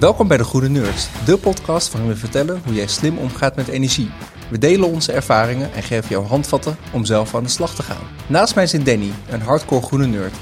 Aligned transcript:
Welkom 0.00 0.28
bij 0.28 0.36
de 0.36 0.44
Goede 0.44 0.68
Nerds, 0.68 1.08
de 1.24 1.38
podcast 1.38 1.92
waarin 1.92 2.10
we 2.10 2.16
vertellen 2.16 2.60
hoe 2.64 2.74
jij 2.74 2.86
slim 2.86 3.18
omgaat 3.18 3.56
met 3.56 3.68
energie. 3.68 4.10
We 4.50 4.58
delen 4.58 4.88
onze 4.88 5.12
ervaringen 5.12 5.72
en 5.72 5.82
geven 5.82 6.08
jou 6.08 6.26
handvatten 6.26 6.76
om 6.92 7.04
zelf 7.04 7.34
aan 7.34 7.42
de 7.42 7.48
slag 7.48 7.74
te 7.74 7.82
gaan. 7.82 8.02
Naast 8.26 8.54
mij 8.54 8.66
zit 8.66 8.86
Danny, 8.86 9.12
een 9.28 9.40
hardcore 9.40 9.82
groene 9.82 10.06
nerd. 10.06 10.32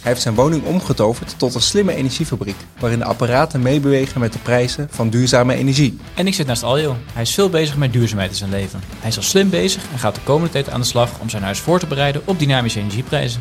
Hij 0.00 0.10
heeft 0.10 0.22
zijn 0.22 0.34
woning 0.34 0.64
omgetoverd 0.64 1.38
tot 1.38 1.54
een 1.54 1.60
slimme 1.60 1.94
energiefabriek, 1.94 2.56
waarin 2.78 2.98
de 2.98 3.04
apparaten 3.04 3.62
meebewegen 3.62 4.20
met 4.20 4.32
de 4.32 4.38
prijzen 4.38 4.88
van 4.90 5.10
duurzame 5.10 5.54
energie. 5.54 5.98
En 6.14 6.26
ik 6.26 6.34
zit 6.34 6.46
naast 6.46 6.62
Aljo. 6.62 6.96
Hij 7.12 7.22
is 7.22 7.34
veel 7.34 7.50
bezig 7.50 7.76
met 7.76 7.92
duurzaamheid 7.92 8.30
in 8.30 8.36
zijn 8.36 8.50
leven. 8.50 8.80
Hij 9.00 9.08
is 9.08 9.16
al 9.16 9.22
slim 9.22 9.50
bezig 9.50 9.82
en 9.92 9.98
gaat 9.98 10.14
de 10.14 10.20
komende 10.24 10.52
tijd 10.52 10.70
aan 10.70 10.80
de 10.80 10.86
slag 10.86 11.10
om 11.20 11.30
zijn 11.30 11.42
huis 11.42 11.58
voor 11.58 11.78
te 11.78 11.86
bereiden 11.86 12.22
op 12.24 12.38
dynamische 12.38 12.80
energieprijzen. 12.80 13.40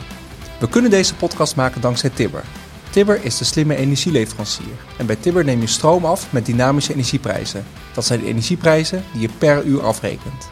We 0.59 0.69
kunnen 0.69 0.91
deze 0.91 1.15
podcast 1.15 1.55
maken 1.55 1.81
dankzij 1.81 2.09
Tibber. 2.09 2.43
Tibber 2.91 3.23
is 3.23 3.37
de 3.37 3.45
slimme 3.45 3.75
energieleverancier. 3.75 4.75
En 4.97 5.05
bij 5.05 5.15
Tibber 5.15 5.45
neem 5.45 5.61
je 5.61 5.67
stroom 5.67 6.05
af 6.05 6.31
met 6.31 6.45
dynamische 6.45 6.93
energieprijzen. 6.93 7.65
Dat 7.93 8.05
zijn 8.05 8.19
de 8.19 8.25
energieprijzen 8.25 9.03
die 9.11 9.21
je 9.21 9.29
per 9.37 9.63
uur 9.63 9.83
afrekent. 9.83 10.47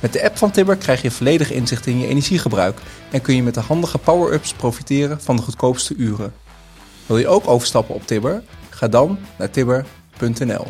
Met 0.00 0.12
de 0.12 0.24
app 0.24 0.38
van 0.38 0.50
Tibber 0.50 0.76
krijg 0.76 1.02
je 1.02 1.10
volledig 1.10 1.50
inzicht 1.50 1.86
in 1.86 1.98
je 1.98 2.06
energiegebruik 2.06 2.78
en 3.10 3.20
kun 3.20 3.34
je 3.34 3.42
met 3.42 3.54
de 3.54 3.60
handige 3.60 3.98
power-ups 3.98 4.52
profiteren 4.52 5.20
van 5.20 5.36
de 5.36 5.42
goedkoopste 5.42 5.94
uren. 5.96 6.32
Wil 7.06 7.18
je 7.18 7.28
ook 7.28 7.48
overstappen 7.48 7.94
op 7.94 8.06
Tibber? 8.06 8.42
Ga 8.68 8.88
dan 8.88 9.18
naar 9.38 9.50
tibber.nl. 9.50 10.66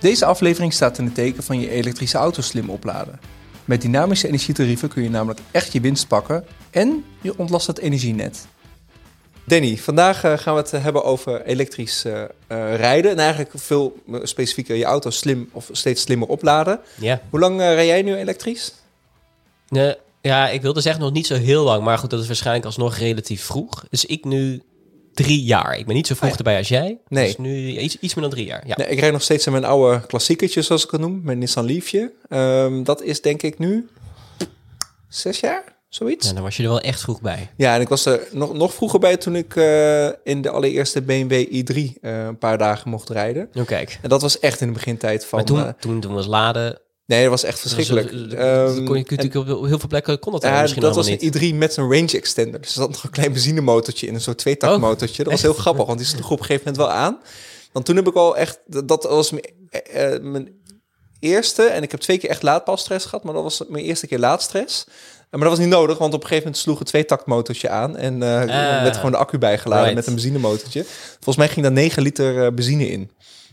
Deze 0.00 0.24
aflevering 0.24 0.72
staat 0.72 0.98
in 0.98 1.04
het 1.04 1.14
teken 1.14 1.42
van 1.42 1.60
je 1.60 1.70
elektrische 1.70 2.18
auto 2.18 2.42
slim 2.42 2.70
opladen. 2.70 3.20
Met 3.64 3.82
dynamische 3.82 4.26
energietarieven 4.26 4.88
kun 4.88 5.02
je 5.02 5.10
namelijk 5.10 5.40
echt 5.50 5.72
je 5.72 5.80
winst 5.80 6.08
pakken 6.08 6.44
en 6.70 7.04
je 7.20 7.38
ontlast 7.38 7.66
het 7.66 7.78
energienet. 7.78 8.46
Danny, 9.44 9.76
vandaag 9.76 10.24
eh, 10.24 10.38
gaan 10.38 10.54
we 10.54 10.60
het 10.60 10.70
hebben 10.70 11.04
over 11.04 11.42
elektrisch 11.44 12.04
eh, 12.04 12.22
eh, 12.22 12.28
rijden. 12.76 13.10
En 13.10 13.18
eigenlijk 13.18 13.50
veel 13.54 13.96
specifieker 14.22 14.76
je 14.76 14.84
auto 14.84 15.10
slim 15.10 15.48
of 15.52 15.68
steeds 15.72 16.02
slimmer 16.02 16.28
opladen. 16.28 16.80
Ja. 17.00 17.20
Hoe 17.30 17.40
lang 17.40 17.60
rij 17.60 17.86
jij 17.86 18.02
nu 18.02 18.16
elektrisch? 18.16 18.74
Nee, 19.68 19.94
ja, 20.20 20.48
ik 20.48 20.62
wilde 20.62 20.80
zeggen 20.80 21.02
nog 21.02 21.12
niet 21.12 21.26
zo 21.26 21.34
heel 21.34 21.64
lang, 21.64 21.84
maar 21.84 21.98
goed, 21.98 22.10
dat 22.10 22.20
is 22.20 22.26
waarschijnlijk 22.26 22.66
alsnog 22.66 22.96
relatief 22.96 23.44
vroeg. 23.44 23.84
Dus 23.90 24.04
ik 24.04 24.24
nu 24.24 24.62
drie 25.14 25.42
jaar. 25.42 25.78
Ik 25.78 25.86
ben 25.86 25.94
niet 25.94 26.06
zo 26.06 26.14
vroeg 26.14 26.30
Ah, 26.30 26.32
ja. 26.32 26.38
erbij 26.38 26.58
als 26.58 26.68
jij. 26.68 26.98
Nee. 27.08 27.26
Dus 27.26 27.36
nu 27.36 27.78
iets, 27.78 27.98
iets 28.00 28.14
meer 28.14 28.24
dan 28.24 28.32
drie 28.32 28.46
jaar. 28.46 28.66
Ja. 28.66 28.74
Nee, 28.76 28.88
ik 28.88 29.00
rijd 29.00 29.12
nog 29.12 29.22
steeds 29.22 29.46
in 29.46 29.52
mijn 29.52 29.64
oude 29.64 30.06
klassiekertje, 30.06 30.62
zoals 30.62 30.84
ik 30.84 30.90
het 30.90 31.00
noem. 31.00 31.20
Mijn 31.24 31.38
Nissan 31.38 31.64
Leafje. 31.64 32.12
Ehm, 32.28 32.82
dat 32.82 33.02
is 33.02 33.20
denk 33.20 33.42
ik 33.42 33.58
nu 33.58 33.88
zes 35.08 35.40
jaar, 35.40 35.64
zoiets. 35.90 36.22
Nou, 36.24 36.34
dan 36.34 36.44
was 36.44 36.56
je 36.56 36.62
er 36.62 36.68
wel 36.68 36.80
echt 36.80 37.00
vroeg 37.00 37.20
bij. 37.20 37.50
Ja, 37.56 37.74
en 37.74 37.80
ik 37.80 37.88
was 37.88 38.04
er 38.06 38.28
nog, 38.32 38.52
nog 38.54 38.74
vroeger 38.74 38.98
bij 38.98 39.16
toen 39.16 39.36
ik 39.36 39.56
eh, 39.56 40.06
in 40.24 40.42
de 40.42 40.50
allereerste 40.50 41.02
BMW 41.02 41.32
i3 41.32 41.76
eh, 42.00 42.24
een 42.24 42.38
paar 42.38 42.58
dagen 42.58 42.90
mocht 42.90 43.08
rijden. 43.08 43.48
Nou, 43.52 43.66
kijk. 43.66 43.98
En 44.02 44.08
dat 44.08 44.22
was 44.22 44.38
echt 44.38 44.60
in 44.60 44.66
de 44.66 44.72
begintijd 44.72 45.24
van... 45.24 45.38
Maar 45.38 45.46
toen, 45.46 45.64
eh, 45.66 45.68
toen, 45.80 46.00
toen 46.00 46.14
was 46.14 46.26
laden... 46.26 46.80
nee, 47.06 47.20
dat 47.22 47.30
was 47.30 47.42
echt 47.44 47.58
verschrikkelijk. 47.60 48.10
Dat 48.10 48.20
was, 48.20 48.32
Ehm, 48.32 48.78
eh, 48.78 48.86
kon 48.86 48.98
je 48.98 49.04
en- 49.06 49.16
natuurlijk 49.16 49.50
op 49.58 49.66
heel 49.66 49.78
veel 49.78 49.88
plekken 49.88 50.18
kon 50.18 50.32
dat 50.32 50.42
Ja, 50.42 50.60
misschien 50.60 50.82
dat 50.82 50.94
was 50.94 51.06
een 51.06 51.18
niet. 51.20 51.36
i3 51.52 51.54
met 51.54 51.76
een 51.76 51.90
range 51.92 52.12
extender. 52.16 52.60
Dus 52.60 52.68
er 52.70 52.80
zat 52.80 52.90
nog 52.90 53.04
een 53.04 53.10
klein 53.10 53.32
benzinemotortje 53.32 54.06
in, 54.06 54.14
een 54.14 54.20
soort 54.20 54.38
tweetaktmotortje. 54.38 55.22
Dat 55.22 55.32
was 55.32 55.42
heel 55.42 55.54
grappig, 55.54 55.86
want 55.86 55.98
die 55.98 56.06
sloeg 56.08 56.30
op 56.30 56.38
een 56.38 56.44
gegeven 56.44 56.72
moment 56.72 56.76
wel 56.88 56.96
aan. 56.96 57.18
Want 57.72 57.84
toen 57.84 57.96
heb 57.96 58.06
ik 58.08 58.14
al 58.14 58.36
echt, 58.36 58.60
dat 58.66 58.88
dat 58.88 59.02
was 59.04 59.30
mijn, 59.30 60.32
mijn 60.32 60.58
eerste, 61.20 61.62
en 61.62 61.82
ik 61.82 61.90
heb 61.90 62.00
twee 62.00 62.18
keer 62.18 62.30
echt 62.30 62.42
laadpaalstress 62.42 63.04
gehad, 63.06 63.24
maar 63.24 63.34
dat 63.34 63.42
was 63.42 63.62
mijn 63.68 63.84
eerste 63.84 64.06
keer 64.06 64.18
laadstress. 64.18 64.86
Maar 65.30 65.40
dat 65.40 65.48
was 65.48 65.58
niet 65.58 65.68
nodig, 65.68 65.98
want 65.98 66.14
op 66.14 66.20
een 66.20 66.26
gegeven 66.26 66.44
moment 66.44 66.62
sloeg 66.62 66.78
een 66.80 66.84
tweetaktmotortje 66.86 67.68
aan 67.68 67.96
en 67.96 68.22
Ah. 68.22 68.82
werd 68.82 68.96
gewoon 68.96 69.10
de 69.10 69.16
accu 69.16 69.38
bijgeladen 69.38 69.82
Right. 69.84 69.96
met 69.96 70.06
een 70.06 70.12
benzinemotortje. 70.14 70.84
Volgens 71.12 71.36
mij 71.36 71.48
ging 71.48 71.62
daar 71.62 71.74
9 71.74 72.02
liter 72.02 72.44
eh, 72.44 72.52
benzine 72.52 72.88
in. 72.88 73.10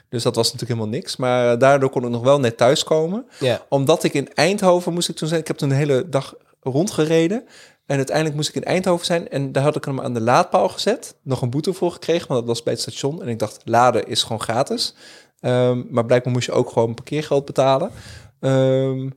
Dus 0.10 0.24
dat 0.24 0.36
was 0.36 0.46
natuurlijk 0.52 0.72
helemaal 0.80 1.00
niks. 1.00 1.16
Maar 1.16 1.52
eh, 1.54 1.60
daardoor 1.60 1.90
kon 1.90 2.04
ik 2.04 2.10
nog 2.10 2.22
wel 2.24 2.40
net 2.40 2.58
thuiskomen 2.58 3.26
Ja. 3.40 3.62
omdat 3.70 4.04
ik 4.04 4.14
in 4.14 4.34
Eindhoven 4.34 4.94
moest 4.94 5.10
ik 5.10 5.16
toen 5.16 5.28
zijn. 5.28 5.40
Ik 5.42 5.48
heb 5.48 5.58
toen 5.58 5.70
de 5.70 5.76
hele 5.76 6.10
dag 6.10 6.36
rondgereden. 6.62 7.44
En 7.86 7.96
uiteindelijk 7.98 8.36
moest 8.36 8.50
ik 8.50 8.56
in 8.56 8.64
Eindhoven 8.64 9.06
zijn. 9.06 9.30
En 9.30 9.52
daar 9.52 9.64
had 9.64 9.76
ik 9.76 9.86
hem 9.86 10.02
aan 10.02 10.14
de 10.14 10.22
laadpaal 10.22 10.70
gezet. 10.70 11.16
Nog 11.24 11.42
een 11.42 11.50
boete 11.50 11.74
voor 11.74 11.92
gekregen, 11.92 12.28
want 12.28 12.40
dat 12.40 12.50
was 12.50 12.64
bij 12.64 12.74
het 12.74 12.82
station. 12.82 13.22
En 13.22 13.28
ik 13.28 13.40
dacht, 13.40 13.62
laden 13.66 14.08
is 14.08 14.24
gewoon 14.24 14.42
gratis. 14.42 14.96
Ehm, 15.40 15.82
maar 15.90 16.06
blijkbaar 16.06 16.34
moest 16.34 16.46
je 16.46 16.52
ook 16.52 16.70
gewoon 16.70 16.94
parkeergeld 16.94 17.46
betalen. 17.46 17.92
Ehm, 18.40 19.10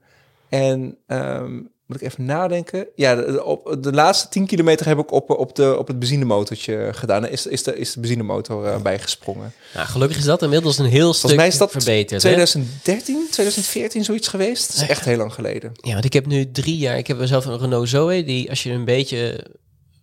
en 0.49 0.97
ehm, 1.07 1.61
moet 1.91 2.01
ik 2.01 2.07
even 2.09 2.25
nadenken. 2.25 2.87
Ja, 2.95 3.15
de, 3.15 3.45
op, 3.45 3.77
de 3.81 3.93
laatste 3.93 4.29
10 4.29 4.47
kilometer 4.47 4.87
heb 4.87 4.99
ik 4.99 5.13
op, 5.13 5.31
op, 5.31 5.57
de, 5.57 5.79
op 5.79 5.87
het 5.87 5.99
benzinemotortje 5.99 6.89
gedaan. 6.93 7.29
Is, 7.29 7.47
is, 7.47 7.63
de, 7.63 7.77
is 7.79 7.93
de 7.93 8.01
benzinemotor 8.01 8.67
eh, 8.67 8.81
bijgesprongen. 8.81 9.53
Nou, 9.75 9.87
gelukkig 9.87 10.19
is 10.19 10.25
dat 10.25 10.43
inmiddels 10.43 10.79
een 10.79 10.87
heel 10.87 11.15
stuk 11.15 11.37
mij 11.37 11.47
is 11.47 11.59
dat 11.59 11.71
verbeterd. 11.71 12.23
hè? 12.23 12.29
2013, 12.29 13.27
2014, 13.31 14.05
zoiets 14.05 14.29
geweest. 14.29 14.67
Dat 14.73 14.83
is 14.83 14.89
echt 14.89 15.05
heel 15.05 15.17
lang 15.17 15.35
geleden. 15.35 15.73
Ja, 15.75 15.93
want 15.93 16.05
ik 16.05 16.13
heb 16.13 16.27
nu 16.27 16.51
drie 16.51 16.77
jaar. 16.77 16.99
Ik 16.99 17.07
heb 17.07 17.19
zelf 17.23 17.45
een 17.45 17.59
Renault 17.59 17.89
Zoe. 17.89 18.25
Die 18.25 18.49
als 18.51 18.63
je 18.63 18.71
een 18.73 18.85
beetje 18.85 19.47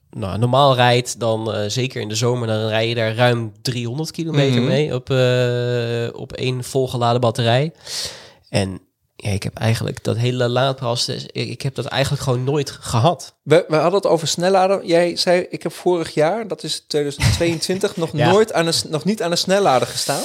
nou, 0.10 0.38
normaal 0.38 0.76
rijdt, 0.76 1.20
dan 1.20 1.54
eh, 1.54 1.70
zeker 1.70 2.02
in 2.02 2.10
de 2.10 2.16
zomer, 2.16 2.48
dan 2.48 2.68
rij 2.68 2.90
je 2.90 2.96
daar 2.96 3.16
ruim 3.16 3.52
300 3.62 4.12
kilometer 4.12 4.60
Mhm. 4.62 4.68
mee 4.68 4.94
op, 4.94 5.10
eh, 5.10 6.20
op 6.20 6.34
één 6.34 6.64
volgeladen 6.64 7.22
batterij. 7.22 7.72
En 8.50 8.80
ja, 9.20 9.30
ik 9.30 9.44
heb 9.44 9.58
eigenlijk 9.58 10.04
dat 10.04 10.18
hele 10.18 10.48
laadpaal, 10.48 10.98
ik, 11.08 11.32
ik 11.32 11.62
heb 11.62 11.76
dat 11.76 11.86
eigenlijk 11.86 12.24
gewoon 12.24 12.44
nooit 12.44 12.72
gehad. 12.72 13.36
We, 13.44 13.66
we 13.68 13.76
hadden 13.76 13.94
het 14.02 14.06
over 14.10 14.28
snellader. 14.28 14.86
Jij 14.86 15.16
zei, 15.16 15.46
ik 15.50 15.64
heb 15.64 15.72
vorig 15.74 16.14
jaar, 16.14 16.48
dat 16.48 16.64
is 16.64 16.84
2022, 16.88 17.96
nog 17.98 18.10
Ja. 18.14 18.30
nooit 18.30 18.54
aan 18.54 18.68
een, 18.68 18.74
nog 18.90 19.04
niet 19.06 19.22
aan 19.24 19.32
een 19.32 19.38
snellader 19.38 19.88
gestaan. 19.88 20.24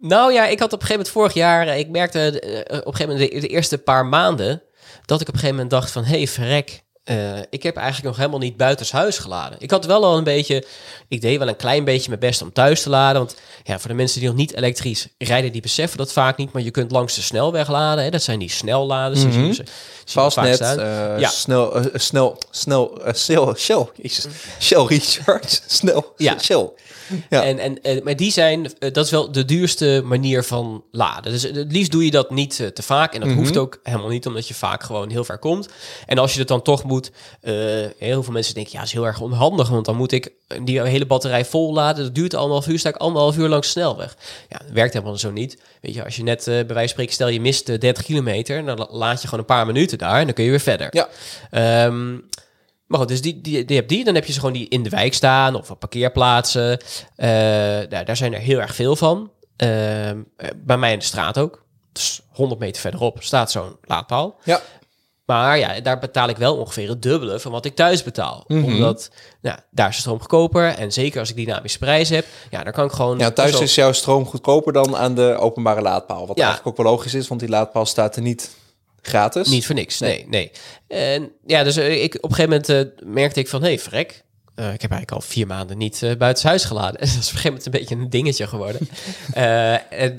Nou 0.00 0.32
ja, 0.32 0.46
ik 0.46 0.58
had 0.58 0.72
op 0.72 0.80
een 0.80 0.86
gegeven 0.86 0.96
moment 0.96 1.08
vorig 1.08 1.34
jaar, 1.34 1.66
eh, 1.68 1.78
ik 1.78 1.88
merkte 1.88 2.40
eh, 2.40 2.78
op 2.78 2.86
een 2.86 2.94
gegeven 2.94 3.12
moment 3.14 3.32
de, 3.32 3.40
de 3.40 3.46
eerste 3.48 3.78
paar 3.78 4.06
maanden, 4.06 4.62
dat 5.04 5.20
ik 5.20 5.28
op 5.28 5.34
een 5.34 5.40
gegeven 5.40 5.54
moment 5.62 5.70
dacht 5.70 5.90
van, 5.90 6.04
hé 6.04 6.16
hey, 6.16 6.26
verrek, 6.28 6.82
eh, 7.06 7.38
ik 7.50 7.62
heb 7.62 7.76
eigenlijk 7.76 8.06
nog 8.06 8.16
helemaal 8.16 8.38
niet 8.38 8.56
buitenshuis 8.56 9.18
geladen. 9.18 9.58
Ik 9.60 9.70
had 9.70 9.84
wel 9.84 10.04
al 10.04 10.16
een 10.16 10.24
beetje, 10.24 10.64
ik 11.08 11.20
deed 11.20 11.38
wel 11.38 11.48
een 11.48 11.56
klein 11.56 11.84
beetje 11.84 12.08
mijn 12.08 12.20
best 12.20 12.42
om 12.42 12.52
thuis 12.52 12.82
te 12.82 12.90
laden, 12.90 13.20
want 13.20 13.36
ja, 13.64 13.78
voor 13.78 13.88
de 13.88 13.94
mensen 13.96 14.20
die 14.20 14.28
nog 14.28 14.38
niet 14.38 14.54
elektrisch 14.54 15.06
rijden, 15.18 15.52
die 15.52 15.60
beseffen 15.60 15.98
dat 15.98 16.12
vaak 16.12 16.36
niet, 16.36 16.52
maar 16.52 16.62
je 16.62 16.70
kunt 16.70 16.90
langs 16.90 17.14
de 17.14 17.22
snelweg 17.22 17.68
laden, 17.70 18.04
hè, 18.04 18.10
dat 18.10 18.22
zijn 18.22 18.38
die 18.38 18.50
snelladers. 18.50 19.22
we 19.22 19.54
vaak 20.04 20.32
Fastnet, 20.32 20.60
eh, 20.60 21.18
Ja. 21.18 21.28
snel, 21.28 21.74
eh, 21.76 21.84
snel, 21.94 22.38
snel, 22.50 23.04
eh, 23.04 23.14
Shell, 23.14 23.86
Shell, 24.60 24.84
Recharge, 24.86 25.58
snel, 25.66 26.12
Ja. 26.16 26.38
Shell. 26.38 26.68
Ja. 27.30 27.42
En, 27.44 27.58
en, 27.58 27.82
en, 27.82 28.00
maar 28.04 28.16
die 28.16 28.32
zijn, 28.32 28.64
eh, 28.78 28.92
dat 28.92 29.04
is 29.04 29.10
wel 29.10 29.32
de 29.32 29.44
duurste 29.44 30.02
manier 30.04 30.42
van 30.44 30.84
laden. 30.90 31.32
Dus 31.32 31.42
het 31.42 31.72
liefst 31.72 31.90
doe 31.90 32.04
je 32.04 32.10
dat 32.10 32.30
niet 32.30 32.60
eh, 32.60 32.66
te 32.66 32.82
vaak. 32.82 33.14
En 33.14 33.20
dat 33.20 33.28
Mhm. 33.28 33.38
hoeft 33.38 33.56
ook 33.56 33.80
helemaal 33.82 34.08
niet, 34.08 34.26
omdat 34.26 34.48
je 34.48 34.54
vaak 34.54 34.82
gewoon 34.82 35.10
heel 35.10 35.24
ver 35.24 35.38
komt. 35.38 35.68
En 36.06 36.18
als 36.18 36.32
je 36.32 36.38
het 36.38 36.48
dan 36.48 36.62
toch 36.62 36.84
moet, 36.84 37.10
eh, 37.40 37.54
heel 37.98 38.22
veel 38.22 38.32
mensen 38.32 38.54
denken, 38.54 38.72
ja, 38.72 38.78
dat 38.78 38.86
is 38.86 38.92
heel 38.92 39.06
erg 39.06 39.20
onhandig. 39.20 39.68
Want 39.68 39.84
dan 39.84 39.96
moet 39.96 40.12
ik 40.12 40.30
die 40.64 40.82
hele 40.82 41.06
batterij 41.06 41.44
vol 41.44 41.72
laden. 41.72 42.04
Dat 42.04 42.14
duurt 42.14 42.34
anderhalf 42.34 42.66
uur, 42.68 42.78
sta 42.78 42.88
ik 42.88 42.96
anderhalf 42.96 43.36
uur 43.36 43.48
langs 43.48 43.70
snelweg. 43.70 44.16
Ja, 44.48 44.58
dat 44.58 44.70
werkt 44.72 44.92
helemaal 44.92 45.18
zo 45.18 45.30
niet. 45.30 45.58
Weet 45.80 45.94
je, 45.94 46.04
als 46.04 46.16
je 46.16 46.22
net, 46.22 46.44
bij 46.44 46.54
wijze 46.66 46.74
van 46.78 46.88
spreken, 46.88 47.12
stel 47.12 47.28
je 47.28 47.40
mist 47.40 47.68
eh, 47.68 47.78
30 47.78 48.04
kilometer, 48.04 48.64
dan 48.64 48.78
la- 48.78 48.88
laat 48.90 49.20
je 49.22 49.24
gewoon 49.28 49.40
een 49.40 49.54
paar 49.54 49.66
minuten 49.66 49.98
daar 49.98 50.18
en 50.18 50.24
dan 50.24 50.34
kun 50.34 50.44
je 50.44 50.50
weer 50.50 50.60
verder. 50.60 50.88
Ja. 50.90 51.08
Ehm, 51.50 52.14
maar 52.86 52.98
goed, 52.98 53.08
dus 53.08 53.22
die, 53.22 53.40
die, 53.40 53.64
die 53.64 53.76
heb 53.76 53.88
die. 53.88 54.04
Dan 54.04 54.14
heb 54.14 54.24
je 54.24 54.32
ze 54.32 54.38
gewoon 54.38 54.54
die 54.54 54.68
in 54.68 54.82
de 54.82 54.90
wijk 54.90 55.14
staan 55.14 55.54
of 55.54 55.70
op 55.70 55.78
parkeerplaatsen. 55.78 56.78
Eh, 57.16 57.28
daar, 57.88 58.04
daar 58.04 58.16
zijn 58.16 58.34
er 58.34 58.40
heel 58.40 58.60
erg 58.60 58.74
veel 58.74 58.96
van. 58.96 59.30
Ehm, 59.56 60.18
eh, 60.36 60.48
bij 60.56 60.76
mij 60.76 60.92
in 60.92 60.98
de 60.98 61.04
straat 61.04 61.38
ook. 61.38 61.64
Dus 61.92 62.20
100 62.32 62.60
meter 62.60 62.80
verderop 62.80 63.16
staat 63.22 63.50
zo'n 63.50 63.76
laadpaal. 63.82 64.36
Ja. 64.44 64.60
Maar 65.24 65.58
ja, 65.58 65.80
daar 65.80 65.98
betaal 65.98 66.28
ik 66.28 66.36
wel 66.36 66.56
ongeveer 66.56 66.88
het 66.88 67.02
dubbele 67.02 67.40
van 67.40 67.52
wat 67.52 67.64
ik 67.64 67.74
thuis 67.74 68.02
betaal. 68.02 68.44
Mhm. 68.46 68.64
Omdat 68.64 69.10
nou, 69.40 69.58
daar 69.70 69.88
is 69.88 69.94
de 69.94 70.00
stroom 70.00 70.18
goedkoper. 70.18 70.68
En 70.74 70.92
zeker 70.92 71.20
als 71.20 71.30
ik 71.30 71.36
dynamische 71.36 71.78
prijs 71.78 72.08
heb, 72.08 72.26
ja, 72.50 72.64
dan 72.64 72.72
kan 72.72 72.84
ik 72.84 72.92
gewoon... 72.92 73.18
Ja, 73.18 73.30
thuis 73.30 73.60
is 73.60 73.74
jouw 73.74 73.92
stroom 73.92 74.26
goedkoper 74.26 74.72
dan 74.72 74.96
aan 74.96 75.14
de 75.14 75.36
openbare 75.38 75.80
laadpaal. 75.82 76.26
Wat 76.26 76.36
Ja. 76.36 76.44
eigenlijk 76.44 76.78
ook 76.78 76.84
wel 76.84 76.92
logisch 76.92 77.14
is, 77.14 77.28
want 77.28 77.40
die 77.40 77.48
laadpaal 77.48 77.86
staat 77.86 78.16
er 78.16 78.22
niet 78.22 78.56
gratis. 79.06 79.48
Niet 79.48 79.66
voor 79.66 79.74
niks, 79.74 79.98
nee, 79.98 80.26
nee. 80.28 80.50
En 80.88 81.30
ja, 81.46 81.62
dus 81.62 81.76
eh, 81.76 82.02
ik, 82.02 82.14
op 82.14 82.30
een 82.30 82.34
gegeven 82.36 82.62
moment 82.62 82.68
eh, 83.02 83.06
merkte 83.08 83.40
ik 83.40 83.48
van, 83.48 83.60
hé, 83.62 83.66
hey, 83.68 83.78
vrek. 83.78 84.24
eh, 84.54 84.72
ik 84.72 84.82
heb 84.82 84.90
eigenlijk 84.90 85.12
al 85.12 85.20
vier 85.20 85.46
maanden 85.46 85.78
niet 85.78 86.02
eh 86.02 86.16
buitenshuis 86.16 86.64
geladen. 86.64 87.00
En 87.00 87.06
dat 87.14 87.16
is 87.16 87.16
op 87.16 87.18
een 87.18 87.24
gegeven 87.24 87.48
moment 87.48 87.66
een 87.66 87.72
beetje 87.72 87.94
een 87.94 88.10
dingetje 88.10 88.46
geworden. 88.46 88.88
En 89.34 90.16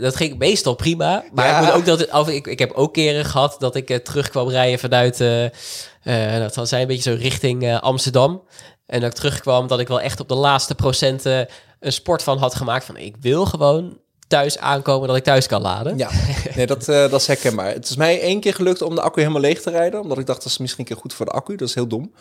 dat 0.00 0.16
ging 0.16 0.38
meestal 0.38 0.74
prima. 0.74 1.24
Maar 1.32 1.46
Ja. 1.46 1.58
ik, 1.58 1.64
moet 1.64 1.74
ook 1.74 1.84
dat, 1.98 2.10
af, 2.10 2.28
ik, 2.28 2.46
ik 2.46 2.58
heb 2.58 2.72
ook 2.72 2.92
keren 2.92 3.24
gehad 3.24 3.56
dat 3.58 3.74
ik 3.76 3.90
eh, 3.90 3.96
terug 3.96 4.28
kwam 4.30 4.48
rijden 4.48 4.78
vanuit... 4.78 5.18
dat 6.40 6.54
was 6.54 6.70
een 6.70 6.86
beetje 6.86 7.10
zo 7.10 7.16
richting 7.20 7.78
Amsterdam. 7.80 8.42
En 8.86 9.00
dat 9.00 9.10
ik 9.10 9.16
terugkwam 9.16 9.66
dat 9.66 9.80
ik 9.80 9.88
wel 9.88 10.00
echt 10.00 10.20
op 10.20 10.28
de 10.28 10.34
laatste 10.34 10.74
procenten 10.74 11.48
een 11.80 11.92
sport 11.92 12.22
van 12.22 12.38
had 12.38 12.54
gemaakt. 12.54 12.84
Van 12.84 12.96
ik 12.96 13.16
wil 13.20 13.46
gewoon 13.46 13.98
thuis 14.28 14.58
aankomen 14.58 15.08
dat 15.08 15.16
ik 15.16 15.24
thuis 15.24 15.46
kan 15.46 15.62
laden. 15.62 15.98
Ja, 15.98 16.10
nee, 16.56 16.66
dat, 16.66 16.88
eh, 16.88 17.10
dat 17.10 17.20
is 17.20 17.26
herkenbaar. 17.26 17.66
Het 17.72 17.88
is 17.88 17.96
mij 17.96 18.20
één 18.20 18.40
keer 18.40 18.54
gelukt 18.54 18.82
om 18.82 18.94
de 18.94 19.00
accu 19.00 19.20
helemaal 19.20 19.40
leeg 19.40 19.60
te 19.62 19.70
rijden. 19.70 20.00
Omdat 20.00 20.18
ik 20.18 20.26
dacht, 20.26 20.42
dat 20.42 20.52
is 20.52 20.58
misschien 20.58 20.80
een 20.84 20.90
keer 20.92 21.00
goed 21.02 21.14
voor 21.14 21.26
de 21.26 21.32
accu. 21.32 21.56
Dat 21.56 21.68
is 21.68 21.74
heel 21.74 21.86
dom. 21.86 22.12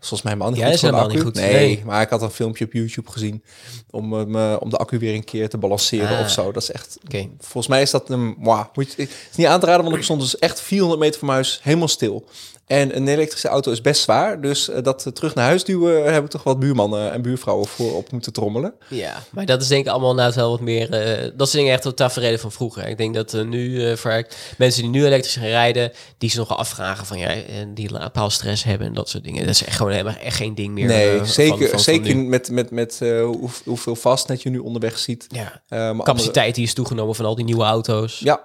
Volgens 0.00 0.22
mij 0.22 0.32
helemaal 0.32 0.52
niet 0.52 0.60
Ja, 0.60 0.64
goed 0.66 0.74
is 0.74 0.80
voor 0.80 0.90
de 0.90 0.96
helemaal 0.96 1.16
accu. 1.18 1.28
niet 1.28 1.36
goed. 1.38 1.52
Nee, 1.52 1.66
Nee. 1.76 1.82
maar 1.84 2.02
ik 2.02 2.08
had 2.08 2.22
een 2.22 2.30
filmpje 2.30 2.64
op 2.64 2.72
YouTube 2.72 3.10
gezien 3.10 3.42
om, 3.90 4.36
eh, 4.36 4.56
om 4.60 4.70
de 4.70 4.76
accu 4.76 4.98
weer 4.98 5.14
een 5.14 5.24
keer 5.24 5.48
te 5.48 5.58
balanceren 5.58 6.16
Ah. 6.16 6.20
of 6.24 6.30
zo. 6.30 6.52
Dat 6.52 6.62
is 6.62 6.70
echt... 6.70 6.98
Oké. 7.04 7.28
Volgens 7.38 7.66
mij 7.66 7.82
is 7.82 7.90
dat 7.90 8.10
een... 8.10 8.34
Wow, 8.38 8.64
moet 8.74 8.92
je, 8.96 9.02
het 9.02 9.10
is 9.30 9.36
niet 9.36 9.46
aan 9.46 9.60
te 9.60 9.66
raden, 9.66 9.84
want 9.84 9.96
ik 9.96 10.02
stond 10.02 10.20
dus 10.20 10.38
echt 10.38 10.60
400 10.60 11.00
meter 11.00 11.18
van 11.18 11.28
mijn 11.28 11.40
huis 11.40 11.60
helemaal 11.62 11.88
stil. 11.88 12.24
En 12.70 12.96
een 12.96 13.08
elektrische 13.08 13.48
auto 13.48 13.72
is 13.72 13.80
best 13.80 14.02
zwaar. 14.02 14.40
Dus 14.40 14.68
eh, 14.68 14.82
dat 14.82 15.06
eh, 15.06 15.12
terug 15.12 15.34
naar 15.34 15.44
huis 15.44 15.64
duwen, 15.64 16.04
eh, 16.06 16.12
heb 16.12 16.24
ik 16.24 16.30
toch 16.30 16.42
wat 16.42 16.58
buurmannen 16.58 17.12
en 17.12 17.22
buurvrouwen 17.22 17.66
voor 17.66 17.96
op 17.96 18.12
moeten 18.12 18.32
trommelen. 18.32 18.74
Ja, 18.88 19.22
maar 19.30 19.46
dat 19.46 19.62
is 19.62 19.68
denk 19.68 19.84
ik 19.84 19.90
allemaal 19.90 20.10
inderdaad 20.10 20.34
wel 20.34 20.50
wat 20.50 20.60
meer... 20.60 20.90
dat 21.36 21.46
is 21.46 21.52
denk 21.52 21.66
ik 21.66 21.72
echt 21.72 21.84
het 21.84 21.96
tafereel 21.96 22.38
van 22.38 22.52
vroeger. 22.52 22.88
Ik 22.88 22.96
denk 22.98 23.14
dat 23.14 23.32
nu 23.46 23.84
eh, 23.90 23.96
voor 23.96 24.26
mensen 24.58 24.82
die 24.82 24.90
nu 24.90 25.04
elektrisch 25.06 25.34
gaan 25.36 25.44
rijden... 25.44 25.92
die 26.18 26.30
ze 26.30 26.38
nog 26.38 26.56
afvragen 26.56 27.06
van 27.06 27.18
ja, 27.18 27.28
en 27.28 27.74
die 27.74 27.90
laadpaalstress 27.90 28.64
hebben 28.64 28.86
en 28.86 28.94
dat 28.94 29.08
soort 29.08 29.24
dingen. 29.24 29.40
Dat 29.46 29.54
is 29.54 29.64
echt 29.64 29.76
gewoon 29.76 29.92
helemaal 29.92 30.14
echt 30.16 30.36
geen 30.36 30.54
ding 30.54 30.72
meer. 30.74 30.86
nee, 30.86 31.24
zeker, 31.24 31.58
van- 31.58 31.68
van 31.68 31.80
zeker 31.80 32.16
met, 32.16 32.50
met, 32.50 32.70
met 32.70 32.98
hoe, 33.00 33.48
hoeveel 33.64 33.96
vastnet 33.96 34.42
je 34.42 34.50
nu 34.50 34.58
onderweg 34.58 34.98
ziet. 34.98 35.26
Ja, 35.28 35.62
andere- 35.68 36.02
capaciteit 36.02 36.54
die 36.54 36.64
is 36.64 36.74
toegenomen 36.74 37.14
van 37.14 37.24
al 37.24 37.34
die 37.34 37.44
nieuwe 37.44 37.64
auto's. 37.64 38.18
Ja, 38.18 38.44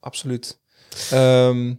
absoluut. 0.00 0.58
Ehm, 1.10 1.74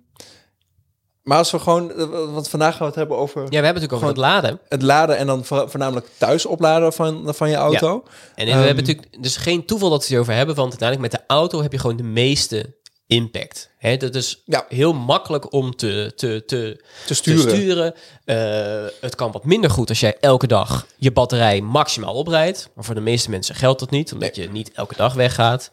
maar 1.28 1.38
als 1.38 1.52
we 1.52 1.60
gewoon, 1.60 1.92
eh, 1.92 2.06
want 2.34 2.50
vandaag 2.50 2.72
gaan 2.72 2.80
we 2.80 2.86
het 2.86 2.96
hebben 2.96 3.18
over 3.18 3.42
Ja, 3.42 3.48
we 3.48 3.56
hebben 3.56 3.82
het 3.82 3.92
natuurlijk 3.92 4.04
over 4.04 4.16
Gewoon- 4.24 4.34
het 4.40 4.44
laden. 4.44 4.60
het 4.70 4.82
laden 4.82 5.18
en 5.18 5.28
dan 5.28 5.46
vo- 5.46 5.68
voornamelijk 5.68 6.08
thuis 6.18 6.46
opladen 6.46 6.94
van, 6.94 7.24
van 7.36 7.50
je 7.50 7.56
auto. 7.56 8.04
En 8.36 8.46
we 8.46 8.52
Ehm, 8.52 8.58
hebben 8.60 8.76
natuurlijk 8.86 9.24
dus 9.24 9.38
geen 9.38 9.66
toeval 9.66 9.90
dat 9.90 10.00
we 10.00 10.06
het 10.06 10.14
erover 10.14 10.34
hebben, 10.34 10.56
want 10.56 10.70
uiteindelijk 10.70 11.12
met 11.12 11.22
de 11.22 11.34
auto 11.34 11.62
heb 11.62 11.72
je 11.72 11.80
gewoon 11.80 11.98
de 11.98 12.04
meeste 12.04 12.76
impact. 13.08 13.70
Hè, 13.78 13.98
dat 13.98 14.16
is 14.16 14.42
Ja. 14.46 14.66
heel 14.70 14.94
makkelijk 14.94 15.54
om 15.54 15.76
te, 15.76 16.12
te, 16.16 16.44
te, 16.46 16.84
Te 17.06 17.14
sturen. 17.14 17.42
te 17.48 17.56
sturen. 17.56 17.94
Eh, 18.26 18.92
het 19.02 19.16
kan 19.16 19.32
wat 19.32 19.46
minder 19.46 19.70
goed 19.70 19.90
als 19.90 20.00
jij 20.00 20.18
elke 20.20 20.48
dag 20.48 20.86
je 20.98 21.12
batterij 21.12 21.62
maximaal 21.62 22.14
oprijdt. 22.14 22.70
Maar 22.76 22.84
voor 22.84 22.96
de 22.96 23.02
meeste 23.02 23.30
mensen 23.30 23.56
geldt 23.56 23.80
dat 23.80 23.90
niet, 23.90 24.14
omdat 24.14 24.36
je 24.36 24.50
niet 24.50 24.72
elke 24.72 24.96
dag 24.96 25.14
weggaat. 25.14 25.72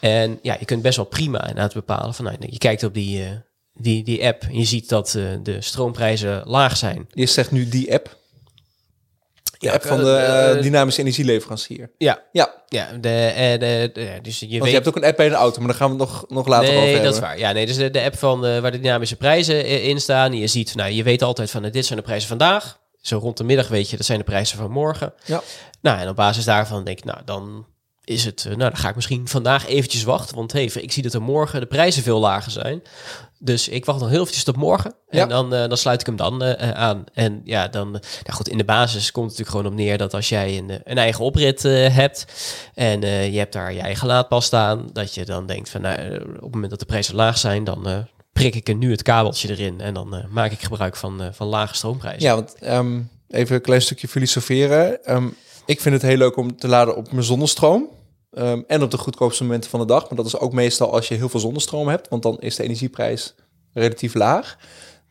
En 0.00 0.38
ja, 0.42 0.56
je 0.58 0.64
kunt 0.64 0.82
best 0.82 0.96
wel 0.96 1.04
prima 1.06 1.40
inderdaad 1.40 1.74
bepalen 1.74 2.14
van, 2.14 2.24
nou, 2.24 2.36
je 2.40 2.58
kijkt 2.58 2.82
op 2.82 2.94
die, 2.94 3.22
eh, 3.24 3.30
die, 3.74 4.04
die 4.04 4.24
app 4.26 4.42
en 4.42 4.58
je 4.58 4.64
ziet 4.64 4.88
dat 4.88 5.14
eh, 5.14 5.24
de 5.42 5.60
stroomprijzen 5.60 6.42
laag 6.46 6.76
zijn. 6.76 7.06
Je 7.10 7.26
zegt 7.26 7.50
nu 7.50 7.68
die 7.68 7.92
app. 7.92 8.16
De 9.58 9.66
Ja, 9.66 9.72
app 9.72 9.84
van 9.84 9.98
eh, 9.98 10.04
de 10.04 10.16
eh, 10.56 10.62
dynamische 10.62 11.00
energieleverancier. 11.00 11.90
Ja, 11.98 12.22
Ja, 12.32 12.54
ja 12.68 12.88
de, 13.00 13.32
de, 13.58 13.90
de- 13.92 14.18
dus 14.22 14.38
je 14.40 14.46
want 14.48 14.60
weet... 14.60 14.68
je 14.70 14.74
hebt 14.76 14.88
ook 14.88 14.96
een 14.96 15.04
app 15.04 15.16
bij 15.16 15.28
de 15.28 15.34
auto, 15.34 15.58
maar 15.58 15.68
daar 15.68 15.76
gaan 15.76 15.96
we 15.96 16.02
het 16.02 16.10
nog, 16.10 16.24
nog 16.28 16.46
later 16.46 16.68
over 16.68 16.80
nee, 16.80 16.86
hebben. 16.92 17.04
dat 17.04 17.14
is 17.14 17.20
waar. 17.20 17.38
Ja, 17.38 17.52
nee, 17.52 17.66
dus 17.66 17.76
de, 17.76 17.90
de 17.90 18.02
app 18.02 18.18
van 18.18 18.40
waar 18.40 18.72
de 18.72 18.80
dynamische 18.80 19.16
prijzen 19.16 19.82
in 19.82 20.00
staan. 20.00 20.32
Je 20.32 20.46
ziet, 20.46 20.74
nou, 20.74 20.90
je 20.90 21.02
weet 21.02 21.22
altijd 21.22 21.50
van, 21.50 21.62
dit 21.62 21.86
zijn 21.86 21.98
de 21.98 22.04
prijzen 22.04 22.28
vandaag. 22.28 22.78
Zo 23.00 23.18
rond 23.18 23.36
de 23.36 23.44
middag 23.44 23.68
weet 23.68 23.90
je, 23.90 23.96
dat 23.96 24.06
zijn 24.06 24.18
de 24.18 24.24
prijzen 24.24 24.58
van 24.58 24.70
morgen. 24.70 25.12
Ja. 25.24 25.42
Nou, 25.80 25.98
en 26.00 26.08
op 26.08 26.16
basis 26.16 26.44
daarvan 26.44 26.84
denk 26.84 26.98
ik, 26.98 27.04
nou, 27.04 27.18
dan 27.24 27.66
is 28.04 28.24
het, 28.24 28.44
nou, 28.44 28.56
dan 28.58 28.76
ga 28.76 28.88
ik 28.88 28.94
misschien 28.94 29.28
vandaag 29.28 29.66
eventjes 29.66 30.02
wachten. 30.02 30.36
Want 30.36 30.52
hey, 30.52 30.64
ik 30.64 30.92
zie 30.92 31.02
dat 31.02 31.14
er 31.14 31.22
morgen 31.22 31.60
de 31.60 31.66
prijzen 31.66 32.02
veel 32.02 32.18
lager 32.20 32.52
zijn. 32.52 32.82
Dus 33.44 33.68
ik 33.68 33.84
wacht 33.84 34.00
nog 34.00 34.08
heel 34.08 34.20
eventjes 34.20 34.44
tot 34.44 34.56
morgen. 34.56 34.94
En 35.08 35.18
Ja. 35.18 35.26
dan, 35.26 35.54
eh, 35.54 35.68
dan 35.68 35.76
sluit 35.76 36.00
ik 36.00 36.06
hem 36.06 36.16
dan 36.16 36.42
eh, 36.42 36.68
eh, 36.68 36.70
aan. 36.70 37.04
En 37.12 37.40
ja, 37.44 37.68
dan, 37.68 37.90
nou 37.90 38.02
goed, 38.32 38.48
in 38.48 38.58
de 38.58 38.64
basis 38.64 39.12
komt 39.12 39.30
het 39.30 39.38
natuurlijk 39.38 39.56
gewoon 39.56 39.72
op 39.72 39.86
neer 39.86 39.98
dat 39.98 40.14
als 40.14 40.28
jij 40.28 40.58
een, 40.58 40.80
een 40.84 40.98
eigen 40.98 41.24
oprit 41.24 41.62
hebt 41.62 42.26
en 42.74 43.00
je 43.32 43.38
hebt 43.38 43.52
daar 43.52 43.72
je 43.72 43.80
eigen 43.80 44.06
laadpaal 44.06 44.40
staan, 44.40 44.88
dat 44.92 45.14
je 45.14 45.24
dan 45.24 45.46
denkt 45.46 45.68
van, 45.68 45.80
nou, 45.80 46.14
op 46.20 46.42
het 46.42 46.52
moment 46.52 46.70
dat 46.70 46.78
de 46.78 46.86
prijzen 46.86 47.14
laag 47.14 47.38
zijn, 47.38 47.64
dan 47.64 48.06
prik 48.32 48.54
ik 48.54 48.68
er 48.68 48.74
nu 48.74 48.90
het 48.90 49.02
kabeltje 49.02 49.48
erin 49.48 49.80
en 49.80 49.94
dan 49.94 50.24
maak 50.30 50.52
ik 50.52 50.60
gebruik 50.60 50.96
van, 50.96 51.22
van 51.32 51.46
lage 51.46 51.74
stroomprijzen. 51.74 52.22
Ja, 52.22 52.34
want 52.34 52.54
ehm, 52.58 53.00
even 53.28 53.54
een 53.54 53.62
klein 53.62 53.82
stukje 53.82 54.08
filosoferen. 54.08 55.04
Ehm, 55.04 55.28
ik 55.66 55.80
vind 55.80 55.94
het 55.94 56.02
heel 56.02 56.16
leuk 56.16 56.36
om 56.36 56.56
te 56.56 56.68
laden 56.68 56.96
op 56.96 57.12
mijn 57.12 57.24
zonnestroom. 57.24 57.88
Ehm, 58.34 58.62
en 58.66 58.82
op 58.82 58.90
de 58.90 58.98
goedkoopste 58.98 59.42
momenten 59.44 59.70
van 59.70 59.80
de 59.80 59.86
dag. 59.86 60.08
Maar 60.08 60.16
dat 60.16 60.26
is 60.26 60.38
ook 60.38 60.52
meestal 60.52 60.92
als 60.92 61.08
je 61.08 61.14
heel 61.14 61.28
veel 61.28 61.40
zonnestroom 61.40 61.88
hebt. 61.88 62.08
Want 62.08 62.22
dan 62.22 62.38
is 62.38 62.56
de 62.56 62.62
energieprijs 62.62 63.34
relatief 63.72 64.14
laag. 64.14 64.56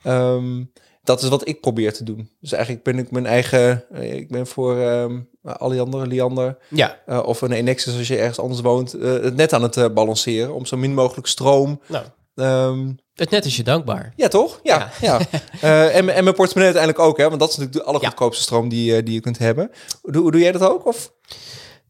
Ehm, 0.04 0.64
dat 1.04 1.22
is 1.22 1.30
wat 1.30 1.48
ik 1.48 1.62
probeer 1.62 1.94
te 1.94 2.04
doen. 2.04 2.30
Dus 2.40 2.52
eigenlijk 2.52 2.84
ben 2.84 2.98
ik 2.98 3.12
mijn 3.12 3.26
eigen... 3.26 3.84
eh, 3.92 4.14
ik 4.14 4.30
ben 4.30 4.48
voor 4.48 4.80
ehm 4.80 5.20
Alliander, 5.44 6.08
Liander... 6.08 6.58
Ja, 6.70 7.00
eh, 7.06 7.24
of 7.26 7.42
een 7.42 7.52
Enexis 7.52 7.98
als 7.98 8.08
je 8.08 8.18
ergens 8.18 8.40
anders 8.40 8.62
woont... 8.62 8.94
eh, 8.94 9.12
het 9.12 9.36
net 9.36 9.54
aan 9.54 9.64
het 9.64 9.94
balanceren. 9.94 10.54
Om 10.54 10.66
zo 10.66 10.78
min 10.78 10.94
mogelijk 10.94 11.28
stroom... 11.28 11.82
nou, 11.88 12.96
het 13.14 13.30
net 13.30 13.46
is 13.46 13.58
je 13.58 13.64
dankbaar. 13.64 14.14
ja, 14.16 14.28
toch? 14.28 14.60
Ja. 14.64 14.92
ja. 15.02 15.20
En, 15.62 16.10
en 16.10 16.24
mijn 16.24 16.36
portemonnee 16.36 16.74
uiteindelijk 16.74 17.00
ook, 17.00 17.18
hè? 17.18 17.28
Want 17.28 17.40
dat 17.40 17.50
is 17.50 17.58
natuurlijk 17.58 17.86
de 17.86 17.90
allergoedkoopste 17.92 18.44
stroom 18.44 18.70
die, 18.70 19.04
die 19.04 19.14
je 19.14 19.20
kunt 19.20 19.38
hebben. 19.38 19.72
Doe, 20.02 20.32
doe 20.32 20.42
jij 20.42 20.52
dat 20.52 20.62
ook? 20.62 20.86
Of? 20.86 21.12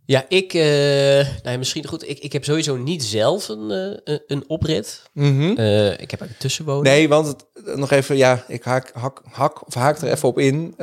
Ja, 0.05 0.25
ik, 0.27 0.53
eh, 0.53 1.27
nou, 1.43 1.57
misschien 1.57 1.87
goed, 1.87 2.09
ik, 2.09 2.19
ik 2.19 2.33
heb 2.33 2.43
sowieso 2.43 2.75
niet 2.77 3.03
zelf 3.03 3.47
een, 3.47 3.71
eh, 4.03 4.17
een- 4.27 4.43
oprit. 4.49 5.01
Eh, 5.13 5.99
ik 5.99 6.11
heb 6.11 6.21
een 6.21 6.37
tussenwoning. 6.39 6.85
Nee, 6.85 7.07
want 7.09 7.27
het, 7.27 7.75
nog 7.77 7.91
even, 7.91 8.17
ja, 8.17 8.43
ik 8.47 8.63
haak, 8.63 8.91
hak, 8.93 9.21
hak, 9.31 9.67
of 9.67 9.73
haak 9.73 9.97
er 10.01 10.11
even 10.11 10.27
op 10.29 10.39
in. 10.39 10.73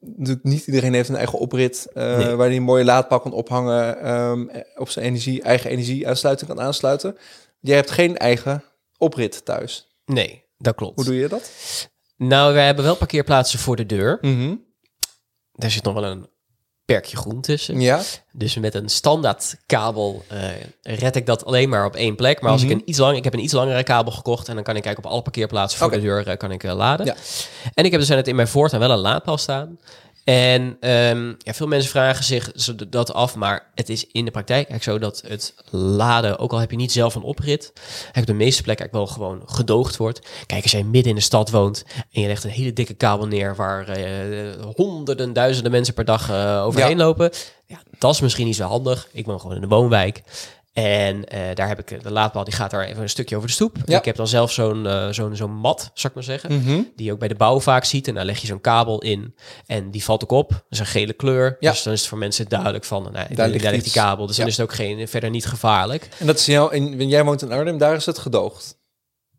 Natuurlijk 0.00 0.42
niet 0.44 0.66
iedereen 0.66 0.94
heeft 0.94 1.08
een 1.08 1.16
eigen 1.16 1.38
oprit 1.38 1.86
Nee. 1.94 2.34
waar 2.34 2.46
hij 2.46 2.56
een 2.56 2.62
mooie 2.62 2.84
laadpaal 2.84 3.20
kan 3.20 3.32
ophangen, 3.32 4.00
ehm, 4.00 4.46
op 4.76 4.88
zijn 4.90 5.04
energie, 5.04 5.42
eigen 5.42 5.70
energieuitsluiting 5.70 6.50
kan 6.50 6.60
aansluiten. 6.60 7.16
Jij 7.60 7.76
hebt 7.76 7.90
geen 7.90 8.16
eigen 8.16 8.64
oprit 8.98 9.44
thuis. 9.44 9.86
Nee, 10.04 10.44
dat 10.58 10.74
klopt. 10.74 10.94
Hoe 10.96 11.04
doe 11.04 11.14
je 11.16 11.28
dat? 11.28 11.50
Nou, 12.16 12.54
wij 12.54 12.66
hebben 12.66 12.84
wel 12.84 12.96
parkeerplaatsen 12.96 13.58
voor 13.58 13.76
de 13.76 13.86
deur. 13.86 14.18
Mhm. 14.20 14.54
Daar 15.52 15.70
zit 15.70 15.82
nog 15.84 15.94
wel 15.94 16.04
een 16.04 16.26
perkje 16.86 17.16
groen 17.16 17.40
tussen. 17.40 17.80
Ja, 17.80 18.00
Dus 18.32 18.56
met 18.56 18.74
een 18.74 18.88
standaard 18.88 19.56
kabel 19.66 20.24
eh, 20.28 20.38
red 20.82 21.16
ik 21.16 21.26
dat 21.26 21.44
alleen 21.44 21.68
maar 21.68 21.84
op 21.84 21.94
één 21.96 22.16
plek. 22.16 22.40
Maar 22.40 22.50
als 22.52 22.62
Mhm. 22.62 22.70
ik 22.70 22.76
een 22.76 22.82
iets 22.88 22.98
lang, 22.98 23.16
ik 23.16 23.24
heb 23.24 23.32
een 23.34 23.42
iets 23.42 23.52
langere 23.52 23.82
kabel 23.82 24.12
gekocht 24.12 24.48
en 24.48 24.54
dan 24.54 24.64
kan 24.64 24.76
ik 24.76 24.82
kijken 24.82 25.04
op 25.04 25.10
alle 25.10 25.22
parkeerplaatsen 25.22 25.78
voor 25.78 25.90
de 25.90 26.00
deur 26.00 26.28
eh, 26.28 26.36
kan 26.36 26.50
ik 26.50 26.64
eh, 26.64 26.74
laden. 26.74 27.06
Ja. 27.06 27.14
En 27.74 27.84
ik 27.84 27.90
heb 27.90 28.00
dus 28.00 28.08
net 28.08 28.28
in 28.28 28.36
mijn 28.36 28.48
voortuin 28.48 28.80
wel 28.82 28.90
een 28.90 28.98
laadpaal 28.98 29.38
staan. 29.38 29.78
En 30.26 30.76
ehm, 30.80 31.32
ja, 31.38 31.54
veel 31.54 31.66
mensen 31.66 31.90
vragen 31.90 32.24
zich 32.24 32.52
dat 32.88 33.12
af, 33.12 33.34
maar 33.34 33.70
het 33.74 33.88
is 33.88 34.06
in 34.12 34.24
de 34.24 34.30
praktijk 34.30 34.68
eigenlijk 34.68 34.82
zo 34.82 35.08
dat 35.08 35.22
het 35.30 35.54
laden, 35.70 36.38
ook 36.38 36.52
al 36.52 36.58
heb 36.58 36.70
je 36.70 36.76
niet 36.76 36.92
zelf 36.92 37.14
een 37.14 37.22
oprit, 37.22 37.72
eigenlijk 37.74 38.18
op 38.18 38.26
de 38.26 38.32
meeste 38.34 38.62
plekken 38.62 38.84
eigenlijk 38.90 39.18
wel 39.18 39.28
gewoon 39.28 39.48
gedoogd 39.48 39.96
wordt. 39.96 40.28
Kijk, 40.46 40.62
als 40.62 40.72
jij 40.72 40.82
midden 40.82 41.10
in 41.10 41.14
de 41.18 41.22
stad 41.24 41.50
woont 41.50 41.84
en 42.12 42.20
je 42.20 42.26
legt 42.26 42.44
een 42.44 42.50
hele 42.50 42.72
dikke 42.72 42.94
kabel 42.94 43.26
neer 43.26 43.56
waar 43.56 43.88
eh, 43.88 44.64
honderden, 44.74 45.32
duizenden 45.32 45.72
mensen 45.72 45.94
per 45.94 46.04
dag 46.04 46.30
eh, 46.30 46.62
overheen 46.64 46.98
Ja. 46.98 47.04
lopen, 47.04 47.30
ja, 47.66 47.78
dat 47.98 48.14
is 48.14 48.20
misschien 48.20 48.46
niet 48.46 48.56
zo 48.56 48.68
handig. 48.68 49.08
Ik 49.12 49.26
woon 49.26 49.40
gewoon 49.40 49.54
in 49.54 49.60
de 49.62 49.68
woonwijk. 49.68 50.22
En 50.76 51.24
eh, 51.24 51.40
daar 51.54 51.68
heb 51.68 51.78
ik 51.78 52.02
de 52.02 52.10
laadpaal, 52.10 52.44
die 52.44 52.54
gaat 52.54 52.70
daar 52.70 52.84
even 52.84 53.02
een 53.02 53.08
stukje 53.08 53.36
over 53.36 53.48
de 53.48 53.54
stoep. 53.54 53.76
Ja. 53.84 53.98
Ik 53.98 54.04
heb 54.04 54.16
dan 54.16 54.28
zelf 54.28 54.52
zo'n 54.52 54.86
eh, 54.86 55.08
zo'n 55.10 55.36
zo'n 55.36 55.54
mat, 55.54 55.90
zou 55.94 56.08
ik 56.08 56.14
maar 56.14 56.22
zeggen. 56.22 56.56
Mhm. 56.56 56.82
Die 56.96 57.06
je 57.06 57.12
ook 57.12 57.18
bij 57.18 57.28
de 57.28 57.34
bouw 57.34 57.60
vaak 57.60 57.84
ziet. 57.84 58.08
En 58.08 58.14
daar 58.14 58.24
leg 58.24 58.38
je 58.38 58.46
zo'n 58.46 58.60
kabel 58.60 59.00
in. 59.00 59.34
En 59.66 59.90
die 59.90 60.04
valt 60.04 60.22
ook 60.22 60.30
op. 60.30 60.50
Dat 60.50 60.64
is 60.68 60.78
een 60.78 60.86
gele 60.86 61.12
kleur. 61.12 61.56
Ja. 61.60 61.70
Dus 61.70 61.82
dan 61.82 61.92
is 61.92 62.00
het 62.00 62.08
voor 62.08 62.18
mensen 62.18 62.48
duidelijk 62.48 62.84
van... 62.84 63.02
Nou, 63.02 63.34
daar, 63.34 63.48
ligt 63.48 63.70
ligt, 63.70 63.84
die 63.84 63.92
kabel. 63.92 64.26
Dus 64.26 64.36
dan 64.36 64.46
is 64.46 64.56
het 64.56 64.66
ook 64.66 64.74
geen, 64.74 65.08
verder 65.08 65.30
niet 65.30 65.46
gevaarlijk. 65.46 66.08
En 66.18 66.26
dat 66.26 66.38
is 66.38 66.46
jou, 66.46 66.72
en 66.72 67.08
jij 67.08 67.24
woont 67.24 67.42
in 67.42 67.52
Arnhem, 67.52 67.78
daar 67.78 67.94
is 67.94 68.06
het 68.06 68.18
gedoogd. 68.18 68.78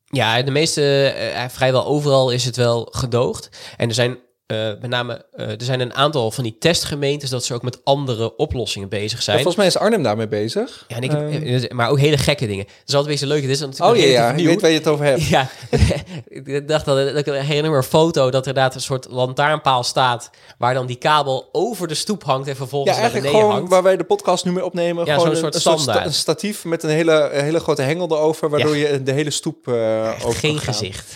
Ja, 0.05 0.41
de 0.41 0.51
meeste, 0.51 1.07
eh, 1.07 1.45
vrijwel 1.49 1.85
overal 1.85 2.31
is 2.31 2.45
het 2.45 2.55
wel 2.55 2.87
gedoogd. 2.91 3.49
En 3.77 3.87
er 3.87 3.95
zijn 3.95 4.17
eh, 4.47 4.57
met 4.81 4.89
name, 4.89 5.25
eh, 5.35 5.49
er 5.49 5.55
zijn 5.63 5.79
een 5.79 5.93
aantal 5.93 6.31
van 6.31 6.43
die 6.43 6.57
testgemeentes 6.59 7.29
dat 7.29 7.45
ze 7.45 7.53
ook 7.53 7.61
met 7.61 7.79
andere 7.83 8.35
oplossingen 8.35 8.89
bezig 8.89 9.17
Ja, 9.17 9.23
zijn. 9.23 9.35
volgens 9.35 9.55
mij 9.57 9.65
is 9.65 9.77
Arnhem 9.77 10.03
daarmee 10.03 10.27
bezig. 10.27 10.85
Ja, 10.87 10.95
en 10.95 11.01
ik, 11.03 11.11
Ehm, 11.11 11.43
eh, 11.63 11.69
maar 11.71 11.89
ook 11.89 11.99
hele 11.99 12.17
gekke 12.17 12.47
dingen. 12.47 12.65
Dat 12.65 12.73
is 12.87 12.93
altijd 12.95 13.19
weer 13.19 13.27
zo 13.29 13.33
leuk. 13.35 13.41
Het 13.41 13.51
is 13.51 13.59
natuurlijk 13.59 13.91
oh 13.91 13.97
ja, 14.01 14.05
ja, 14.07 14.31
ik 14.31 14.45
weet 14.45 14.61
waar 14.61 14.69
je 14.69 14.77
het 14.77 14.87
over 14.87 15.05
hebt. 15.05 15.27
Ja, 15.37 15.49
ik 16.27 16.67
dacht 16.67 16.85
dat, 16.85 16.97
dat 17.13 17.17
ik 17.17 17.25
herinner 17.25 17.71
me 17.71 17.77
een 17.77 17.83
foto 17.83 18.29
dat 18.29 18.41
er 18.41 18.47
inderdaad 18.47 18.75
een 18.75 18.81
soort 18.81 19.07
lantaarnpaal 19.09 19.83
staat 19.83 20.29
waar 20.57 20.73
dan 20.73 20.85
die 20.85 20.95
kabel 20.95 21.49
over 21.51 21.87
de 21.87 21.93
stoep 21.95 22.23
hangt 22.23 22.47
en 22.47 22.55
vervolgens 22.55 22.95
Ja, 22.95 23.01
naar 23.01 23.11
eigenlijk 23.11 23.33
beneden 23.33 23.49
gewoon 23.51 23.69
hangt. 23.69 23.73
waar 23.83 23.83
wij 23.95 23.97
de 23.97 24.15
podcast 24.15 24.45
nu 24.45 24.51
mee 24.51 24.65
opnemen. 24.65 25.05
Ja, 25.05 25.13
gewoon 25.13 25.35
zo'n 25.35 25.45
een, 25.45 25.53
soort 25.61 25.75
een 25.75 25.79
sta- 25.79 26.05
een 26.05 26.13
statief 26.13 26.65
met 26.65 26.83
een 26.83 26.89
hele, 26.89 27.29
een 27.33 27.43
hele 27.43 27.59
grote 27.59 27.81
hengel 27.81 28.07
erover, 28.11 28.49
waardoor 28.49 28.77
je 28.77 29.03
de 29.03 29.11
hele 29.11 29.31
stoep 29.31 29.67
over 29.67 30.33
Geen 30.39 30.59
gezicht. 30.59 31.13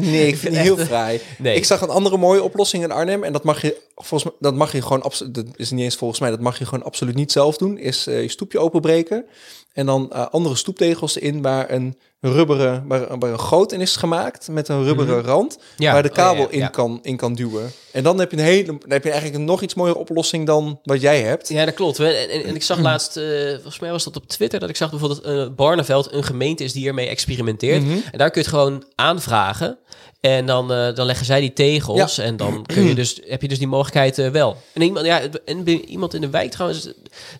Nee, 0.00 0.26
ik 0.26 0.36
vind 0.36 0.54
het 0.54 0.62
heel 0.62 0.76
fraai. 0.76 1.20
Nee. 1.38 1.54
Ik 1.56 1.64
zag 1.64 1.80
een 1.80 1.88
andere 1.88 2.16
mooie 2.16 2.42
oplossing 2.42 2.64
in 2.72 2.92
Arnhem 2.92 3.24
en 3.24 3.32
dat 3.32 3.44
mag 3.44 3.62
je 3.62 3.84
volgens 3.96 4.24
mij, 4.24 4.32
dat 4.40 4.54
mag 4.54 4.72
je 4.72 4.82
gewoon 4.82 5.02
absoluut, 5.02 5.34
dat 5.34 5.46
is 5.56 5.70
niet 5.70 5.84
eens 5.84 5.96
volgens 5.96 6.20
mij, 6.20 6.30
dat 6.30 6.40
mag 6.40 6.58
je 6.58 6.64
gewoon 6.64 6.84
absoluut 6.84 7.14
niet 7.14 7.32
zelf 7.32 7.56
doen. 7.56 7.78
Is 7.78 8.06
eh, 8.06 8.22
je 8.22 8.28
stoepje 8.28 8.58
openbreken 8.58 9.24
en 9.72 9.86
dan 9.86 10.12
eh, 10.12 10.26
andere 10.30 10.54
stoeptegels 10.54 11.16
in 11.16 11.42
waar 11.42 11.70
een 11.70 11.96
rubberen, 12.20 12.84
waar, 12.86 13.18
waar 13.18 13.30
een 13.30 13.40
goot 13.40 13.72
in 13.72 13.80
is 13.80 13.96
gemaakt 13.96 14.48
met 14.48 14.68
een 14.68 14.84
rubberen 14.84 15.22
rand, 15.22 15.56
Mhm. 15.56 15.82
Ja, 15.82 15.92
waar 15.92 16.02
de 16.02 16.10
oh, 16.10 16.14
ja, 16.14 16.22
kabel 16.22 16.42
ja, 16.50 16.64
in, 16.64 16.70
kan, 16.70 16.98
in 17.02 17.16
kan 17.16 17.34
duwen. 17.34 17.72
En 17.92 18.02
dan 18.02 18.18
heb 18.18 18.30
je 18.30 18.36
een 18.36 18.42
hele, 18.42 18.64
dan 18.64 18.80
heb 18.88 19.04
je 19.04 19.10
eigenlijk 19.10 19.40
een 19.40 19.46
nog 19.46 19.62
iets 19.62 19.74
mooiere 19.74 19.98
oplossing 19.98 20.46
dan 20.46 20.80
wat 20.82 21.00
jij 21.00 21.22
hebt. 21.22 21.48
Ja, 21.48 21.64
dat 21.64 21.74
klopt. 21.74 21.98
En, 21.98 22.30
en, 22.30 22.44
en 22.44 22.54
ik 22.54 22.62
zag 22.62 22.78
laatst, 22.88 23.16
eh, 23.16 23.52
volgens 23.52 23.78
mij 23.78 23.90
was 23.90 24.04
dat 24.04 24.16
op 24.16 24.28
Twitter, 24.28 24.60
dat 24.60 24.68
ik 24.68 24.76
zag 24.76 24.90
bijvoorbeeld 24.90 25.56
Barneveld 25.56 26.12
een 26.12 26.24
gemeente 26.24 26.64
is 26.64 26.72
die 26.72 26.86
ermee 26.86 27.08
experimenteert. 27.08 27.82
Mhm. 27.82 27.98
En 28.12 28.18
daar 28.18 28.30
kun 28.30 28.42
je 28.42 28.48
het 28.48 28.56
gewoon 28.56 28.84
aanvragen. 28.94 29.78
En 30.20 30.46
dan, 30.46 30.72
eh, 30.72 30.94
dan 30.94 31.06
leggen 31.06 31.26
zij 31.26 31.40
die 31.40 31.52
tegels. 31.52 32.18
En 32.18 32.36
dan 32.36 32.66
kun 32.66 32.82
je 32.82 32.94
dus, 32.94 33.20
heb 33.26 33.42
je 33.42 33.48
dus 33.48 33.58
die 33.58 33.66
mogelijkheid 33.66 34.18
eh, 34.18 34.28
wel. 34.30 34.56
En 34.72 34.82
iemand, 34.82 35.06
ja, 35.06 35.20
en 35.44 35.68
iemand 35.68 36.14
in 36.14 36.20
de 36.20 36.30
wijk 36.30 36.50
trouwens, 36.50 36.88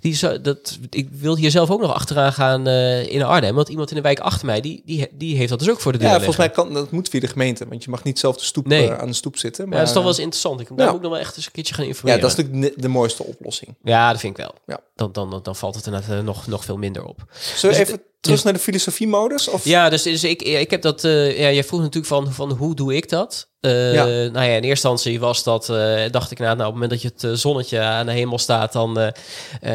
die 0.00 0.40
dat, 0.40 0.78
ik 0.90 1.08
wil 1.10 1.36
hier 1.36 1.50
zelf 1.50 1.70
ook 1.70 1.80
nog 1.80 1.94
achteraan 1.94 2.32
gaan 2.32 2.66
eh, 2.66 3.12
in 3.12 3.22
Arnhem. 3.22 3.54
Want 3.54 3.68
iemand 3.68 3.90
in 3.90 3.96
de 3.96 4.02
wijk 4.02 4.18
achter 4.20 4.46
mij, 4.46 4.60
die, 4.60 4.82
die, 4.84 5.08
die 5.12 5.36
heeft 5.36 5.48
dat 5.48 5.58
dus 5.58 5.70
ook 5.70 5.80
voor 5.80 5.92
de 5.92 5.98
deur 5.98 6.08
Ja, 6.08 6.14
volgens 6.14 6.36
mij 6.36 6.50
kan 6.50 6.74
dat 6.74 6.90
moet 6.90 7.08
via 7.08 7.20
de 7.20 7.26
gemeente, 7.26 7.68
want 7.68 7.84
je 7.84 7.90
mag 7.90 8.04
niet 8.04 8.18
zelf 8.18 8.36
de 8.36 8.44
stoep, 8.44 8.66
Nee. 8.66 8.92
aan 8.92 9.08
de 9.08 9.14
stoep 9.14 9.36
zitten. 9.36 9.64
Maar, 9.64 9.72
Ja, 9.72 9.78
dat 9.78 9.88
is 9.88 9.94
toch 9.94 10.02
wel 10.02 10.12
eens 10.12 10.22
interessant. 10.22 10.60
Ik 10.60 10.68
daar 10.68 10.78
ja. 10.78 10.84
moet 10.84 10.94
ik 10.94 11.02
nog 11.02 11.10
wel 11.10 11.20
echt 11.20 11.36
eens 11.36 11.46
een 11.46 11.52
keertje 11.52 11.74
gaan 11.74 11.84
ja, 11.84 11.90
informeren. 11.90 12.20
dat 12.20 12.30
is 12.30 12.36
natuurlijk 12.36 12.74
de, 12.74 12.80
de 12.80 12.88
mooiste 12.88 13.24
oplossing. 13.24 13.74
Ja, 13.82 14.10
dat 14.10 14.20
vind 14.20 14.38
ik 14.38 14.44
wel. 14.44 14.54
Ja. 14.66 14.80
Dan, 14.94 15.12
dan, 15.12 15.40
dan 15.42 15.56
valt 15.56 15.74
het 15.74 15.86
eh, 15.86 16.20
nog, 16.20 16.46
nog 16.46 16.64
veel 16.64 16.76
minder 16.76 17.04
op. 17.04 17.24
Zullen 17.56 17.76
we 17.76 17.80
Dus 17.80 17.88
even 17.88 18.02
terug 18.26 18.44
naar 18.44 18.52
de 18.52 18.58
filosofie-modus? 18.58 19.48
Of? 19.48 19.64
Ja, 19.64 19.88
dus, 19.88 20.02
dus 20.02 20.24
ik, 20.24 20.42
ik 20.42 20.70
heb 20.70 20.82
dat. 20.82 21.04
eh 21.04 21.38
ja, 21.38 21.50
jij 21.50 21.64
vroeg 21.64 21.80
natuurlijk 21.80 22.06
van, 22.06 22.32
van 22.32 22.50
hoe 22.52 22.74
doe 22.74 22.94
ik 22.96 23.08
dat? 23.08 23.48
Eh, 23.60 23.94
Ja. 23.94 24.04
Nou 24.04 24.32
ja, 24.32 24.42
in 24.42 24.50
eerste 24.50 24.66
instantie 24.68 25.20
was 25.20 25.42
dat. 25.42 25.68
eh, 25.68 26.02
dacht 26.10 26.30
ik, 26.30 26.38
nou, 26.38 26.56
nou, 26.56 26.68
op 26.68 26.74
het 26.74 26.82
moment 26.82 26.90
dat 26.90 27.02
je 27.02 27.28
het 27.28 27.40
zonnetje 27.40 27.80
aan 27.80 28.06
de 28.06 28.12
hemel 28.12 28.38
staat, 28.38 28.72
dan, 28.72 29.12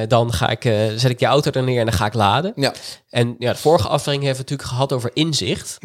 dan 0.08 0.34
ga 0.34 0.50
ik, 0.50 0.62
zet 0.96 1.10
ik 1.10 1.20
die 1.20 1.28
auto 1.28 1.52
er 1.52 1.64
neer 1.64 1.80
en 1.80 1.86
dan 1.86 1.94
ga 1.96 2.06
ik 2.06 2.14
laden. 2.14 2.52
Ja. 2.56 2.74
En 3.10 3.36
ja, 3.40 3.52
de 3.52 3.58
vorige 3.60 3.88
aflevering 3.88 4.24
hebben 4.24 4.46
we 4.46 4.50
natuurlijk 4.52 4.70
gehad 4.70 4.94
over 4.94 5.12
inzicht. 5.14 5.78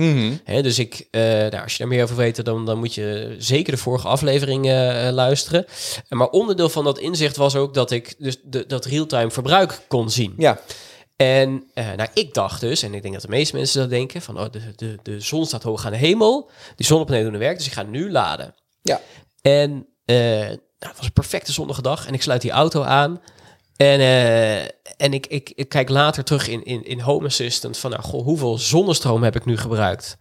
Hè, 0.44 0.62
dus 0.62 0.78
ik, 0.78 1.08
nou, 1.10 1.62
als 1.62 1.72
je 1.72 1.78
daar 1.78 1.88
meer 1.88 2.02
over 2.02 2.16
weet, 2.16 2.44
dan, 2.44 2.64
dan 2.66 2.78
moet 2.78 2.94
je 2.94 3.34
zeker 3.38 3.72
de 3.72 3.78
vorige 3.78 4.08
aflevering 4.08 4.64
luisteren. 5.10 5.64
Maar 6.08 6.28
onderdeel 6.28 6.68
van 6.68 6.84
dat 6.84 6.98
inzicht 6.98 7.36
was 7.36 7.56
ook 7.56 7.74
dat 7.74 7.90
ik 7.90 8.14
dus 8.18 8.36
de, 8.44 8.64
dat 8.66 8.84
real-time 8.84 9.30
verbruik 9.30 9.80
kon 9.88 10.10
zien. 10.10 10.34
ja. 10.36 10.60
En 11.16 11.70
eh, 11.74 11.92
nou, 11.92 12.08
ik 12.14 12.34
dacht 12.34 12.60
dus, 12.60 12.82
en 12.82 12.94
ik 12.94 13.02
denk 13.02 13.14
dat 13.14 13.22
de 13.22 13.28
meeste 13.28 13.56
mensen 13.56 13.80
dat 13.80 13.90
denken, 13.90 14.22
van 14.22 14.40
oh, 14.40 14.50
de, 14.50 14.60
de, 14.76 14.98
de 15.02 15.20
zon 15.20 15.46
staat 15.46 15.62
hoog 15.62 15.84
aan 15.84 15.92
de 15.92 15.98
hemel, 15.98 16.50
die 16.76 16.86
zonnepanelen 16.86 17.24
doen 17.24 17.34
hun 17.34 17.42
werk, 17.48 17.58
dus 17.58 17.66
ik 17.66 17.72
ga 17.72 17.82
nu 17.82 18.10
laden. 18.10 18.54
Ja. 18.82 19.00
En 19.42 19.86
eh, 20.04 20.16
nou, 20.16 20.58
het 20.78 20.96
was 20.96 21.06
een 21.06 21.12
perfecte 21.12 21.52
zonnige 21.52 21.82
dag 21.82 22.06
en 22.06 22.14
ik 22.14 22.22
sluit 22.22 22.42
die 22.42 22.50
auto 22.50 22.82
aan. 22.82 23.20
En, 23.76 24.00
eh, 24.00 24.62
en 24.96 25.12
ik, 25.12 25.26
ik, 25.26 25.52
ik 25.54 25.68
kijk 25.68 25.88
later 25.88 26.24
terug 26.24 26.48
in, 26.48 26.64
in, 26.64 26.84
in 26.84 27.00
Home 27.00 27.26
Assistant 27.26 27.78
van, 27.78 27.90
nou, 27.90 28.02
goh, 28.02 28.24
hoeveel 28.24 28.58
zonnestroom 28.58 29.22
heb 29.22 29.36
ik 29.36 29.44
nu 29.44 29.56
gebruikt? 29.56 30.16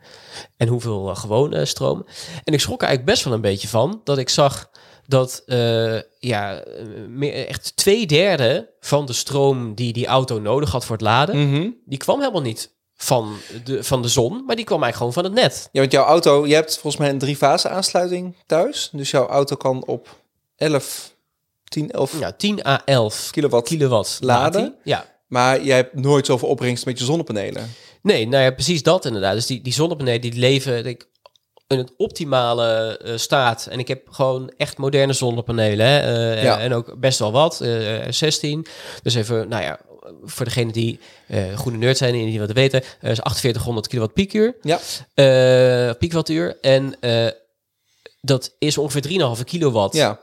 En 0.58 0.68
hoeveel 0.68 1.16
gewone 1.16 1.66
stroom? 1.66 2.06
En 2.44 2.54
ik 2.54 2.60
schrok 2.60 2.82
er 2.82 2.88
eigenlijk 2.88 3.16
best 3.16 3.24
wel 3.24 3.34
een 3.34 3.42
beetje 3.42 3.68
van, 3.68 4.02
dat 4.04 4.18
ik 4.18 4.30
zag 4.30 4.70
dat 5.08 5.44
eh, 5.46 6.00
ja, 6.20 6.60
eh, 6.60 6.84
meer, 7.10 7.48
echt 7.48 7.76
twee 7.76 8.06
derde 8.08 8.70
van 8.80 9.06
de 9.06 9.14
stroom 9.14 9.74
die 9.74 9.94
die 9.94 10.06
auto 10.08 10.40
nodig 10.40 10.72
had 10.72 10.86
voor 10.86 10.96
het 10.96 11.06
laden, 11.06 11.50
Mhm. 11.50 11.70
die 11.86 11.98
kwam 12.00 12.20
helemaal 12.20 12.42
niet 12.42 12.74
van 12.96 13.36
de, 13.64 13.84
van 13.84 14.02
de 14.02 14.08
zon, 14.08 14.44
maar 14.46 14.56
die 14.56 14.66
kwam 14.66 14.84
eigenlijk 14.84 14.96
gewoon 15.14 15.14
van 15.14 15.24
het 15.24 15.52
net. 15.54 15.70
ja, 15.72 15.80
want 15.80 15.92
jouw 15.92 16.06
auto, 16.06 16.48
je 16.48 16.54
hebt 16.54 16.74
volgens 16.74 16.98
mij 16.98 17.10
een 17.10 17.18
drie-fase 17.20 17.70
aansluiting 17.70 18.36
thuis. 18.46 18.90
Dus 18.92 19.12
jouw 19.12 19.28
auto 19.28 19.56
kan 19.56 19.84
op 19.86 20.16
11, 20.56 21.14
10, 21.64 21.92
11 21.92 22.20
Ja, 22.20 22.32
10 22.32 22.66
à 22.66 22.82
11 22.86 23.30
kilowatt. 23.32 23.68
kilowatt 23.68 24.18
Laden? 24.22 24.76
Ja. 24.84 25.06
Maar 25.28 25.64
jij 25.64 25.76
hebt 25.76 25.94
nooit 25.94 26.26
zoveel 26.26 26.48
opbrengst 26.50 26.86
met 26.86 27.00
je 27.00 27.06
zonnepanelen. 27.06 27.70
Nee, 28.02 28.28
nou 28.28 28.44
ja, 28.44 28.52
precies 28.52 28.84
dat 28.84 29.06
inderdaad. 29.06 29.34
Dus 29.34 29.46
die, 29.46 29.62
die 29.62 29.74
zonnepanelen 29.74 30.22
die 30.22 30.34
leven 30.34 30.84
denk 30.84 31.02
ik, 31.02 31.08
in 31.67 31.77
het 31.77 31.91
optimale 31.98 32.98
eh, 32.98 33.17
staat. 33.17 33.65
En 33.65 33.79
ik 33.79 33.88
heb 33.88 34.10
gewoon 34.10 34.53
echt 34.57 34.77
moderne 34.77 35.13
zonnepanelen. 35.13 35.86
Hè? 35.86 36.00
eh, 36.34 36.43
Ja. 36.43 36.60
En 36.60 36.74
ook 36.74 37.00
best 37.00 37.19
wel 37.19 37.31
wat. 37.31 37.62
eh 37.62 38.05
16. 38.10 38.65
Dus 39.03 39.15
even, 39.15 39.48
nou 39.48 39.63
ja, 39.63 39.79
voor 40.24 40.45
degene 40.45 40.72
die 40.72 41.00
goede 41.55 41.77
nerd 41.77 41.98
zijn 41.98 42.13
en 42.13 42.25
die 42.25 42.39
wat 42.39 42.51
weten. 42.51 42.79
is 42.81 42.88
4800 43.01 43.88
kilowatt 43.88 44.13
piekuur. 44.13 44.55
Ja. 44.62 45.93
piekwattuur. 45.93 46.57
En 46.62 46.95
dat 48.22 48.55
is 48.60 48.77
ongeveer 48.77 49.36
3,5 49.38 49.43
kilowatt. 49.43 49.95
Ja. 49.95 50.19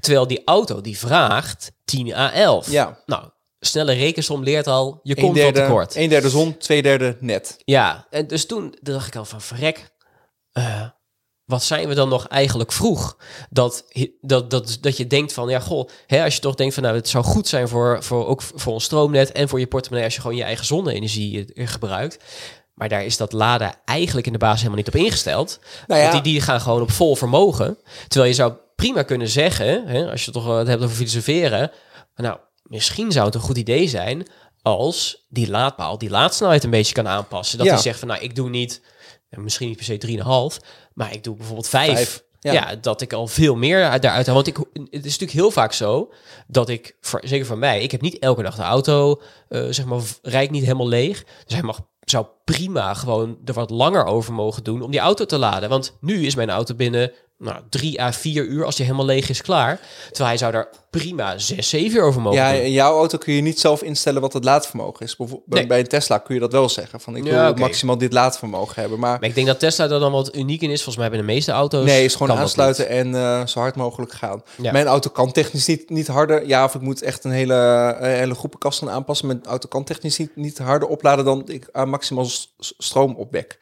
Terwijl 0.00 0.26
die 0.26 0.42
auto 0.44 0.80
die 0.80 0.98
vraagt 0.98 1.72
10 1.84 2.14
à 2.14 2.32
11. 2.32 2.70
Ja. 2.70 3.02
Nou, 3.06 3.24
snelle 3.60 3.92
rekensom 3.92 4.42
leert 4.42 4.66
al, 4.66 5.00
je 5.02 5.14
komt 5.16 5.34
derde, 5.34 5.60
tekort. 5.60 5.94
een 5.96 6.08
derde 6.08 6.30
zon, 6.30 6.56
twee 6.56 6.82
derde 6.82 7.16
net. 7.20 7.56
Ja, 7.64 8.06
en 8.10 8.26
dus 8.26 8.46
toen 8.46 8.74
dacht 8.80 9.06
ik 9.06 9.16
al 9.16 9.24
van 9.24 9.40
verrek, 9.40 9.91
eh, 10.52 10.82
wat 11.44 11.62
zijn 11.62 11.88
we 11.88 11.94
dan 11.94 12.08
nog 12.08 12.26
eigenlijk 12.26 12.72
vroeg? 12.72 13.16
Dat, 13.50 13.84
dat, 14.20 14.50
dat, 14.50 14.78
dat 14.80 14.96
je 14.96 15.06
denkt 15.06 15.32
van, 15.32 15.48
ja 15.48 15.60
goh, 15.60 15.88
hè, 16.06 16.24
als 16.24 16.34
je 16.34 16.40
toch 16.40 16.54
denkt 16.54 16.74
van 16.74 16.82
nou, 16.82 16.94
het 16.94 17.08
zou 17.08 17.24
goed 17.24 17.48
zijn 17.48 17.68
voor, 17.68 18.02
voor 18.02 18.26
ook 18.26 18.42
voor 18.42 18.72
ons 18.72 18.84
stroomnet 18.84 19.32
en 19.32 19.48
voor 19.48 19.60
je 19.60 19.66
portemonnee 19.66 20.04
als 20.04 20.14
je 20.14 20.20
gewoon 20.20 20.36
je 20.36 20.42
eigen 20.42 20.66
zonne-energie 20.66 21.52
eh, 21.54 21.68
gebruikt. 21.68 22.18
Maar 22.74 22.88
daar 22.88 23.04
is 23.04 23.16
dat 23.16 23.32
laden 23.32 23.74
eigenlijk 23.84 24.26
in 24.26 24.32
de 24.32 24.38
basis 24.38 24.58
helemaal 24.60 24.78
niet 24.78 24.94
op 24.94 25.00
ingesteld. 25.00 25.60
Nou 25.86 26.00
ja. 26.00 26.10
Die, 26.10 26.20
die 26.20 26.40
gaan 26.40 26.60
gewoon 26.60 26.82
op 26.82 26.90
vol 26.90 27.16
vermogen. 27.16 27.78
Terwijl 28.08 28.30
je 28.30 28.36
zou 28.36 28.52
prima 28.76 29.02
kunnen 29.02 29.28
zeggen, 29.28 29.86
hè, 29.86 30.10
als 30.10 30.24
je 30.24 30.30
toch 30.30 30.46
het 30.56 30.66
hebt 30.66 30.82
over 30.82 30.96
filosoferen, 30.96 31.70
nou, 32.14 32.38
misschien 32.62 33.12
zou 33.12 33.26
het 33.26 33.34
een 33.34 33.40
goed 33.40 33.58
idee 33.58 33.88
zijn 33.88 34.26
als 34.62 35.26
die 35.28 35.50
laadpaal 35.50 35.98
die 35.98 36.10
laadsnelheid 36.10 36.64
een 36.64 36.70
beetje 36.70 36.94
kan 36.94 37.08
aanpassen. 37.08 37.58
Dat 37.58 37.66
Ja. 37.66 37.72
hij 37.72 37.82
zegt 37.82 37.98
van, 37.98 38.08
nou, 38.08 38.20
ik 38.20 38.34
doe 38.34 38.48
niet, 38.48 38.82
misschien 39.40 39.68
niet 39.68 39.76
per 39.76 39.84
se 39.84 40.52
3,5, 40.60 40.66
maar 40.94 41.12
ik 41.12 41.24
doe 41.24 41.36
bijvoorbeeld 41.36 41.68
5. 41.68 41.92
Vijf, 41.92 42.24
ja. 42.40 42.52
Ja. 42.52 42.76
dat 42.76 43.00
ik 43.00 43.12
al 43.12 43.26
veel 43.26 43.54
meer 43.56 43.88
uit- 43.88 44.02
daaruit 44.02 44.26
haal. 44.26 44.34
Want 44.34 44.46
ik, 44.46 44.56
het 44.56 44.84
is 44.90 45.02
natuurlijk 45.02 45.30
heel 45.32 45.50
vaak 45.50 45.72
zo 45.72 46.12
dat 46.46 46.68
ik, 46.68 46.96
voor, 47.00 47.20
zeker 47.24 47.46
voor 47.46 47.58
mij, 47.58 47.82
ik 47.82 47.90
heb 47.90 48.00
niet 48.00 48.18
elke 48.18 48.42
dag 48.42 48.56
de 48.56 48.62
auto, 48.62 49.20
eh, 49.48 49.66
zeg 49.70 49.84
maar, 49.84 50.00
rijd 50.22 50.50
niet 50.50 50.62
helemaal 50.62 50.88
leeg. 50.88 51.24
Dus 51.44 51.54
hij 51.54 51.62
mag, 51.62 51.80
zou 52.00 52.26
prima 52.44 52.94
gewoon 52.94 53.38
er 53.44 53.54
wat 53.54 53.70
langer 53.70 54.04
over 54.04 54.32
mogen 54.32 54.64
doen 54.64 54.82
om 54.82 54.90
die 54.90 55.00
auto 55.00 55.24
te 55.24 55.38
laden. 55.38 55.68
Want 55.68 55.96
nu 56.00 56.26
is 56.26 56.34
mijn 56.34 56.50
auto 56.50 56.74
binnen 56.74 57.12
nou, 57.42 57.56
drie 57.70 58.00
à 58.02 58.12
vier 58.12 58.44
uur, 58.44 58.64
als 58.64 58.76
die 58.76 58.84
helemaal 58.84 59.06
leeg 59.06 59.28
is, 59.28 59.42
klaar. 59.42 59.80
Terwijl 60.06 60.28
hij 60.28 60.36
zou 60.38 60.52
daar 60.52 60.68
prima 60.90 61.38
zes, 61.38 61.68
zeven 61.68 61.98
uur 61.98 62.04
over 62.04 62.20
mogen 62.20 62.38
Ja, 62.38 62.50
in 62.50 62.70
jouw 62.72 62.96
auto 62.96 63.18
kun 63.18 63.32
je 63.34 63.40
niet 63.42 63.60
zelf 63.60 63.82
instellen 63.82 64.20
wat 64.20 64.32
het 64.32 64.44
laadvermogen 64.44 65.06
is. 65.06 65.16
Bijvoorbeeld 65.16 65.48
bij- 65.48 65.58
Nee. 65.58 65.68
Bij 65.68 65.78
een 65.78 65.86
Tesla 65.88 66.18
kun 66.18 66.34
je 66.34 66.40
dat 66.40 66.52
wel 66.52 66.68
zeggen. 66.68 67.00
Van 67.00 67.16
ik 67.16 67.22
wil 67.22 67.32
Ja, 67.32 67.52
maximaal 67.56 67.98
dit 67.98 68.12
laadvermogen 68.12 68.80
hebben. 68.80 68.98
Maar, 68.98 69.18
Maar 69.20 69.28
ik 69.28 69.34
denk 69.34 69.46
dat 69.46 69.58
Tesla 69.58 69.84
er 69.84 70.00
dan 70.00 70.12
wat 70.12 70.36
uniek 70.36 70.60
in 70.62 70.70
is. 70.70 70.82
Volgens 70.82 70.96
mij 70.96 71.08
bij 71.08 71.18
de 71.18 71.24
meeste 71.24 71.52
auto's. 71.52 71.84
nee, 71.84 72.04
is 72.04 72.14
gewoon 72.14 72.38
aansluiten 72.38 72.88
en 72.88 73.14
eh, 73.14 73.46
zo 73.46 73.58
hard 73.60 73.76
mogelijk 73.76 74.12
gaan. 74.12 74.42
Ja. 74.62 74.72
Mijn 74.72 74.86
auto 74.86 75.10
kan 75.10 75.32
technisch 75.32 75.66
niet, 75.66 75.90
niet 75.90 76.06
harder. 76.06 76.46
Ja, 76.46 76.64
of 76.64 76.74
ik 76.74 76.80
moet 76.80 77.02
echt 77.02 77.24
een 77.24 77.30
hele, 77.30 77.54
een 78.00 78.10
hele 78.10 78.34
groepenkast 78.34 78.78
gaan 78.78 78.90
aanpassen. 78.90 79.26
Mijn 79.26 79.44
auto 79.44 79.68
kan 79.68 79.84
technisch 79.84 80.18
niet, 80.18 80.36
niet 80.36 80.58
harder 80.58 80.88
opladen 80.88 81.24
dan 81.24 81.42
ik 81.46 81.68
aan 81.72 81.88
maximaal 81.88 82.24
s- 82.24 82.54
s- 82.58 82.74
stroom 82.78 83.14
opwek. 83.14 83.58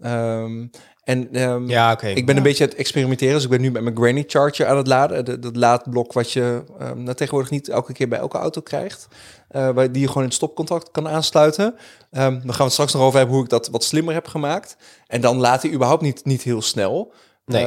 Ehm, 0.00 0.66
en 1.04 1.28
ehm, 1.32 1.68
Ja, 1.68 1.92
oké. 1.92 2.06
Ik 2.08 2.26
ben 2.26 2.36
een 2.36 2.42
beetje 2.42 2.64
aan 2.64 2.70
het 2.70 2.78
experimenteren. 2.78 3.34
Dus 3.34 3.44
ik 3.44 3.50
ben 3.50 3.60
nu 3.60 3.70
met 3.70 3.82
mijn 3.82 3.96
Granny 3.96 4.24
Charger 4.26 4.66
aan 4.66 4.76
het 4.76 4.86
laden. 4.86 5.24
De- 5.24 5.38
Dat 5.38 5.56
laadblok 5.56 6.12
wat 6.12 6.32
je 6.32 6.62
ehm, 6.78 7.02
nou, 7.02 7.16
tegenwoordig 7.16 7.50
niet 7.50 7.68
elke 7.68 7.92
keer 7.92 8.08
bij 8.08 8.18
elke 8.18 8.38
auto 8.38 8.60
krijgt. 8.60 9.06
waar 9.48 9.92
die 9.92 10.00
je 10.00 10.06
gewoon 10.06 10.22
in 10.22 10.28
het 10.28 10.34
stopcontact 10.38 10.90
kan 10.90 11.08
aansluiten. 11.08 11.74
Ehm, 12.10 12.30
dan 12.32 12.40
gaan 12.40 12.56
we 12.56 12.62
het 12.62 12.72
straks 12.72 12.92
nog 12.92 13.02
over 13.02 13.18
hebben 13.18 13.34
hoe 13.34 13.44
ik 13.44 13.50
dat 13.50 13.68
wat 13.68 13.84
slimmer 13.84 14.14
heb 14.14 14.26
gemaakt. 14.26 14.76
En 15.06 15.20
dan 15.20 15.38
laat 15.38 15.62
hij 15.62 15.72
überhaupt 15.72 16.02
niet, 16.02 16.24
niet 16.24 16.42
heel 16.42 16.62
snel. 16.62 17.12
Nee. 17.46 17.64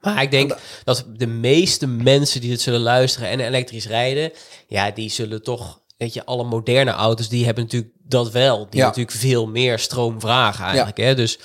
Maar 0.00 0.22
ik 0.22 0.30
denk 0.30 0.56
dat 0.84 1.04
de 1.16 1.26
meeste 1.26 1.86
mensen 1.86 2.40
die 2.40 2.50
dit 2.50 2.60
zullen 2.60 2.80
luisteren 2.80 3.28
en 3.28 3.40
elektrisch 3.40 3.86
rijden, 3.86 4.32
ja, 4.66 4.90
die 4.90 5.08
zullen 5.10 5.42
toch, 5.42 5.80
weet 5.96 6.14
je, 6.14 6.24
alle 6.24 6.44
moderne 6.44 6.90
auto's, 6.90 7.28
die 7.28 7.44
hebben 7.44 7.64
natuurlijk 7.64 7.92
dat 8.08 8.30
wel. 8.30 8.66
Die 8.70 8.80
Ja. 8.80 8.86
natuurlijk 8.86 9.16
veel 9.16 9.46
meer 9.46 9.78
stroom 9.78 10.20
vragen 10.20 10.64
eigenlijk. 10.64 10.96
Hè? 10.96 11.14
Dus 11.14 11.38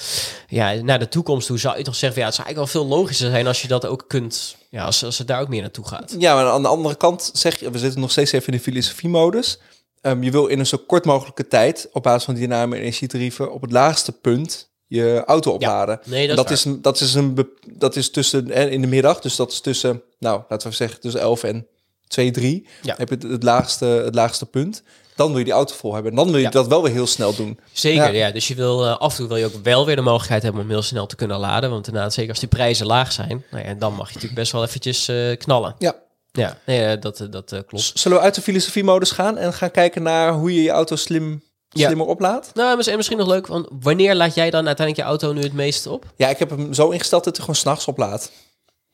ja, 0.47 0.73
naar 0.73 0.99
de 0.99 1.07
toekomst 1.07 1.47
toe 1.47 1.57
zou 1.57 1.77
je 1.77 1.83
toch 1.83 1.95
zeggen, 1.95 2.13
van, 2.13 2.21
ja, 2.21 2.27
het 2.27 2.35
zou 2.35 2.47
eigenlijk 2.47 2.73
wel 2.73 2.83
veel 2.83 2.97
logischer 2.97 3.29
zijn 3.29 3.47
als 3.47 3.61
je 3.61 3.67
dat 3.67 3.85
ook 3.85 4.03
kunt, 4.07 4.55
ja, 4.69 4.85
als, 4.85 5.03
als 5.03 5.17
het 5.17 5.27
daar 5.27 5.41
ook 5.41 5.47
meer 5.47 5.61
naartoe 5.61 5.87
gaat. 5.87 6.15
ja, 6.17 6.35
maar 6.35 6.45
aan 6.45 6.61
de 6.61 6.67
andere 6.67 6.95
kant 6.95 7.29
zeg 7.33 7.59
je... 7.59 7.71
We 7.71 7.77
zitten 7.77 7.99
nog 8.01 8.11
steeds 8.11 8.31
even 8.31 8.47
in 8.47 8.57
de 8.57 8.63
filosofie-modus. 8.63 9.59
Ehm, 10.01 10.23
je 10.23 10.31
wil 10.31 10.47
in 10.47 10.59
een 10.59 10.65
zo 10.65 10.77
kort 10.87 11.05
mogelijke 11.05 11.47
tijd... 11.47 11.89
op 11.91 12.03
basis 12.03 12.23
van 12.23 12.35
dynamische 12.35 12.81
energietarieven... 12.83 13.51
op 13.51 13.61
het 13.61 13.71
laagste 13.71 14.11
punt 14.11 14.69
je 14.89 15.23
auto 15.25 15.51
opladen. 15.51 15.99
Nee, 16.05 16.27
dat, 16.27 16.49
is 16.49 16.65
dat 16.81 16.99
is 16.99 17.13
een 17.13 17.47
dat 17.73 17.95
is 17.95 18.11
tussen 18.11 18.51
en 18.51 18.71
in 18.71 18.81
de 18.81 18.87
middag, 18.87 19.19
dus 19.19 19.35
dat 19.35 19.51
is 19.51 19.59
tussen, 19.59 20.01
nou 20.19 20.41
laten 20.49 20.69
we 20.69 20.75
zeggen 20.75 20.99
tussen 20.99 21.21
11 21.21 21.43
en 21.43 21.67
2, 22.07 22.31
3. 22.31 22.67
Ja. 22.81 22.95
Heb 22.97 23.09
je 23.09 23.15
het, 23.15 23.23
het 23.23 23.43
laagste, 23.43 23.85
het 23.85 24.15
laagste 24.15 24.45
punt. 24.45 24.83
Dan 25.19 25.27
wil 25.29 25.37
je 25.37 25.43
die 25.43 25.53
auto 25.53 25.75
vol 25.75 25.93
hebben. 25.93 26.11
En 26.11 26.17
dan 26.17 26.27
wil 26.27 26.35
je 26.37 26.41
Ja. 26.43 26.49
dat 26.49 26.67
wel 26.67 26.83
weer 26.83 26.91
heel 26.91 27.07
snel 27.07 27.35
doen. 27.35 27.59
Zeker, 27.71 28.13
Ja. 28.13 28.25
ja. 28.27 28.31
Dus 28.31 28.47
je 28.47 28.55
wil 28.55 28.85
eh, 28.85 28.97
af 28.97 29.11
en 29.11 29.17
toe 29.17 29.27
wil 29.27 29.37
je 29.37 29.45
ook 29.45 29.63
wel 29.63 29.85
weer 29.85 29.95
de 29.95 30.01
mogelijkheid 30.01 30.43
hebben 30.43 30.61
om 30.61 30.69
heel 30.69 30.81
snel 30.81 31.05
te 31.05 31.15
kunnen 31.15 31.39
laden. 31.39 31.69
Want 31.69 31.87
inderdaad, 31.87 32.13
zeker 32.13 32.29
als 32.29 32.39
die 32.39 32.47
prijzen 32.49 32.85
laag 32.85 33.11
zijn, 33.11 33.45
nou 33.51 33.65
ja, 33.67 33.73
dan 33.73 33.93
mag 33.93 34.07
je 34.07 34.13
natuurlijk 34.13 34.39
best 34.39 34.51
wel 34.51 34.63
eventjes 34.63 35.07
eh, 35.07 35.37
knallen. 35.37 35.75
Ja. 35.79 35.95
Ja, 36.31 36.57
nee, 36.65 36.85
eh, 36.85 37.01
dat, 37.01 37.27
dat 37.29 37.63
klopt. 37.67 37.91
Zullen 37.93 38.17
we 38.17 38.23
uit 38.23 38.35
de 38.35 38.41
filosofie-modus 38.41 39.11
gaan 39.11 39.37
en 39.37 39.53
gaan 39.53 39.71
kijken 39.71 40.03
naar 40.03 40.33
hoe 40.33 40.53
je 40.55 40.61
je 40.63 40.69
auto 40.69 40.95
slim, 40.95 41.43
Ja. 41.69 41.85
slimmer 41.85 42.07
oplaadt? 42.07 42.51
Nou, 42.53 42.77
mis- 42.77 42.87
en 42.87 42.95
misschien 42.95 43.17
nog 43.17 43.27
leuk, 43.27 43.47
want 43.47 43.67
wanneer 43.79 44.15
laat 44.15 44.35
jij 44.35 44.49
dan 44.49 44.67
uiteindelijk 44.67 45.05
je 45.07 45.11
auto 45.11 45.33
nu 45.33 45.41
het 45.41 45.53
meest 45.53 45.87
op? 45.87 46.05
Ja, 46.15 46.27
ik 46.29 46.39
heb 46.39 46.49
hem 46.49 46.73
zo 46.73 46.89
ingesteld 46.89 47.23
dat 47.23 47.33
hij 47.35 47.45
gewoon 47.45 47.59
s'nachts 47.59 47.87
oplaadt. 47.87 48.31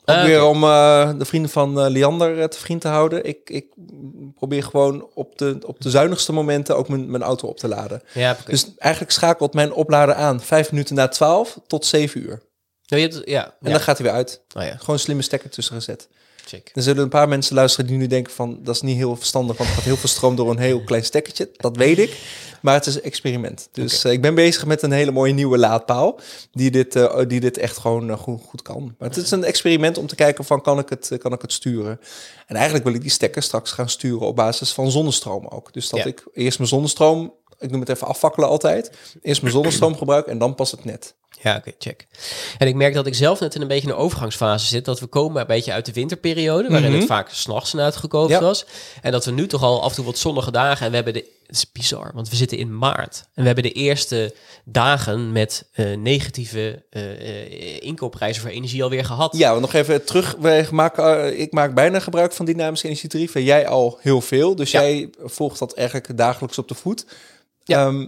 Ook 0.05 0.15
Ah, 0.15 0.23
weer 0.25 0.43
om 0.43 0.63
eh, 0.63 1.11
de 1.17 1.25
vrienden 1.25 1.51
van 1.51 1.79
eh, 1.79 1.89
Liander 1.89 2.39
eh, 2.41 2.47
te 2.47 2.59
vriend 2.59 2.81
te 2.81 2.87
houden. 2.87 3.25
Ik, 3.25 3.49
ik 3.49 3.65
probeer 4.35 4.63
gewoon 4.63 5.07
op 5.13 5.37
de, 5.37 5.57
op 5.65 5.81
de 5.81 5.89
zuinigste 5.89 6.33
momenten 6.33 6.77
ook 6.77 6.87
mijn, 6.89 7.11
mijn 7.11 7.23
auto 7.23 7.47
op 7.47 7.57
te 7.57 7.67
laden. 7.67 8.01
Ja. 8.13 8.37
Dus 8.45 8.67
eigenlijk 8.77 9.13
schakelt 9.13 9.53
mijn 9.53 9.73
oplader 9.73 10.15
aan 10.15 10.41
vijf 10.41 10.71
minuten 10.71 10.95
na 10.95 11.07
12 11.07 11.59
tot 11.67 11.85
7 11.85 12.21
uur. 12.21 12.41
Nou, 12.87 13.01
je 13.01 13.07
hebt, 13.07 13.21
ja, 13.29 13.43
En 13.45 13.53
ja. 13.61 13.69
dan 13.71 13.79
gaat 13.79 13.97
hij 13.97 14.05
weer 14.07 14.15
uit. 14.15 14.41
Oh 14.57 14.63
ja, 14.63 14.75
Gewoon 14.77 14.99
slimme 14.99 15.21
stekker 15.21 15.49
tussen 15.49 15.75
gezet. 15.75 16.07
check. 16.45 16.71
Er 16.73 16.81
zullen 16.81 17.03
een 17.03 17.09
paar 17.09 17.27
mensen 17.27 17.55
luisteren 17.55 17.87
die 17.87 17.97
nu 17.97 18.07
denken 18.07 18.33
van... 18.33 18.59
dat 18.63 18.75
is 18.75 18.81
niet 18.81 18.97
heel 18.97 19.15
verstandig, 19.15 19.57
want 19.57 19.69
er 19.69 19.75
gaat 19.75 19.83
heel 19.85 19.97
veel 19.97 20.09
stroom 20.09 20.35
door 20.35 20.49
een 20.49 20.57
heel 20.59 20.83
klein 20.83 21.03
stekkertje. 21.05 21.49
Dat 21.57 21.77
weet 21.77 21.97
ik. 21.97 22.17
Maar 22.65 22.73
het 22.73 22.85
is 22.85 22.95
een 22.95 23.01
experiment. 23.03 23.69
Dus 23.71 24.03
eh, 24.03 24.11
ik 24.11 24.21
ben 24.21 24.35
bezig 24.35 24.65
met 24.65 24.81
een 24.81 24.91
hele 24.91 25.11
mooie 25.11 25.33
nieuwe 25.33 25.57
laadpaal... 25.57 26.19
die 26.51 26.71
dit, 26.71 26.95
eh, 26.95 27.19
die 27.27 27.39
dit 27.39 27.57
echt 27.57 27.77
gewoon 27.77 28.09
eh, 28.09 28.17
goed, 28.17 28.41
goed 28.47 28.61
kan. 28.61 28.95
Maar 28.97 29.07
het 29.09 29.17
is 29.17 29.31
een 29.31 29.43
experiment 29.43 29.97
om 29.97 30.07
te 30.07 30.15
kijken 30.15 30.45
van 30.45 30.61
kan 30.61 30.79
ik, 30.79 30.89
het, 30.89 31.11
kan 31.19 31.33
ik 31.33 31.41
het 31.41 31.53
sturen. 31.53 31.99
En 32.47 32.55
eigenlijk 32.55 32.85
wil 32.85 32.93
ik 32.93 33.01
die 33.01 33.09
stekker 33.11 33.43
straks 33.43 33.71
gaan 33.71 33.89
sturen 33.89 34.27
op 34.27 34.35
basis 34.35 34.71
van 34.73 34.91
zonnestroom 34.91 35.47
ook. 35.47 35.73
Dus 35.73 35.89
dat 35.89 35.99
Ja. 35.99 36.05
ik 36.05 36.23
eerst 36.33 36.57
mijn 36.57 36.69
zonnestroom... 36.69 37.33
ik 37.59 37.71
noem 37.71 37.79
het 37.79 37.89
even 37.89 38.07
afvakkelen 38.07 38.49
altijd. 38.49 38.91
Eerst 39.21 39.41
mijn 39.41 39.53
zonnestroom 39.53 39.97
gebruik 40.03 40.25
en 40.27 40.37
dan 40.37 40.55
pas 40.55 40.71
het 40.71 40.85
net. 40.85 41.13
Ja, 41.41 41.55
oké, 41.55 41.71
check. 41.79 42.07
En 42.57 42.67
ik 42.67 42.75
merk 42.75 42.93
dat 42.93 43.05
ik 43.05 43.15
zelf 43.15 43.39
net 43.39 43.55
in 43.55 43.61
een 43.61 43.67
beetje 43.67 43.87
een 43.89 43.95
overgangsfase 43.95 44.65
zit. 44.65 44.85
Dat 44.85 44.99
we 44.99 45.05
komen 45.05 45.41
een 45.41 45.47
beetje 45.47 45.71
uit 45.73 45.85
de 45.85 45.93
winterperiode, 45.93 46.69
waarin 46.69 46.89
Mhm. 46.89 46.99
het 46.99 47.07
vaak 47.07 47.29
s'nachts 47.29 47.71
Ja. 47.71 48.39
was. 48.41 48.65
En 49.01 49.11
dat 49.11 49.25
we 49.25 49.31
nu 49.31 49.47
toch 49.47 49.63
al 49.63 49.81
af 49.81 49.89
en 49.89 49.95
toe 49.95 50.05
wat 50.05 50.17
zonnige 50.17 50.51
dagen. 50.51 50.85
En 50.85 50.89
we 50.89 50.95
hebben 50.95 51.13
de. 51.13 51.33
Het 51.47 51.55
is 51.55 51.71
bizar, 51.71 52.11
want 52.13 52.29
we 52.29 52.35
zitten 52.35 52.57
in 52.57 52.77
maart. 52.77 53.23
En 53.33 53.41
we 53.41 53.45
hebben 53.45 53.63
de 53.63 53.71
eerste 53.71 54.35
dagen 54.65 55.31
met 55.31 55.69
eh, 55.73 55.97
negatieve 55.97 56.85
eh, 56.89 57.11
eh, 57.11 57.81
inkoopprijzen 57.81 58.41
voor 58.41 58.51
energie 58.51 58.83
alweer 58.83 59.05
gehad. 59.05 59.37
Ja, 59.37 59.49
want 59.49 59.61
nog 59.61 59.73
even 59.73 60.05
terug. 60.05 60.35
Wij 60.39 60.67
maken, 60.71 61.39
ik 61.39 61.51
maak 61.51 61.73
bijna 61.73 61.99
gebruik 61.99 62.33
van 62.33 62.45
dynamische 62.45 62.85
energietarieven. 62.87 63.43
Jij 63.43 63.67
al 63.67 63.97
heel 64.01 64.21
veel. 64.21 64.55
Dus 64.55 64.71
Ja. 64.71 64.81
jij 64.81 65.09
volgt 65.23 65.59
dat 65.59 65.73
eigenlijk 65.73 66.17
dagelijks 66.17 66.57
op 66.57 66.67
de 66.67 66.75
voet. 66.75 67.05
Ja. 67.63 67.85
Ehm, 67.87 68.07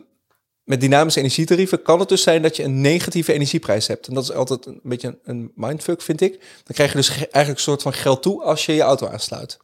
met 0.63 0.81
dynamische 0.81 1.19
energietarieven 1.19 1.81
kan 1.81 1.99
het 1.99 2.09
dus 2.09 2.23
zijn 2.23 2.41
dat 2.41 2.55
je 2.55 2.63
een 2.63 2.81
negatieve 2.81 3.33
energieprijs 3.33 3.87
hebt. 3.87 4.07
En 4.07 4.13
dat 4.13 4.23
is 4.23 4.31
altijd 4.31 4.65
een 4.65 4.79
beetje 4.83 5.07
een, 5.07 5.19
een 5.23 5.51
mindfuck, 5.55 6.01
vind 6.01 6.21
ik. 6.21 6.31
Dan 6.39 6.73
krijg 6.75 6.91
je 6.91 6.97
dus 6.97 7.09
ge- 7.09 7.15
eigenlijk 7.15 7.49
een 7.57 7.71
soort 7.71 7.81
van 7.81 7.93
geld 7.93 8.21
toe 8.21 8.43
als 8.43 8.65
je 8.65 8.73
je 8.73 8.81
auto 8.81 9.07
aansluit. 9.07 9.57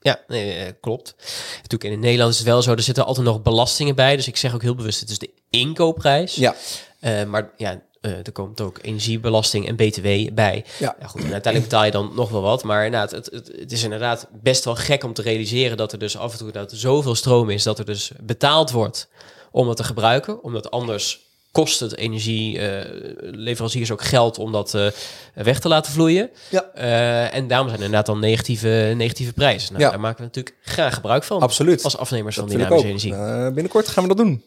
Ja. 0.00 0.20
Nee, 0.28 0.52
eh, 0.52 0.72
klopt. 0.80 1.14
Natuurlijk 1.62 1.84
in 1.92 2.00
Nederland 2.00 2.32
is 2.32 2.38
het 2.38 2.46
wel 2.46 2.62
zo, 2.62 2.72
er 2.72 2.82
zitten 2.82 3.04
altijd 3.04 3.26
nog 3.26 3.42
belastingen 3.42 3.94
bij. 3.94 4.16
Dus 4.16 4.28
ik 4.28 4.36
zeg 4.36 4.54
ook 4.54 4.62
heel 4.62 4.74
bewust, 4.74 5.00
het 5.00 5.10
is 5.10 5.18
de 5.18 5.30
inkoopprijs. 5.50 6.34
Ja, 6.34 6.54
Eh, 7.00 7.24
maar 7.24 7.50
ja, 7.56 7.82
eh, 8.00 8.10
er 8.12 8.32
komt 8.32 8.60
ook 8.60 8.78
energiebelasting 8.82 9.68
en 9.68 9.76
btw 9.76 10.34
bij. 10.34 10.64
Ja. 10.78 10.96
goed, 11.06 11.24
en 11.24 11.32
uiteindelijk 11.32 11.72
betaal 11.72 11.84
je 11.84 11.90
dan 11.90 12.12
nog 12.14 12.30
wel 12.30 12.40
wat. 12.42 12.64
Maar 12.64 12.84
inderdaad, 12.84 13.10
het, 13.10 13.28
het, 13.32 13.52
het 13.58 13.72
is 13.72 13.82
inderdaad 13.82 14.28
best 14.42 14.64
wel 14.64 14.74
gek 14.74 15.04
om 15.04 15.12
te 15.12 15.22
realiseren 15.22 15.76
dat 15.76 15.92
er 15.92 15.98
dus 15.98 16.16
af 16.16 16.32
en 16.32 16.38
toe 16.38 16.50
dat 16.52 16.70
er 16.70 16.78
zoveel 16.78 17.14
stroom 17.14 17.50
is 17.50 17.62
dat 17.62 17.78
er 17.78 17.84
dus 17.84 18.10
betaald 18.20 18.70
wordt 18.70 19.08
om 19.50 19.66
dat 19.66 19.76
te 19.76 19.84
gebruiken. 19.84 20.42
Omdat 20.42 20.70
anders 20.70 21.20
kost 21.52 21.80
het 21.80 21.96
energieleveranciers 21.96 23.90
ook 23.90 24.02
geld 24.02 24.38
om 24.38 24.52
dat 24.52 24.74
eh, 24.74 24.86
weg 25.34 25.60
te 25.60 25.68
laten 25.68 25.92
vloeien. 25.92 26.30
ja 26.50 26.64
Eh, 26.74 27.34
en 27.34 27.48
daarom 27.48 27.66
zijn 27.68 27.78
er 27.80 27.84
inderdaad 27.86 28.06
dan 28.06 28.20
negatieve, 28.20 28.92
negatieve 28.96 29.32
prijzen. 29.32 29.72
Nou, 29.72 29.84
Ja. 29.84 29.90
Daar 29.90 30.00
maken 30.00 30.18
we 30.18 30.24
natuurlijk 30.24 30.56
graag 30.62 30.94
gebruik 30.94 31.24
van. 31.24 31.40
absoluut. 31.40 31.84
Als 31.84 31.96
afnemers 31.96 32.36
dat 32.36 32.44
van 32.48 32.56
dynamische 32.56 32.86
energie. 32.88 33.14
Eh, 33.14 33.44
binnenkort 33.44 33.88
gaan 33.88 34.02
we 34.02 34.08
dat 34.08 34.18
doen. 34.18 34.42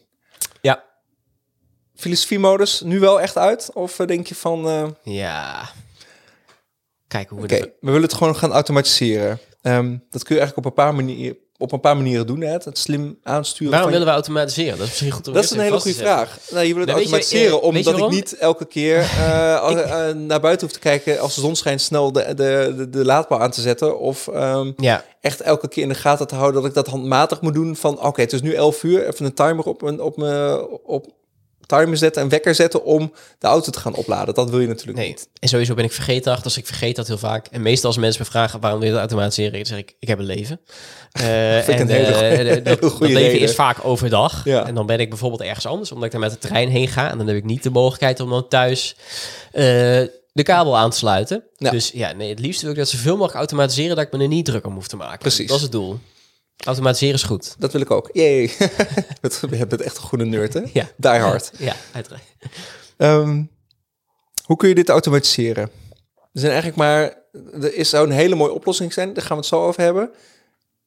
Ja. 0.60 0.84
Filosofiemodus 1.96 2.80
nu 2.80 3.00
wel 3.00 3.20
echt 3.20 3.36
uit? 3.36 3.70
Of 3.74 3.98
eh, 3.98 4.06
denk 4.06 4.26
je 4.26 4.34
van... 4.34 4.68
eh, 4.68 4.86
Ja. 5.02 5.68
Kijken 7.08 7.36
hoe 7.36 7.46
we 7.46 7.58
dat... 7.58 7.60
we 7.60 7.70
willen 7.80 8.02
het 8.02 8.14
gewoon 8.14 8.36
gaan 8.36 8.52
automatiseren. 8.52 9.38
Ehm, 9.62 9.96
dat 10.10 10.22
kun 10.24 10.34
je 10.34 10.40
eigenlijk 10.40 10.56
op 10.56 10.64
een 10.64 10.84
paar 10.84 10.94
manieren, 10.94 11.36
op 11.58 11.72
een 11.72 11.80
paar 11.80 11.96
manieren 11.96 12.26
doen. 12.26 12.40
Hè? 12.40 12.52
Het 12.52 12.78
slim 12.78 13.18
aansturen. 13.22 13.70
Waarom 13.72 13.88
je- 13.88 13.94
willen 13.96 14.08
we 14.12 14.18
automatiseren? 14.20 14.72
Dat 14.78 14.80
is 14.86 14.88
misschien 14.88 15.10
goed 15.10 15.28
om 15.28 15.34
Dat 15.34 15.44
is 15.44 15.50
een 15.50 15.58
hele 15.60 15.80
goede 15.80 15.96
vraag. 15.96 16.38
Nou, 16.50 16.66
je 16.66 16.74
wil 16.74 16.80
het 16.82 16.90
automatiseren 16.90 17.46
eh, 17.46 17.52
je 17.52 17.60
omdat 17.60 17.98
ik 17.98 18.08
niet 18.08 18.36
elke 18.38 18.64
keer 18.64 18.98
eh, 19.26 19.60
als- 19.60 19.74
eh, 19.74 20.08
naar 20.14 20.40
buiten 20.40 20.66
hoef 20.66 20.76
te 20.76 20.82
kijken 20.82 21.18
als 21.20 21.34
de 21.34 21.40
zon 21.40 21.56
schijnt 21.56 21.80
snel 21.80 22.12
de, 22.12 22.24
de, 22.34 22.74
de, 22.76 22.88
de 22.90 23.04
laadpaal 23.04 23.40
aan 23.40 23.50
te 23.50 23.60
zetten. 23.60 23.98
Of 23.98 24.28
ehm. 24.28 24.72
Ja, 24.76 25.04
echt 25.20 25.40
elke 25.40 25.68
keer 25.68 25.82
in 25.82 25.88
de 25.88 25.94
gaten 25.94 26.26
te 26.26 26.34
houden 26.34 26.60
dat 26.60 26.70
ik 26.70 26.76
dat 26.76 26.86
handmatig 26.86 27.40
moet 27.40 27.54
doen. 27.54 27.76
Van 27.76 28.00
oké, 28.02 28.20
het 28.20 28.32
is 28.32 28.42
nu 28.42 28.52
11 28.52 28.82
uur. 28.82 29.06
Even 29.08 29.24
een 29.24 29.34
timer 29.34 29.64
op 29.64 29.82
mijn 29.82 30.00
op 30.00 30.16
mijn 30.16 30.58
op 30.84 31.06
timer 31.66 31.96
zetten 31.96 32.22
en 32.22 32.28
wekker 32.28 32.54
zetten 32.54 32.84
om 32.84 33.12
de 33.38 33.46
auto 33.46 33.70
te 33.70 33.80
gaan 33.80 33.94
opladen. 33.94 34.34
Dat 34.34 34.50
wil 34.50 34.60
je 34.60 34.66
natuurlijk 34.66 34.98
nee. 34.98 35.08
niet. 35.08 35.28
En 35.40 35.48
sowieso 35.48 35.74
ben 35.74 35.84
ik 35.84 35.92
vergeetachtig, 35.92 36.44
dus 36.44 36.56
ik 36.56 36.66
vergeet 36.66 36.96
dat 36.96 37.06
heel 37.06 37.18
vaak. 37.18 37.46
En 37.46 37.62
meestal 37.62 37.88
als 37.88 37.98
mensen 37.98 38.22
me 38.22 38.28
vragen 38.28 38.60
waarom 38.60 38.78
wil 38.78 38.88
je 38.88 38.94
dat 38.94 39.04
automatiseren, 39.04 39.52
dan 39.52 39.66
zeg 39.66 39.78
ik, 39.78 39.94
ik 39.98 40.08
heb 40.08 40.18
een 40.18 40.24
leven. 40.24 40.60
Een 41.14 41.88
hele 41.88 42.62
dat, 42.62 43.00
leven 43.00 43.22
reden. 43.22 43.40
is 43.40 43.54
vaak 43.54 43.84
overdag. 43.84 44.44
Ja. 44.44 44.66
En 44.66 44.74
dan 44.74 44.86
ben 44.86 45.00
ik 45.00 45.08
bijvoorbeeld 45.08 45.42
ergens 45.42 45.66
anders, 45.66 45.90
omdat 45.90 46.06
ik 46.06 46.12
daar 46.12 46.20
met 46.20 46.30
de 46.30 46.48
trein 46.48 46.68
heen 46.68 46.88
ga. 46.88 47.10
En 47.10 47.18
dan 47.18 47.26
heb 47.26 47.36
ik 47.36 47.44
niet 47.44 47.62
de 47.62 47.70
mogelijkheid 47.70 48.20
om 48.20 48.30
dan 48.30 48.48
thuis 48.48 48.96
eh, 49.52 49.62
de 50.32 50.42
kabel 50.42 50.76
aan 50.76 50.90
te 50.90 50.96
sluiten. 50.96 51.42
Ja. 51.56 51.70
Dus 51.70 51.90
ja, 51.94 52.12
nee, 52.12 52.28
het 52.28 52.38
liefst 52.38 52.62
wil 52.62 52.70
ik 52.70 52.76
dat 52.76 52.88
zoveel 52.88 53.12
mogelijk 53.12 53.36
automatiseren, 53.36 53.96
dat 53.96 54.04
ik 54.04 54.12
me 54.12 54.18
er 54.22 54.28
niet 54.28 54.44
druk 54.44 54.66
om 54.66 54.74
hoef 54.74 54.88
te 54.88 54.96
maken. 54.96 55.18
Precies. 55.18 55.48
Dat 55.48 55.56
is 55.56 55.62
het 55.62 55.72
doel. 55.72 55.98
Automatiseren 56.56 57.14
is 57.14 57.22
goed. 57.22 57.54
Dat 57.58 57.72
wil 57.72 57.80
ik 57.80 57.90
ook. 57.90 58.10
Jee. 58.12 58.40
je 59.50 59.66
bent 59.68 59.80
echt 59.80 59.96
een 59.96 60.02
goede 60.02 60.24
nerd, 60.24 60.54
hè? 60.54 60.62
Ja. 60.72 60.90
Die 60.96 61.10
hard. 61.10 61.52
Ja, 61.58 61.76
uiteraard. 61.92 62.22
Ehm, 62.96 63.42
hoe 64.44 64.56
kun 64.56 64.68
je 64.68 64.74
dit 64.74 64.88
automatiseren? 64.88 65.70
Er 66.32 66.40
zijn 66.40 66.52
eigenlijk 66.52 66.80
maar... 66.80 67.22
Er 67.62 67.74
is, 67.74 67.88
zou 67.88 68.06
een 68.06 68.12
hele 68.12 68.34
mooie 68.34 68.52
oplossing 68.52 68.92
zijn. 68.92 69.14
Daar 69.14 69.22
gaan 69.22 69.36
we 69.36 69.42
het 69.42 69.46
zo 69.46 69.66
over 69.66 69.82
hebben. 69.82 70.10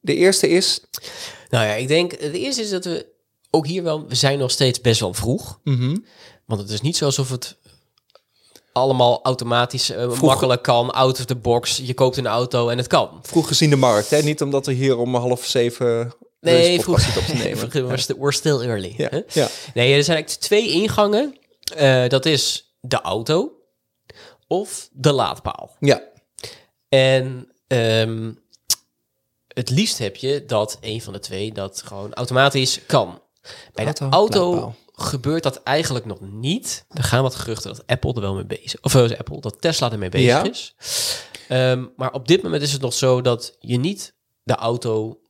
De 0.00 0.14
eerste 0.14 0.48
is... 0.48 0.84
Nou 1.48 1.66
ja, 1.66 1.72
ik 1.72 1.88
denk, 1.88 2.10
het 2.10 2.32
eerste 2.32 2.62
is 2.62 2.70
dat 2.70 2.84
we 2.84 3.06
ook 3.50 3.66
hier 3.66 3.82
wel, 3.82 4.08
we 4.08 4.14
zijn 4.14 4.38
nog 4.38 4.50
steeds 4.50 4.80
best 4.80 5.00
wel 5.00 5.14
vroeg. 5.14 5.60
Want 6.46 6.60
het 6.60 6.70
is 6.70 6.80
niet 6.80 6.96
zo 6.96 7.04
alsof 7.04 7.30
het 7.30 7.56
allemaal 8.72 9.20
automatisch 9.22 9.90
eh, 9.90 10.20
makkelijk 10.20 10.62
kan, 10.62 10.90
out 10.90 11.18
of 11.18 11.24
the 11.24 11.36
box. 11.36 11.80
Je 11.84 11.94
koopt 11.94 12.16
een 12.16 12.26
auto 12.26 12.68
en 12.68 12.76
het 12.78 12.86
kan. 12.86 13.18
Vroeg 13.22 13.46
gezien 13.48 13.70
de 13.70 13.76
markt, 13.76 14.10
hè? 14.10 14.22
Niet 14.22 14.42
omdat 14.42 14.66
we 14.66 14.72
hier 14.72 14.98
om 14.98 15.14
half 15.14 15.44
zeven... 15.44 16.14
Nee, 16.40 16.80
vroeg, 16.80 17.16
op 17.18 17.24
te 17.24 17.34
nemen. 17.44 17.70
we're, 17.70 17.96
sti- 17.96 18.14
we're 18.18 18.32
still 18.32 18.60
early. 18.60 18.94
Ja, 18.96 19.08
hè? 19.10 19.20
ja. 19.32 19.48
Nee, 19.74 19.94
er 19.94 20.04
zijn 20.04 20.16
eigenlijk 20.16 20.28
twee 20.28 20.68
ingangen. 20.70 21.38
Eh, 21.76 22.08
dat 22.08 22.26
is 22.26 22.74
de 22.80 23.00
auto 23.00 23.52
of 24.46 24.88
de 24.92 25.12
laadpaal. 25.12 25.76
ja. 25.80 26.02
En 26.88 27.48
ehm, 27.66 28.32
het 29.54 29.70
liefst 29.70 29.98
heb 29.98 30.16
je 30.16 30.44
dat 30.46 30.78
een 30.80 31.02
van 31.02 31.12
de 31.12 31.18
twee 31.18 31.52
dat 31.52 31.82
gewoon 31.84 32.14
automatisch 32.14 32.80
kan. 32.86 33.20
Bij 33.74 33.84
de 33.84 33.90
Auto, 33.90 34.08
auto 34.10 34.50
laadpaal. 34.50 34.74
Gebeurt 35.00 35.42
dat 35.42 35.62
eigenlijk 35.62 36.04
nog 36.04 36.18
niet. 36.20 36.84
Er 36.88 37.02
gaan 37.02 37.22
wat 37.22 37.34
geruchten 37.34 37.70
dat 37.74 37.86
Apple 37.86 38.14
er 38.14 38.20
wel 38.20 38.34
mee 38.34 38.46
bezig 38.46 38.82
Of 38.82 38.94
eh, 38.94 39.18
Apple, 39.18 39.40
dat 39.40 39.60
Tesla 39.60 39.92
ermee 39.92 40.08
bezig 40.08 40.26
Ja. 40.28 40.44
is. 40.44 40.74
Ehm, 41.48 41.84
maar 41.96 42.12
op 42.12 42.28
dit 42.28 42.42
moment 42.42 42.62
is 42.62 42.72
het 42.72 42.80
nog 42.80 42.92
zo 42.94 43.20
dat 43.20 43.56
je 43.60 43.76
niet 43.76 44.14
de 44.42 44.54
auto 44.54 45.20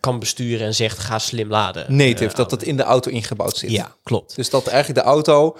kan 0.00 0.18
besturen 0.18 0.66
en 0.66 0.74
zegt 0.74 0.98
ga 0.98 1.18
slim 1.18 1.48
laden. 1.50 1.96
Native, 1.96 2.24
Eh, 2.30 2.34
dat 2.34 2.50
dat 2.50 2.62
in 2.62 2.76
de 2.76 2.82
auto 2.82 3.10
ingebouwd 3.10 3.56
zit. 3.56 3.70
Ja, 3.70 3.96
klopt. 4.02 4.36
Dus 4.36 4.50
dat 4.50 4.66
eigenlijk 4.66 5.00
de 5.04 5.10
auto 5.10 5.56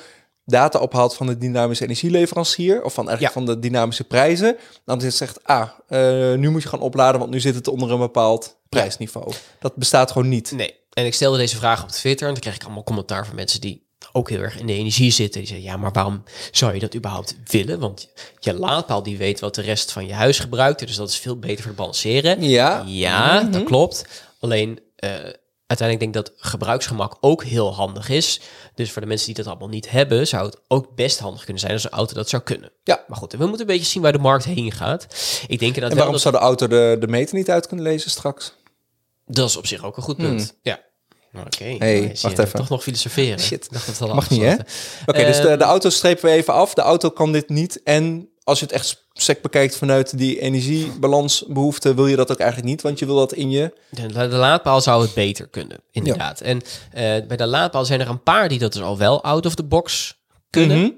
data 0.47 0.79
ophaalt 0.79 1.15
van 1.15 1.27
de 1.27 1.39
dynamische 1.39 1.85
energieleverancier... 1.85 2.83
of 2.83 2.95
van 2.95 3.05
eigenlijk 3.09 3.37
van 3.37 3.47
de 3.47 3.59
dynamische 3.59 4.05
prijzen. 4.05 4.57
Dan 4.85 4.99
is 4.99 5.05
het 5.05 5.15
zegt, 5.15 5.45
ah, 5.45 5.69
eh, 5.89 6.39
nu 6.39 6.51
moet 6.51 6.63
je 6.63 6.69
gaan 6.69 6.81
opladen... 6.81 7.21
want 7.21 7.33
nu 7.33 7.41
zit 7.41 7.55
het 7.55 7.69
onder 7.69 7.91
een 7.91 7.99
bepaald 7.99 8.57
prijsniveau. 8.69 9.33
Dat 9.61 9.77
bestaat 9.77 10.13
gewoon 10.13 10.29
niet. 10.29 10.53
Nee. 10.53 10.75
En 10.93 11.07
ik 11.07 11.15
stelde 11.15 11.39
deze 11.39 11.57
vraag 11.57 11.83
op 11.83 11.89
Twitter 11.89 12.27
en 12.27 12.33
dan 12.33 12.43
kreeg 12.43 12.55
ik 12.55 12.65
allemaal 12.65 12.83
commentaar 12.85 13.27
van 13.27 13.35
mensen 13.35 13.61
die 13.61 13.83
ook 14.13 14.29
heel 14.31 14.41
erg 14.41 14.59
in 14.59 14.67
de 14.67 14.73
energie 14.73 15.11
zitten. 15.11 15.41
Die 15.41 15.49
zeiden, 15.49 15.71
ja, 15.71 15.77
maar 15.77 15.93
waarom 15.93 16.23
zou 16.51 16.75
je 16.75 16.81
dat 16.81 16.95
überhaupt 16.95 17.37
willen? 17.47 17.79
Want 17.79 18.09
je 18.39 18.55
laadpaal 18.55 19.03
die 19.03 19.17
weet 19.17 19.41
wat 19.41 19.55
de 19.55 19.63
rest 19.63 19.93
van 19.93 20.07
je 20.07 20.13
huis 20.13 20.39
gebruikt. 20.39 20.79
Dus 20.87 20.97
dat 20.97 21.09
is 21.09 21.17
veel 21.19 21.39
beter 21.39 21.57
voor 21.59 21.67
het 21.67 21.77
balanceren. 21.77 22.43
Ja. 22.43 22.83
Ja, 22.87 23.41
Mhm. 23.41 23.51
dat 23.51 23.63
klopt. 23.65 24.05
Alleen 24.41 24.81
eh, 24.97 25.11
uiteindelijk 25.67 26.13
denk 26.13 26.27
ik 26.27 26.33
dat 26.33 26.49
gebruiksgemak 26.51 27.17
ook 27.21 27.45
heel 27.45 27.75
handig 27.75 28.09
is. 28.09 28.41
Dus 28.75 28.93
voor 28.93 29.03
de 29.03 29.09
mensen 29.09 29.27
die 29.27 29.35
dat 29.35 29.47
allemaal 29.47 29.69
niet 29.69 29.91
hebben, 29.91 30.27
zou 30.27 30.47
het 30.47 30.61
ook 30.69 30.95
best 30.95 31.19
handig 31.19 31.45
kunnen 31.45 31.61
zijn 31.61 31.73
als 31.73 31.85
een 31.85 31.91
auto 31.91 32.15
dat 32.15 32.29
zou 32.29 32.43
kunnen. 32.43 32.73
Ja. 32.83 33.05
Maar 33.09 33.19
goed, 33.19 33.33
we 33.33 33.39
moeten 33.39 33.61
een 33.61 33.67
beetje 33.67 33.91
zien 33.91 34.03
waar 34.03 34.13
de 34.13 34.19
markt 34.19 34.45
heen 34.45 34.73
gaat. 34.73 35.07
Ik 35.47 35.59
denk 35.59 35.61
inderdaad 35.61 35.91
En 35.91 35.97
waarom 35.97 36.13
dat, 36.13 36.23
zou 36.23 36.35
de 36.35 36.41
auto 36.41 36.67
de, 36.67 36.97
de 37.01 37.09
meter 37.09 37.35
niet 37.35 37.51
uit 37.51 37.67
kunnen 37.67 37.87
lezen 37.87 38.11
straks? 38.11 38.55
dat 39.27 39.49
is 39.49 39.57
op 39.57 39.67
zich 39.67 39.85
ook 39.85 39.97
een 39.97 40.03
goed 40.03 40.17
punt. 40.17 40.59
Ja. 40.63 40.81
Oké, 41.41 41.65
Hmm. 41.65 41.79
Hey, 41.79 42.01
nou, 42.01 42.17
zie 42.17 42.29
wacht 42.29 42.39
even. 42.39 42.59
Toch 42.59 42.69
nog 42.69 42.83
filosoferen. 42.83 43.41
Shit. 43.41 43.73
Dacht 43.73 43.99
dat 43.99 44.15
Mag 44.15 44.31
niet, 44.31 44.43
hè? 44.43 44.55
Oké, 45.07 45.25
dus 45.25 45.41
de, 45.41 45.49
Ehm, 45.49 45.59
de 45.59 45.65
auto 45.65 45.91
strepen 45.91 46.25
we 46.25 46.31
even 46.31 46.55
af. 46.55 46.75
De 46.75 46.81
auto 46.81 47.11
kan 47.11 47.33
dit 47.33 47.49
niet. 47.49 47.83
En 47.83 48.29
als 48.45 48.59
je 48.59 48.65
het 48.65 48.75
echt 48.75 49.07
sec 49.13 49.43
bekijkt 49.43 49.77
vanuit 49.77 50.19
die 50.19 50.41
energiebalansbehoefte... 50.41 51.95
wil 51.95 52.07
je 52.07 52.17
dat 52.17 52.31
ook 52.31 52.39
eigenlijk 52.39 52.71
niet, 52.71 52.83
want 52.83 52.99
je 52.99 53.07
wil 53.07 53.17
dat 53.17 53.33
in 53.33 53.51
je... 53.51 53.73
De, 53.91 54.07
de 54.07 54.29
laadpaal 54.29 54.81
zou 54.81 55.03
het 55.03 55.15
beter 55.15 55.49
kunnen, 55.49 55.81
inderdaad. 55.91 56.41
En 56.41 56.61
eh, 56.93 57.27
bij 57.27 57.37
de 57.37 57.47
laadpaal 57.47 57.85
zijn 57.85 58.01
er 58.01 58.09
een 58.09 58.23
paar 58.23 58.49
die 58.49 58.59
dat 58.59 58.73
dus 58.73 58.83
al 58.83 58.99
wel 58.99 59.23
out 59.23 59.47
of 59.47 59.55
the 59.55 59.65
box 59.65 60.19
kunnen. 60.51 60.79
Mhm. 60.79 60.91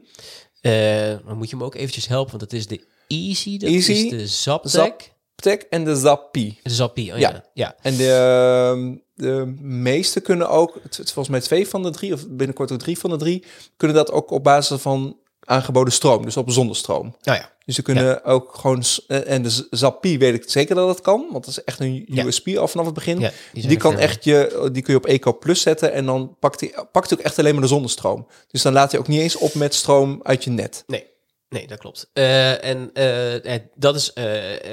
Eh, 0.61 1.27
dan 1.27 1.37
moet 1.37 1.51
je 1.51 1.57
me 1.57 1.65
ook 1.65 1.75
eventjes 1.75 2.07
helpen, 2.07 2.31
want 2.31 2.43
het 2.43 2.53
is 2.53 2.67
de 2.67 2.85
Easy, 3.09 3.59
dat 3.59 3.71
Easy, 3.71 3.93
is 3.93 4.11
de 4.11 4.27
Zaptec. 4.27 4.73
Zaptec 4.73 5.63
en 5.71 5.85
de 5.85 5.97
Zappie. 5.97 6.61
De 6.63 6.71
Zappie, 6.71 7.13
oh 7.13 7.19
Ja. 7.19 7.31
ja. 7.31 7.45
ja. 7.55 7.77
En 7.83 7.97
de, 7.97 8.11
ehm, 8.11 8.95
de 9.15 9.55
meeste 9.61 10.21
kunnen 10.21 10.49
ook, 10.49 10.79
het 10.83 10.97
volgens 10.97 11.29
mij 11.29 11.41
twee 11.41 11.69
van 11.69 11.83
de 11.83 11.91
drie, 11.91 12.13
of 12.13 12.29
binnenkort 12.29 12.73
ook 12.73 12.79
drie 12.79 12.99
van 12.99 13.11
de 13.11 13.17
drie, 13.17 13.45
kunnen 13.77 13.97
dat 13.97 14.11
ook 14.11 14.31
op 14.31 14.45
basis 14.45 14.81
van 14.81 15.17
aangeboden 15.47 15.93
stroom, 15.93 16.25
dus 16.25 16.37
op 16.37 16.51
zonnestroom. 16.51 17.17
Nou 17.23 17.39
ja. 17.39 17.55
Dus 17.65 17.75
ze 17.75 17.83
kunnen 17.83 18.25
ook 18.25 18.55
gewoon, 18.55 18.83
eh, 19.07 19.31
en 19.31 19.43
de 19.43 19.67
Zappie 19.71 20.19
weet 20.19 20.35
ik 20.35 20.51
zeker 20.51 20.75
dat 20.75 20.89
het 20.89 21.01
kan, 21.01 21.27
want 21.33 21.45
dat 21.45 21.57
is 21.57 21.65
echt 21.65 21.81
een 21.81 22.05
Ja. 22.09 22.25
USB 22.25 22.57
al 22.57 22.69
vanaf 22.69 22.87
het 22.87 22.95
begin. 22.95 23.19
Ja, 23.21 23.31
die 23.53 23.77
kan 23.77 23.99
echt 23.99 24.25
je, 24.25 24.69
die 24.73 24.83
kun 24.83 24.93
je 24.93 24.99
op 24.99 25.07
Eco 25.07 25.39
Plus 25.39 25.61
zetten 25.61 25.93
en 25.93 26.07
dan 26.07 26.37
pakt 26.41 26.61
hij 26.61 26.75
pakt 26.93 27.11
hij 27.11 27.19
ook 27.19 27.25
echt 27.25 27.39
alleen 27.39 27.53
maar 27.53 27.63
de 27.63 27.69
zonnestroom. 27.69 28.27
Dus 28.51 28.63
dan 28.63 28.73
laat 28.73 28.91
hij 28.91 29.01
ook 29.01 29.09
niet 29.09 29.21
eens 29.21 29.37
op 29.37 29.55
met 29.55 29.75
stroom 29.75 30.21
uit 30.23 30.45
je 30.45 30.51
net. 30.51 30.85
Nee, 30.87 31.07
nee, 31.49 31.67
dat 31.67 31.79
klopt. 31.79 32.11
Eh, 32.13 32.65
en 32.65 32.91
eh, 32.93 33.55
dat 33.75 33.97
is 33.97 34.11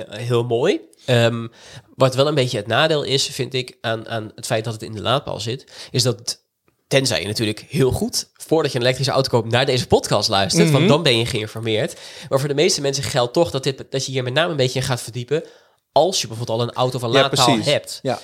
heel 0.09 0.43
mooi. 0.43 0.79
Ehm, 1.05 1.47
wat 1.95 2.15
wel 2.15 2.27
een 2.27 2.35
beetje 2.35 2.57
het 2.57 2.67
nadeel 2.67 3.03
is, 3.03 3.25
vind 3.27 3.53
ik, 3.53 3.77
aan, 3.81 4.07
aan 4.09 4.31
het 4.35 4.45
feit 4.45 4.63
dat 4.63 4.73
het 4.73 4.83
in 4.83 4.93
de 4.93 5.01
laadpaal 5.01 5.39
zit, 5.39 5.71
is 5.91 6.03
dat 6.03 6.19
het- 6.19 6.41
tenzij 6.93 7.21
je 7.21 7.27
natuurlijk 7.27 7.65
heel 7.69 7.91
goed, 7.91 8.29
voordat 8.33 8.71
je 8.71 8.77
een 8.77 8.83
elektrische 8.83 9.13
auto 9.13 9.29
koopt, 9.29 9.51
naar 9.51 9.65
deze 9.65 9.87
podcast 9.87 10.29
luistert, 10.29 10.63
Mhm. 10.67 10.73
want 10.73 10.87
dan 10.87 11.03
ben 11.03 11.17
je 11.17 11.25
geïnformeerd. 11.25 11.99
Maar 12.29 12.39
voor 12.39 12.47
de 12.47 12.53
meeste 12.55 12.81
mensen 12.81 13.03
geldt 13.03 13.33
toch 13.33 13.51
dat, 13.51 13.63
dit, 13.63 13.83
dat 13.89 14.05
je 14.05 14.11
hier 14.11 14.23
met 14.23 14.33
name 14.33 14.51
een 14.51 14.55
beetje 14.57 14.79
in 14.79 14.85
gaat 14.85 15.01
verdiepen, 15.01 15.43
als 15.91 16.21
je 16.21 16.27
bijvoorbeeld 16.27 16.59
al 16.59 16.65
een 16.67 16.73
auto 16.73 16.99
van 16.99 17.11
Ja, 17.11 17.21
laadpaal 17.21 17.45
precies. 17.45 17.65
hebt. 17.65 17.99
Ja, 18.01 18.19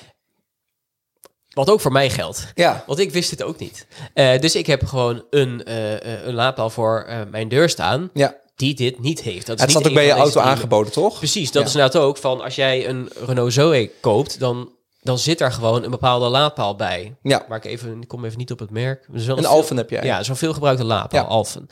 Wat 1.54 1.70
ook 1.70 1.82
voor 1.82 1.92
mij 1.92 2.10
geldt. 2.10 2.48
ja. 2.56 2.84
Want 2.88 3.00
ik 3.00 3.12
wist 3.12 3.32
het 3.32 3.44
ook 3.44 3.60
niet. 3.60 3.88
Eh, 4.14 4.40
dus 4.40 4.56
ik 4.56 4.66
heb 4.66 4.86
gewoon 4.86 5.24
een, 5.30 5.64
eh, 5.64 6.26
een 6.26 6.34
laadpaal 6.34 6.70
voor 6.70 7.08
mijn 7.32 7.48
deur 7.50 7.70
staan 7.70 8.10
ja. 8.14 8.36
die 8.56 8.74
dit 8.76 9.00
niet 9.00 9.22
heeft. 9.22 9.46
Dat 9.46 9.56
is 9.56 9.62
Het 9.62 9.70
niet 9.70 9.70
staat 9.70 9.88
ook 9.88 9.94
bij 9.94 10.06
je 10.06 10.12
auto 10.12 10.40
aangeboden, 10.40 10.92
toch? 10.92 11.18
Precies, 11.18 11.52
dat 11.52 11.62
Ja. 11.62 11.68
is 11.68 11.74
inderdaad 11.76 12.02
ook 12.02 12.18
van 12.18 12.42
als 12.42 12.56
jij 12.56 12.88
een 12.88 13.10
Renault 13.26 13.54
Zoe 13.54 13.92
koopt, 14.02 14.40
dan, 14.40 14.70
dan 15.02 15.20
zit 15.20 15.38
daar 15.38 15.52
gewoon 15.52 15.84
een 15.84 15.90
bepaalde 15.92 16.28
laadpaal 16.30 16.76
bij. 16.76 17.16
Ja. 17.22 17.46
Maar 17.50 17.58
ik, 17.58 17.66
even, 17.66 18.02
ik 18.02 18.08
kom 18.08 18.26
even 18.26 18.38
niet 18.38 18.52
op 18.52 18.60
het 18.60 18.70
merk. 18.70 19.04
Er 19.08 19.14
Een 19.16 19.22
veel- 19.22 19.46
Alphen 19.46 19.78
heb 19.78 19.90
jij. 19.90 20.04
Ja, 20.04 20.24
zo'n 20.24 20.36
veel 20.36 20.54
gebruikte 20.54 20.84
laadpaal, 20.84 21.22
Ja. 21.22 21.28
Alphen. 21.28 21.68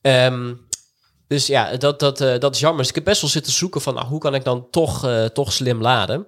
Ehm, 0.00 0.54
dus 1.28 1.46
ja, 1.46 1.76
dat, 1.76 2.00
dat, 2.00 2.20
eh, 2.20 2.38
dat 2.38 2.54
is 2.54 2.60
jammer. 2.60 2.78
Dus 2.80 2.88
ik 2.88 2.94
heb 2.94 3.04
best 3.04 3.20
wel 3.20 3.30
zitten 3.30 3.52
zoeken 3.52 3.80
van 3.80 3.94
nou, 3.94 4.06
hoe 4.06 4.18
kan 4.18 4.34
ik 4.34 4.44
dan 4.44 4.70
toch, 4.70 5.04
eh, 5.06 5.24
toch 5.24 5.52
slim 5.52 5.80
laden. 5.80 6.26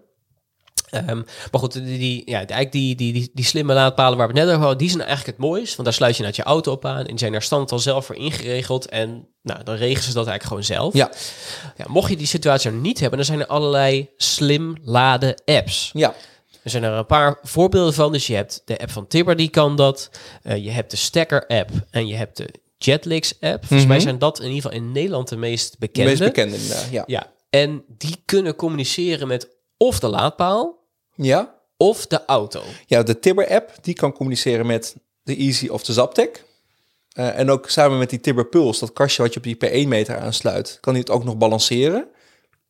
Ehm, 0.94 1.16
maar 1.50 1.60
goed, 1.60 1.72
die, 1.72 1.98
die, 1.98 2.22
ja, 2.24 2.36
eigenlijk 2.36 2.72
die, 2.72 2.94
die, 2.94 3.12
die, 3.12 3.30
die 3.34 3.44
slimme 3.44 3.74
laadpalen 3.74 4.18
waar 4.18 4.26
we 4.28 4.32
het 4.32 4.42
net 4.42 4.48
over 4.54 4.60
hadden, 4.66 4.78
die 4.78 4.88
zijn 4.90 5.02
eigenlijk 5.02 5.38
het 5.38 5.46
mooist. 5.46 5.72
Want 5.72 5.84
daar 5.84 5.96
sluit 5.96 6.16
je 6.16 6.22
naar 6.22 6.32
je 6.34 6.42
auto 6.42 6.72
op 6.72 6.84
aan. 6.84 6.98
En 6.98 7.04
die 7.04 7.18
zijn 7.18 7.32
daar 7.32 7.42
stand 7.42 7.72
al 7.72 7.78
zelf 7.78 8.06
voor 8.06 8.16
ingeregeld. 8.16 8.88
En 8.88 9.28
nou, 9.42 9.62
dan 9.64 9.74
regelen 9.74 10.02
ze 10.02 10.12
dat 10.14 10.26
eigenlijk 10.26 10.44
gewoon 10.44 10.64
zelf. 10.64 10.94
Ja, 10.94 11.10
Ja, 11.76 11.84
mocht 11.88 12.10
je 12.10 12.16
die 12.16 12.26
situatie 12.26 12.70
nog 12.70 12.80
niet 12.80 13.00
hebben, 13.00 13.18
dan 13.18 13.26
zijn 13.26 13.40
er 13.40 13.46
allerlei 13.46 14.08
slim 14.16 14.76
laden 14.82 15.42
apps. 15.44 15.90
ja. 15.92 16.14
Er 16.62 16.70
zijn 16.70 16.82
er 16.82 16.92
een 16.92 17.06
paar 17.06 17.38
voorbeelden 17.42 17.94
van. 17.94 18.12
Dus 18.12 18.26
je 18.26 18.34
hebt 18.34 18.62
de 18.64 18.78
app 18.78 18.90
van 18.90 19.06
Tibber, 19.06 19.36
die 19.36 19.48
kan 19.48 19.76
dat. 19.76 20.10
Eh, 20.42 20.64
je 20.64 20.70
hebt 20.70 20.90
de 20.90 20.96
Stekker 20.96 21.46
app 21.46 21.70
en 21.90 22.06
je 22.06 22.14
hebt 22.14 22.36
de 22.36 22.48
Jetlix 22.78 23.34
app. 23.40 23.64
Volgens 23.66 23.88
mij 23.88 23.96
Mhm. 23.96 24.06
zijn 24.06 24.18
dat 24.18 24.38
in 24.40 24.46
ieder 24.48 24.62
geval 24.62 24.76
in 24.76 24.92
Nederland 24.92 25.28
de 25.28 25.36
meest 25.36 25.70
De 25.70 25.76
bekende. 25.78 26.08
meest 26.10 26.22
bekende 26.22 26.56
ja. 26.90 27.02
Ja, 27.06 27.32
en 27.50 27.84
die 27.88 28.22
kunnen 28.24 28.56
communiceren 28.56 29.28
met 29.28 29.48
of 29.76 29.98
de 29.98 30.08
laadpaal 30.08 30.83
Ja, 31.16 31.54
of 31.76 32.06
de 32.06 32.24
auto. 32.26 32.62
ja 32.86 33.02
de 33.02 33.18
Tibber-app, 33.18 33.72
die 33.80 33.94
kan 33.94 34.12
communiceren 34.12 34.66
met 34.66 34.96
de 35.22 35.36
Easy 35.36 35.68
of 35.68 35.82
de 35.84 35.92
Zaptec. 35.92 36.44
Eh, 37.12 37.38
en 37.38 37.50
ook 37.50 37.68
samen 37.70 37.98
met 37.98 38.10
die 38.10 38.20
Tibber 38.20 38.46
Pulse, 38.46 38.80
dat 38.80 38.92
kastje 38.92 39.22
wat 39.22 39.32
je 39.32 39.38
op 39.38 39.44
die 39.44 39.56
P1-meter 39.84 40.18
aansluit, 40.18 40.78
kan 40.80 40.92
hij 40.92 41.02
het 41.02 41.10
ook 41.10 41.24
nog 41.24 41.36
balanceren. 41.36 42.08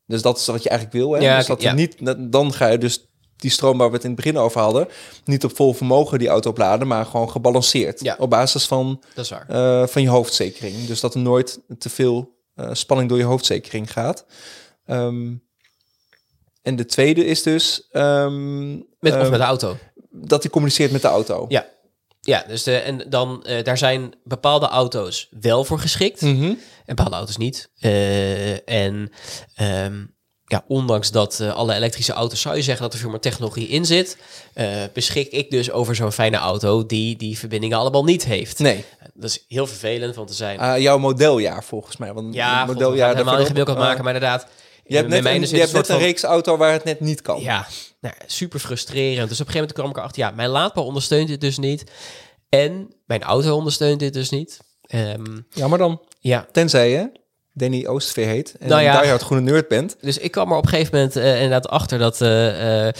Dus 0.06 0.22
dat 0.22 0.38
is 0.38 0.46
wat 0.46 0.62
je 0.62 0.68
eigenlijk 0.68 0.98
wil. 0.98 1.12
Hè? 1.12 1.20
Ja, 1.20 1.36
dus 1.36 1.46
dat 1.46 1.62
ja. 1.62 1.72
niet, 1.72 1.96
dan 2.32 2.52
ga 2.52 2.66
je 2.66 2.78
dus 2.78 3.06
die 3.36 3.50
stroom 3.50 3.78
waar 3.78 3.88
we 3.88 3.94
het 3.94 4.04
in 4.04 4.10
het 4.10 4.20
begin 4.20 4.38
over 4.38 4.60
hadden, 4.60 4.88
niet 5.24 5.44
op 5.44 5.56
vol 5.56 5.72
vermogen 5.74 6.18
die 6.18 6.28
auto 6.28 6.50
opladen, 6.50 6.86
maar 6.86 7.06
gewoon 7.06 7.30
gebalanceerd. 7.30 8.00
Ja. 8.00 8.16
Op 8.18 8.30
basis 8.30 8.66
van, 8.66 9.02
Dat 9.14 9.24
is 9.24 9.30
waar. 9.30 9.48
eh, 9.48 9.86
van 9.86 10.02
je 10.02 10.08
hoofdzekering. 10.08 10.86
Dus 10.86 11.00
dat 11.00 11.14
er 11.14 11.20
nooit 11.20 11.60
te 11.78 11.88
veel 11.90 12.32
eh, 12.54 12.68
spanning 12.72 13.08
door 13.08 13.18
je 13.18 13.24
hoofdzekering 13.24 13.92
gaat. 13.92 14.24
Ehm, 14.86 15.34
en 16.64 16.76
de 16.76 16.86
tweede 16.86 17.24
is 17.26 17.42
dus 17.42 17.88
ehm, 17.92 18.70
Met, 18.72 18.84
of 19.00 19.12
ehm, 19.12 19.30
met 19.30 19.38
de 19.40 19.46
auto. 19.46 19.76
dat 20.10 20.42
hij 20.42 20.50
communiceert 20.50 20.92
met 20.92 21.02
de 21.02 21.08
auto. 21.08 21.44
Ja. 21.48 21.66
Ja, 22.20 22.44
dus 22.48 22.62
de, 22.62 22.76
en 22.76 23.06
dan, 23.08 23.44
eh, 23.44 23.64
daar 23.64 23.78
zijn 23.78 24.14
bepaalde 24.24 24.66
auto's 24.66 25.28
wel 25.40 25.64
voor 25.64 25.78
geschikt. 25.78 26.20
Mhm. 26.20 26.44
En 26.44 26.56
bepaalde 26.86 27.16
auto's 27.16 27.36
niet. 27.36 27.70
Eh, 27.78 28.68
en 28.68 29.10
ehm, 29.54 30.04
ja, 30.44 30.64
ondanks 30.68 31.10
dat 31.10 31.40
eh, 31.40 31.54
alle 31.54 31.74
elektrische 31.74 32.12
auto's 32.12 32.40
zou 32.40 32.56
je 32.56 32.62
zeggen 32.62 32.82
dat 32.82 32.92
er 32.92 32.98
veel 32.98 33.10
meer 33.10 33.20
technologie 33.20 33.68
in 33.68 33.84
zit, 33.84 34.16
beschik 34.92 35.30
ik 35.32 35.50
dus 35.50 35.70
over 35.70 35.94
zo'n 35.94 36.12
fijne 36.12 36.36
auto 36.36 36.86
die 36.86 37.16
die 37.16 37.38
verbindingen 37.38 37.78
allemaal 37.78 38.04
niet 38.04 38.24
heeft. 38.24 38.58
Nee, 38.58 38.84
Dat 39.14 39.30
is 39.30 39.44
heel 39.48 39.66
vervelend, 39.66 40.14
want 40.14 40.28
er 40.28 40.34
zijn... 40.34 40.58
Ah, 40.58 40.80
jouw 40.80 40.98
modeljaar 40.98 41.64
volgens 41.64 41.96
mij. 41.96 42.12
Want 42.12 42.34
ja, 42.34 42.58
het 42.58 42.68
God, 42.68 42.76
we 42.76 42.82
gaan 42.82 42.86
modeljaar 42.86 43.12
helemaal 43.12 43.38
ingewikkeld 43.38 43.76
eh, 43.76 43.82
maken, 43.82 44.04
maar 44.04 44.14
inderdaad... 44.14 44.46
Je 44.86 44.96
hebt 44.96 45.08
net, 45.08 45.24
een, 45.24 45.40
je 45.40 45.56
hebt 45.56 45.72
net 45.72 45.88
reeks 45.88 46.22
auto 46.22 46.56
waar 46.56 46.72
het 46.72 46.84
net 46.84 47.00
niet 47.00 47.22
kan. 47.22 47.40
Ja, 47.40 47.66
nou, 48.00 48.14
super 48.26 48.60
frustrerend. 48.60 49.28
Dus 49.28 49.40
op 49.40 49.46
een 49.46 49.52
gegeven 49.52 49.54
moment 49.54 49.72
kwam 49.72 49.88
ik 49.90 49.96
erachter, 49.96 50.22
ja, 50.22 50.30
mijn 50.30 50.48
laadpaal 50.48 50.84
ondersteunt 50.84 51.28
dit 51.28 51.40
dus 51.40 51.58
niet. 51.58 51.84
En 52.48 52.94
mijn 53.06 53.22
auto 53.22 53.56
ondersteunt 53.56 54.00
dit 54.00 54.12
dus 54.12 54.30
niet. 54.30 54.60
Ehm, 54.82 55.40
Jammer 55.50 55.78
dan. 55.78 56.00
ja, 56.20 56.46
Tenzij 56.52 56.90
je 56.90 57.22
Danny 57.56 57.86
Oostveer 57.86 58.26
heet 58.26 58.54
en 58.58 58.68
Nou 58.68 58.82
ja. 58.82 58.94
een 58.94 59.00
diehard 59.00 59.22
groene 59.22 59.50
nerd 59.50 59.68
bent. 59.68 59.96
Dus 60.00 60.18
ik 60.18 60.30
kwam 60.30 60.50
er 60.50 60.56
op 60.56 60.62
een 60.62 60.68
gegeven 60.68 60.94
moment 60.94 61.16
eh, 61.16 61.34
inderdaad 61.34 61.68
achter 61.68 61.98
dat, 61.98 62.20
eh, 62.20 62.88
eh, 62.88 62.94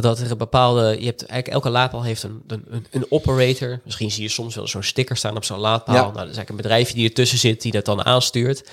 dat 0.00 0.20
er 0.20 0.30
een 0.30 0.38
bepaalde... 0.38 0.82
Je 0.82 1.06
hebt 1.06 1.26
eigenlijk 1.26 1.48
elke 1.48 1.70
laadpaal 1.70 2.02
heeft 2.02 2.22
een, 2.22 2.42
een, 2.46 2.86
een 2.90 3.06
operator. 3.08 3.80
Misschien 3.84 4.10
zie 4.10 4.22
je 4.22 4.28
soms 4.28 4.54
wel 4.54 4.68
zo'n 4.68 4.82
sticker 4.82 5.16
staan 5.16 5.36
op 5.36 5.44
zo'n 5.44 5.58
laadpaal. 5.58 5.94
Ja. 5.94 6.00
Nou, 6.00 6.12
dat 6.12 6.20
is 6.20 6.36
eigenlijk 6.36 6.48
een 6.48 6.56
bedrijfje 6.56 6.94
die 6.94 7.08
ertussen 7.08 7.38
zit 7.38 7.62
die 7.62 7.72
dat 7.72 7.84
dan 7.84 8.04
aanstuurt. 8.04 8.68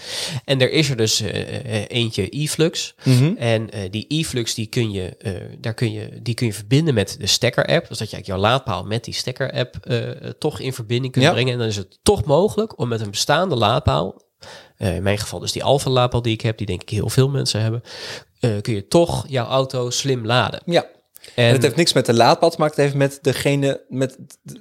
En 0.45 0.61
er 0.61 0.71
is 0.71 0.89
er 0.89 0.97
dus 0.97 1.19
eentje 1.87 2.27
e-flux. 2.29 2.95
Mhm. 3.03 3.33
En 3.37 3.69
die 3.91 4.05
e-flux 4.07 4.53
die 4.53 4.67
kun, 4.67 4.91
je, 4.91 5.17
daar 5.59 5.73
kun, 5.73 5.91
je, 5.91 6.19
die 6.21 6.33
kun 6.33 6.47
je 6.47 6.53
verbinden 6.53 6.93
met 6.93 7.15
de 7.19 7.27
stekker-app. 7.27 7.87
Dus 7.87 7.97
dat 7.97 8.09
je 8.09 8.15
eigenlijk 8.15 8.25
jouw 8.25 8.51
laadpaal 8.51 8.83
met 8.83 9.03
die 9.03 9.13
stekker-app 9.13 9.75
toch 10.39 10.59
in 10.59 10.73
verbinding 10.73 11.13
kunt 11.13 11.25
Ja. 11.25 11.31
brengen. 11.31 11.53
En 11.53 11.59
dan 11.59 11.67
is 11.67 11.75
het 11.75 11.99
toch 12.03 12.23
mogelijk 12.23 12.79
om 12.79 12.87
met 12.87 13.01
een 13.01 13.11
bestaande 13.11 13.55
laadpaal... 13.55 14.21
eh, 14.77 14.95
in 14.95 15.03
mijn 15.03 15.17
geval 15.17 15.39
dus 15.39 15.51
die 15.51 15.63
Alfa 15.63 15.89
laadpaal 15.89 16.21
die 16.21 16.33
ik 16.33 16.41
heb, 16.41 16.57
die 16.57 16.67
denk 16.67 16.81
ik 16.81 16.89
heel 16.89 17.09
veel 17.09 17.29
mensen 17.29 17.61
hebben... 17.61 17.81
eh, 18.39 18.61
kun 18.61 18.73
je 18.73 18.87
toch 18.87 19.25
jouw 19.27 19.45
auto 19.47 19.89
slim 19.89 20.25
laden. 20.25 20.61
Ja. 20.65 20.85
En, 21.35 21.45
En, 21.45 21.53
het 21.53 21.61
heeft 21.61 21.75
niks 21.75 21.93
met 21.93 22.05
de 22.05 22.13
laadpad 22.13 22.51
te 22.51 22.57
maken. 22.59 22.75
Het 22.75 22.83
heeft 22.83 22.97
met 22.97 23.19
degene, 23.21 23.83
met, 23.89 24.17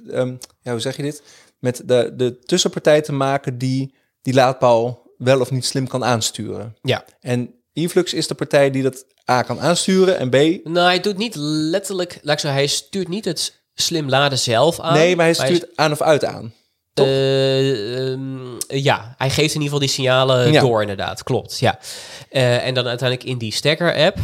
ehm, 0.09 0.35
ja, 0.61 0.71
hoe 0.71 0.79
zeg 0.79 0.95
je 0.95 1.01
dit? 1.01 1.23
Met 1.59 1.81
de, 1.85 2.13
de 2.15 2.39
tussenpartij 2.39 3.01
te 3.01 3.11
maken 3.11 3.57
die 3.57 3.95
die 4.21 4.33
laadpaal 4.33 5.11
wel 5.17 5.39
of 5.39 5.51
niet 5.51 5.65
slim 5.65 5.87
kan 5.87 6.03
aansturen. 6.03 6.75
ja, 6.81 7.05
En 7.19 7.53
Influx 7.73 8.13
is 8.13 8.27
de 8.27 8.33
partij 8.35 8.71
die 8.71 8.83
dat 8.83 9.05
A 9.31 9.41
kan 9.41 9.59
aansturen 9.59 10.17
en 10.17 10.29
B... 10.29 10.33
nou 10.63 10.85
hij 10.85 10.99
doet 10.99 11.17
niet 11.17 11.35
letterlijk, 11.35 12.19
laat 12.21 12.33
ik 12.33 12.39
zeggen, 12.39 12.59
hij 12.59 12.67
stuurt 12.67 13.07
niet 13.07 13.25
het 13.25 13.61
slim 13.73 14.09
laden 14.09 14.39
zelf 14.39 14.79
aan. 14.79 14.93
nee, 14.93 15.15
maar 15.15 15.25
hij 15.25 15.33
stuurt 15.33 15.67
aan 15.75 15.91
of 15.91 16.01
uit 16.01 16.25
aan. 16.25 16.53
Ehm, 16.93 18.55
ja, 18.67 19.13
hij 19.17 19.29
geeft 19.29 19.53
in 19.55 19.61
ieder 19.61 19.63
geval 19.63 19.79
die 19.79 19.87
signalen 19.89 20.51
Ja. 20.51 20.61
door, 20.61 20.81
inderdaad. 20.81 21.23
Klopt, 21.23 21.59
ja. 21.59 21.79
Eh, 22.29 22.65
en 22.67 22.73
dan 22.73 22.87
uiteindelijk 22.87 23.29
in 23.29 23.37
die 23.37 23.53
stekker-app 23.53 24.17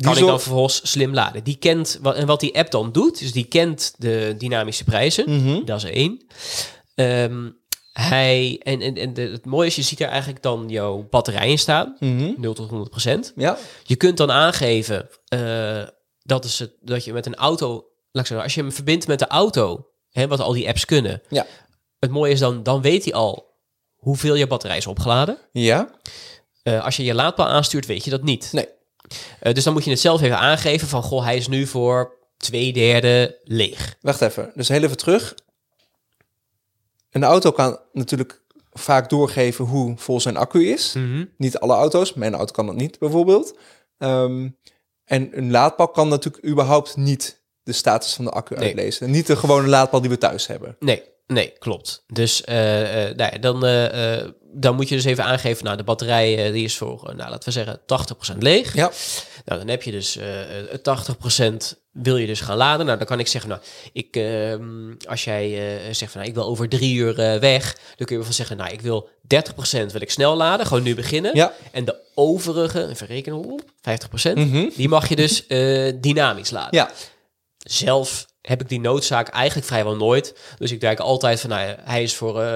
kan 0.00 0.12
ik 0.16 0.26
dan 0.26 0.40
vervolgens 0.40 0.90
slim 0.90 1.14
laden. 1.14 1.44
Die 1.44 1.56
kent, 1.56 1.98
wat, 2.02 2.14
en 2.14 2.26
wat 2.26 2.40
die 2.40 2.58
app 2.58 2.70
dan 2.70 2.92
doet, 2.92 3.18
dus 3.18 3.32
die 3.32 3.44
kent 3.44 3.94
de 3.98 4.34
dynamische 4.38 4.84
prijzen. 4.84 5.30
Mhm. 5.42 5.64
Dat 5.64 5.82
is 5.82 5.90
één. 5.90 6.26
Ehm, 6.94 7.48
hij, 7.92 8.60
en, 8.62 8.80
en, 8.80 8.96
en 8.96 9.14
de- 9.14 9.22
het 9.32 9.44
mooie 9.44 9.66
is, 9.66 9.76
je 9.76 9.82
ziet 9.82 10.00
er 10.00 10.08
eigenlijk 10.08 10.42
dan 10.42 10.64
jouw 10.68 11.06
batterij 11.10 11.50
in 11.50 11.58
staan. 11.58 11.96
Mhm. 12.00 12.32
0 12.36 12.54
tot 12.54 12.68
100 12.68 12.90
procent. 12.90 13.32
Ja, 13.36 13.58
Je 13.84 13.96
kunt 13.96 14.16
dan 14.16 14.30
aangeven 14.30 15.08
eh, 15.28 15.82
dat, 16.22 16.44
is 16.44 16.58
het, 16.58 16.72
dat 16.80 17.04
je 17.04 17.12
met 17.12 17.26
een 17.26 17.34
auto, 17.34 17.68
laat 18.10 18.22
ik 18.22 18.26
zeggen, 18.26 18.42
als 18.42 18.54
je 18.54 18.60
hem 18.60 18.72
verbindt 18.72 19.06
met 19.06 19.18
de 19.18 19.26
auto, 19.26 19.86
hè, 20.10 20.26
wat 20.28 20.40
al 20.40 20.52
die 20.52 20.68
apps 20.68 20.84
kunnen. 20.84 21.22
Ja. 21.28 21.46
Het 21.98 22.10
mooie 22.10 22.32
is 22.32 22.38
dan, 22.40 22.62
dan 22.62 22.82
weet 22.82 23.04
hij 23.04 23.12
al 23.14 23.54
hoeveel 23.94 24.34
je 24.34 24.46
batterij 24.46 24.76
is 24.76 24.86
opgeladen. 24.86 25.38
ja, 25.52 25.90
Eh, 26.62 26.84
als 26.84 26.96
je 26.96 27.04
je 27.04 27.14
laadpaal 27.14 27.46
aanstuurt, 27.46 27.86
weet 27.86 28.04
je 28.04 28.10
dat 28.10 28.22
niet. 28.22 28.48
nee. 28.52 28.68
Eh, 29.40 29.52
dus 29.54 29.64
dan 29.64 29.72
moet 29.72 29.84
je 29.84 29.90
het 29.90 30.00
zelf 30.00 30.22
even 30.22 30.38
aangeven 30.38 30.88
van, 30.88 31.02
goh, 31.02 31.24
hij 31.24 31.36
is 31.36 31.48
nu 31.48 31.66
voor 31.66 32.12
twee 32.36 32.72
derde 32.72 33.40
leeg. 33.44 33.96
Wacht 34.00 34.20
even, 34.20 34.52
dus 34.54 34.68
heel 34.68 34.82
even 34.82 34.96
terug. 34.96 35.34
Een 37.10 37.24
auto 37.24 37.50
kan 37.50 37.78
natuurlijk 37.92 38.42
vaak 38.72 39.10
doorgeven 39.10 39.64
hoe 39.64 39.94
vol 39.96 40.20
zijn 40.20 40.36
accu 40.36 40.68
is. 40.68 40.94
Niet 41.36 41.58
alle 41.58 41.74
auto's, 41.74 42.14
mijn 42.14 42.34
auto 42.34 42.52
kan 42.52 42.66
dat 42.66 42.74
niet 42.74 42.98
bijvoorbeeld. 42.98 43.58
Ehm, 43.98 44.48
en 45.04 45.38
een 45.38 45.50
laadpaal 45.50 45.88
kan 45.88 46.08
natuurlijk 46.08 46.46
überhaupt 46.46 46.96
niet 46.96 47.42
de 47.62 47.72
status 47.72 48.14
van 48.14 48.24
de 48.24 48.30
accu 48.30 48.54
Nee. 48.54 48.64
uitlezen. 48.66 49.10
Niet 49.10 49.26
de 49.26 49.36
gewone 49.36 49.68
laadpaal 49.68 50.00
die 50.00 50.10
we 50.10 50.18
thuis 50.18 50.46
hebben. 50.46 50.76
Nee, 50.80 51.02
Nee, 51.26 51.52
klopt. 51.58 52.04
Dus 52.06 52.44
eh, 52.44 53.08
eh, 53.08 53.16
nou 53.16 53.38
dan, 53.38 53.66
eh, 53.66 54.24
dan 54.52 54.74
moet 54.74 54.88
je 54.88 54.94
dus 54.94 55.04
even 55.04 55.24
aangeven, 55.24 55.64
nou, 55.64 55.76
de 55.76 55.82
batterij 55.84 56.52
die 56.52 56.64
is 56.64 56.76
voor, 56.76 57.02
nou, 57.16 57.30
laten 57.30 57.44
we 57.44 57.50
zeggen, 57.50 57.80
80% 57.86 58.36
leeg. 58.42 58.74
Ja. 58.74 58.90
Nou, 59.44 59.58
dan 59.60 59.68
heb 59.68 59.82
je 59.82 59.90
dus 59.90 60.16
eh, 60.16 60.60
eh, 60.72 60.78
80% 60.82 61.74
wil 61.92 62.16
je 62.16 62.26
dus 62.26 62.40
gaan 62.40 62.56
laden. 62.56 62.86
Nou, 62.86 62.98
dan 62.98 63.06
kan 63.06 63.18
ik 63.18 63.26
zeggen, 63.26 63.50
nou, 63.50 63.62
ik, 63.92 64.16
ehm, 64.16 64.92
als 65.08 65.24
jij 65.24 65.78
zegt 65.92 66.12
van, 66.12 66.20
nou, 66.20 66.32
ik 66.32 66.34
wil 66.38 66.44
over 66.46 66.68
drie 66.68 66.94
uur 66.94 67.14
weg, 67.40 67.72
dan 67.74 67.96
kun 67.96 68.06
je 68.08 68.14
wel 68.16 68.24
van 68.24 68.32
zeggen, 68.32 68.56
nou, 68.56 68.72
ik 68.72 68.80
wil 68.80 69.08
30% 69.26 69.92
wil 69.92 70.00
ik 70.00 70.10
snel 70.10 70.36
laden, 70.36 70.66
gewoon 70.66 70.82
nu 70.82 70.94
beginnen. 70.94 71.34
Ja. 71.34 71.52
En 71.72 71.84
de 71.84 71.96
overige, 72.14 72.88
even 72.88 73.06
rekenen, 73.06 73.46
oeh, 73.46 73.60
50%, 73.80 74.36
Mhm. 74.36 74.68
die 74.76 74.88
mag 74.88 75.08
je 75.08 75.16
dus 75.16 75.46
dynamisch 76.00 76.50
laden. 76.50 76.78
Ja. 76.78 76.90
Zelf 77.58 78.26
heb 78.48 78.60
ik 78.60 78.68
die 78.68 78.80
noodzaak 78.80 79.28
eigenlijk 79.28 79.66
vrijwel 79.66 79.96
nooit. 79.96 80.34
Dus 80.58 80.72
ik 80.72 80.80
denk 80.80 80.98
altijd 80.98 81.40
van, 81.40 81.50
nou 81.50 81.68
ja, 81.68 81.76
hij 81.80 82.02
is 82.02 82.14
voor 82.14 82.42
eh 82.42 82.52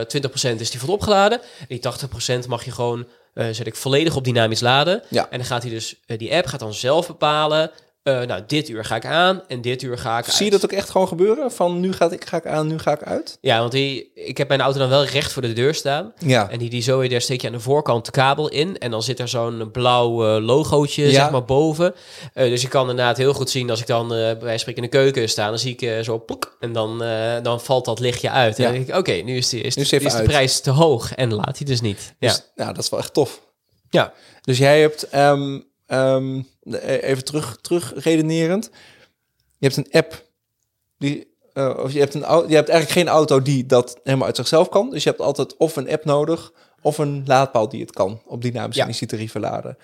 20% 0.55 0.61
is 0.61 0.71
die 0.71 0.81
vol 0.81 0.95
opgeladen. 0.95 1.41
En 1.41 1.67
die 1.69 1.81
80% 1.81 2.49
mag 2.49 2.65
je 2.65 2.71
gewoon, 2.71 3.07
eh, 3.35 3.47
zet 3.51 3.67
ik 3.67 3.75
volledig 3.75 4.17
op 4.17 4.25
dynamisch 4.25 4.61
laden. 4.61 5.03
Ja. 5.09 5.31
En 5.31 5.39
dan 5.39 5.47
gaat 5.47 5.63
hij 5.63 5.71
dus, 5.71 5.95
eh, 6.07 6.19
die 6.19 6.35
app 6.35 6.47
gaat 6.47 6.61
dan 6.61 6.75
zelf 6.75 7.07
bepalen, 7.07 7.71
eh, 8.03 8.21
nou, 8.23 8.43
dit 8.47 8.69
uur 8.69 8.85
ga 8.85 8.97
ik 8.97 9.05
aan 9.07 9.43
en 9.49 9.61
dit 9.61 9.83
uur 9.83 9.99
ga 9.99 10.19
ik 10.19 10.25
Zie 10.25 10.47
je 10.47 10.53
uit. 10.53 10.61
dat 10.61 10.71
ook 10.71 10.77
echt 10.79 10.91
gewoon 10.91 11.09
gebeuren? 11.09 11.53
Van 11.53 11.81
nu 11.81 11.93
ga 11.93 12.11
ik, 12.11 12.25
ga 12.25 12.37
ik 12.37 12.47
aan, 12.47 12.67
nu 12.67 12.79
ga 12.79 12.93
ik 12.93 13.03
uit? 13.03 13.39
Ja, 13.41 13.59
want 13.59 13.73
die, 13.73 14.11
ik 14.15 14.39
heb 14.39 14.49
mijn 14.49 14.61
auto 14.61 14.79
dan 14.79 14.89
wel 14.89 15.05
recht 15.05 15.33
voor 15.33 15.43
de 15.43 15.53
deur 15.53 15.75
staan. 15.75 16.13
Ja. 16.19 16.51
En 16.51 16.59
die, 16.59 16.71
die 16.71 16.83
zo, 16.83 17.09
daar 17.09 17.21
steek 17.21 17.41
je 17.41 17.47
aan 17.47 17.53
de 17.53 17.61
voorkant 17.61 18.05
de 18.05 18.11
kabel 18.11 18.49
in. 18.49 18.79
En 18.79 18.91
dan 18.91 19.03
zit 19.03 19.19
er 19.19 19.29
zo'n 19.29 19.71
blauw 19.73 20.37
eh, 20.37 20.45
logootje, 20.45 21.05
Ja. 21.07 21.11
zeg 21.13 21.31
maar, 21.31 21.45
boven. 21.45 21.95
Eh, 22.35 22.49
dus 22.49 22.63
je 22.63 22.69
kan 22.69 22.91
inderdaad 22.91 23.17
heel 23.17 23.33
goed 23.33 23.51
zien 23.51 23.71
als 23.71 23.81
ik 23.81 23.87
dan 23.87 24.09
bij 24.09 24.19
wijze 24.19 24.39
van 24.49 24.59
spreken 24.59 24.83
in 24.83 24.91
de 24.91 24.97
keuken 24.97 25.29
sta. 25.29 25.49
Dan 25.49 25.59
zie 25.59 25.77
ik 25.79 26.05
zo 26.05 26.25
plok. 26.25 26.57
En 26.61 26.73
dan, 26.73 26.99
dan 27.43 27.61
valt 27.61 27.85
dat 27.85 28.01
lichtje 28.01 28.31
uit. 28.31 28.57
En 28.59 28.63
Ja. 28.65 28.69
dan 28.71 28.79
denk 28.79 28.89
ik, 28.91 28.97
oké, 28.97 29.13
nu 29.13 29.37
is, 29.37 29.49
die, 29.49 29.61
is, 29.61 29.77
Nu 29.77 29.83
is 29.83 29.89
de, 29.89 29.97
is 30.01 30.23
prijs 30.23 30.61
te 30.61 30.71
hoog. 30.71 31.15
En 31.15 31.35
laat 31.35 31.57
hij 31.59 31.67
dus 31.67 31.81
niet. 31.81 32.15
Ja. 32.19 32.29
Dus, 32.29 32.43
nou, 32.55 32.73
dat 32.75 32.83
is 32.85 32.91
wel 32.91 33.01
echt 33.01 33.15
tof. 33.15 33.41
ja. 33.91 34.13
Dus 34.41 34.59
jij 34.59 34.81
hebt, 34.81 35.09
ehm, 35.09 35.61
ehm, 35.87 36.43
even 36.79 37.25
terug, 37.25 37.59
terug 37.61 37.93
redenerend. 37.97 38.71
Je 39.59 39.67
hebt 39.67 39.77
een 39.77 39.89
app 39.91 40.25
die, 40.99 41.35
eh, 41.53 41.79
of 41.83 41.93
je 41.93 41.99
hebt, 41.99 42.15
een, 42.15 42.21
je 42.21 42.55
hebt 42.55 42.69
eigenlijk 42.69 42.91
geen 42.91 43.09
auto 43.09 43.43
die 43.43 43.67
dat 43.67 44.01
helemaal 44.05 44.27
uit 44.27 44.37
zichzelf 44.37 44.69
kan. 44.69 44.91
Dus 44.91 45.03
je 45.03 45.09
hebt 45.09 45.21
altijd 45.21 45.57
of 45.57 45.77
een 45.77 45.91
app 45.91 46.05
nodig 46.05 46.53
of 46.83 46.99
een 46.99 47.23
laadpaal 47.27 47.69
die 47.69 47.81
het 47.81 47.93
kan 47.93 48.21
op 48.27 48.43
dynamische 48.43 48.81
Ja. 48.81 48.87
energietarieven 48.87 49.41
laden. 49.41 49.77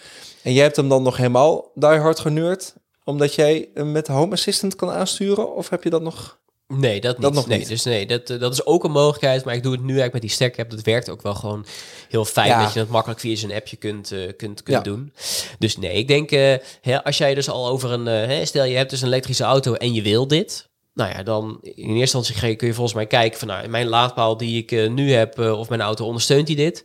En 0.42 0.52
jij 0.52 0.62
hebt 0.62 0.76
hem 0.76 0.88
dan 0.88 1.02
nog 1.02 1.16
helemaal 1.16 1.70
diehard 1.74 2.18
geneurd 2.18 2.74
omdat 3.04 3.34
jij 3.34 3.68
hem 3.74 3.92
met 3.92 4.06
Home 4.06 4.32
Assistant 4.32 4.76
kan 4.76 4.90
aansturen? 4.90 5.54
Of 5.54 5.68
heb 5.68 5.84
je 5.84 5.90
dat 5.90 6.02
nog? 6.02 6.38
Nee, 6.68 7.00
dat 7.00 7.12
niet. 7.12 7.22
Dat 7.22 7.32
nog 7.32 7.46
nee, 7.46 7.58
niet. 7.58 7.68
Dus 7.68 7.82
nee, 7.82 8.06
dat, 8.06 8.30
eh, 8.30 8.40
dat 8.40 8.52
is 8.52 8.66
ook 8.66 8.84
een 8.84 8.90
mogelijkheid. 8.90 9.44
Maar 9.44 9.54
ik 9.54 9.62
doe 9.62 9.72
het 9.72 9.80
nu 9.80 9.86
eigenlijk 9.86 10.12
met 10.12 10.22
die 10.22 10.30
stack 10.30 10.58
app. 10.58 10.70
Dat 10.70 10.82
werkt 10.82 11.10
ook 11.10 11.22
wel 11.22 11.34
gewoon 11.34 11.66
heel 12.08 12.24
fijn. 12.24 12.48
Ja. 12.48 12.62
Dat 12.62 12.72
je 12.72 12.78
dat 12.78 12.88
makkelijk 12.88 13.20
via 13.20 13.36
zijn 13.36 13.52
appje 13.52 13.76
kunt, 13.76 14.12
eh, 14.12 14.18
kunt, 14.18 14.62
kunt 14.62 14.76
Ja. 14.76 14.80
doen. 14.80 15.12
Dus 15.58 15.76
nee, 15.76 15.92
ik 15.92 16.08
denk, 16.08 16.30
eh, 16.30 16.54
hè, 16.80 17.04
als 17.04 17.18
jij 17.18 17.34
dus 17.34 17.48
al 17.48 17.68
over 17.68 17.92
een... 17.92 18.06
hè, 18.06 18.44
stel, 18.44 18.64
je 18.64 18.76
hebt 18.76 18.90
dus 18.90 19.00
een 19.00 19.06
elektrische 19.06 19.44
auto 19.44 19.74
en 19.74 19.94
je 19.94 20.02
wil 20.02 20.26
dit. 20.26 20.68
Nou 20.94 21.10
ja, 21.10 21.22
dan 21.22 21.58
in 21.62 21.96
eerste 21.96 22.16
instantie 22.16 22.56
kun 22.56 22.68
je 22.68 22.74
volgens 22.74 22.94
mij 22.96 23.06
kijken 23.06 23.38
van... 23.38 23.48
Nou, 23.48 23.68
mijn 23.68 23.86
laadpaal 23.86 24.36
die 24.36 24.62
ik 24.62 24.90
nu 24.90 25.12
heb, 25.12 25.38
of 25.38 25.68
mijn 25.68 25.80
auto 25.80 26.04
ondersteunt 26.06 26.46
die 26.46 26.56
dit? 26.56 26.84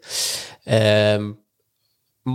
Ehm, 0.63 1.31
eh, 2.23 2.33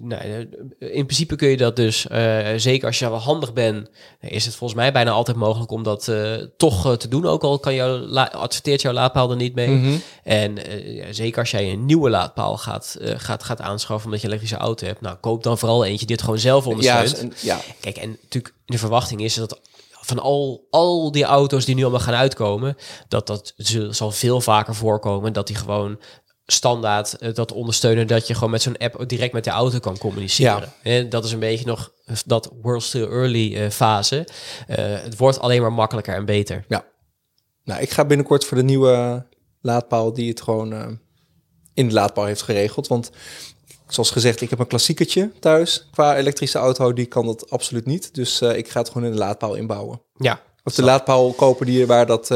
nou, 0.00 0.22
eh, 0.22 0.38
in 0.78 1.04
principe 1.04 1.36
kun 1.36 1.48
je 1.48 1.56
dat 1.56 1.76
dus, 1.76 2.06
eh, 2.06 2.48
zeker 2.56 2.86
als 2.86 2.98
je 2.98 3.08
wel 3.08 3.18
handig 3.18 3.52
bent, 3.52 3.88
is 4.20 4.44
het 4.44 4.54
volgens 4.54 4.80
mij 4.80 4.92
bijna 4.92 5.10
altijd 5.10 5.36
mogelijk 5.36 5.70
om 5.70 5.82
dat 5.82 6.12
toch 6.56 6.96
te 6.96 7.08
doen. 7.08 7.26
Ook 7.26 7.42
al 7.42 7.58
kan 7.58 7.74
jouw 7.74 8.16
adverteert 8.18 8.80
jouw 8.82 8.92
laadpaal 8.92 9.30
er 9.30 9.36
niet 9.36 9.54
mee. 9.54 9.68
Mhm. 9.68 9.94
En 10.22 10.56
ja, 10.94 11.12
zeker 11.12 11.38
als 11.40 11.50
jij 11.50 11.72
een 11.72 11.84
nieuwe 11.86 12.10
laadpaal 12.10 12.56
gaat, 12.56 12.96
gaat, 13.00 13.42
gaat 13.44 13.60
aanschaffen 13.60 14.04
omdat 14.04 14.20
je 14.20 14.26
een 14.26 14.32
elektrische 14.32 14.64
auto 14.64 14.86
hebt, 14.86 15.00
nou 15.00 15.16
koop 15.16 15.42
dan 15.42 15.58
vooral 15.58 15.84
eentje 15.84 16.06
die 16.06 16.14
het 16.14 16.24
gewoon 16.24 16.40
zelf 16.40 16.64
Ja, 16.64 16.70
ondersteunt. 16.70 17.18
en- 17.18 17.32
ja, 17.40 17.60
Kijk, 17.80 17.96
en 17.96 18.10
natuurlijk 18.22 18.54
de 18.66 18.78
verwachting 18.78 19.20
is 19.22 19.34
dat 19.34 19.60
van 20.00 20.18
al, 20.18 20.66
al 20.70 21.12
die 21.12 21.24
auto's 21.24 21.64
die 21.64 21.74
nu 21.74 21.82
allemaal 21.82 22.00
gaan 22.00 22.14
uitkomen, 22.14 22.76
dat 23.08 23.26
dat 23.26 23.54
zal 23.90 24.10
veel 24.10 24.40
vaker 24.40 24.74
voorkomen 24.74 25.32
dat 25.32 25.46
die 25.46 25.56
gewoon 25.56 25.98
standaard 26.46 27.18
eh, 27.18 27.34
dat 27.34 27.52
ondersteunen 27.52 28.06
dat 28.06 28.26
je 28.26 28.34
gewoon 28.34 28.50
met 28.50 28.62
zo'n 28.62 28.76
app 28.76 29.08
direct 29.08 29.32
met 29.32 29.44
de 29.44 29.50
auto 29.50 29.78
kan 29.78 29.98
communiceren. 29.98 30.72
En 30.82 31.08
dat 31.08 31.24
is 31.24 31.32
een 31.32 31.38
beetje 31.38 31.66
nog 31.66 31.92
dat 32.26 32.52
world 32.62 32.82
still 32.82 33.08
early 33.08 33.56
eh, 33.56 33.70
fase. 33.70 34.26
Eh, 34.66 34.76
het 34.78 35.16
wordt 35.16 35.38
alleen 35.38 35.60
maar 35.60 35.72
makkelijker 35.72 36.14
en 36.14 36.24
beter. 36.24 36.64
Ja. 36.68 36.84
Nou, 37.64 37.80
ik 37.80 37.90
ga 37.90 38.04
binnenkort 38.04 38.44
voor 38.44 38.56
de 38.56 38.62
nieuwe 38.62 39.26
laadpaal 39.60 40.12
die 40.12 40.28
het 40.28 40.40
gewoon 40.42 40.98
in 41.74 41.88
de 41.88 41.94
laadpaal 41.94 42.24
heeft 42.24 42.42
geregeld. 42.42 42.86
Want 42.86 43.10
zoals 43.88 44.10
gezegd, 44.10 44.40
ik 44.40 44.50
heb 44.50 44.58
een 44.58 44.66
klassiekertje 44.66 45.30
thuis 45.40 45.88
qua 45.90 46.16
elektrische 46.16 46.58
auto. 46.58 46.92
Die 46.92 47.06
kan 47.06 47.26
dat 47.26 47.50
absoluut 47.50 47.86
niet. 47.86 48.14
Dus 48.14 48.40
ik 48.40 48.68
ga 48.68 48.78
het 48.80 48.88
gewoon 48.88 49.04
in 49.04 49.12
de 49.12 49.18
laadpaal 49.18 49.54
inbouwen. 49.54 50.02
Ja, 50.14 50.40
Of 50.64 50.74
de 50.74 50.82
laadpaal 50.82 51.32
kopen 51.32 51.66
die, 51.66 51.86
waar 51.86 52.06
dat 52.06 52.30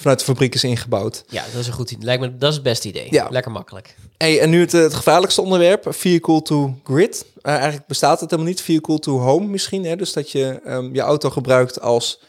vanuit 0.00 0.18
de 0.18 0.24
fabriek 0.24 0.54
is 0.54 0.64
ingebouwd. 0.64 1.24
ja, 1.28 1.44
dat 1.52 1.60
is 1.60 1.66
een 1.66 1.72
goed 1.72 1.90
idee. 1.90 2.04
Lijkt 2.04 2.22
me 2.22 2.36
dat 2.36 2.48
is 2.48 2.54
het 2.54 2.64
beste 2.64 2.88
idee. 2.88 3.06
Ja. 3.10 3.28
Lekker 3.30 3.52
makkelijk. 3.52 3.96
Hey, 4.16 4.40
en 4.40 4.50
nu 4.50 4.60
het, 4.60 4.74
eh, 4.74 4.80
het 4.80 4.94
gevaarlijkste 4.94 5.42
onderwerp, 5.42 5.86
vehicle 5.88 6.42
to 6.42 6.74
grid. 6.84 7.26
Eh, 7.42 7.52
eigenlijk 7.54 7.86
bestaat 7.86 8.20
het 8.20 8.30
helemaal 8.30 8.52
niet, 8.52 8.62
vehicle 8.62 8.98
to 8.98 9.18
home 9.18 9.46
misschien. 9.46 9.84
Hè? 9.84 9.96
Dus 9.96 10.12
dat 10.12 10.30
je 10.30 10.60
ehm, 10.64 10.94
je 10.94 11.00
auto 11.00 11.30
gebruikt 11.30 11.80
als 11.80 12.20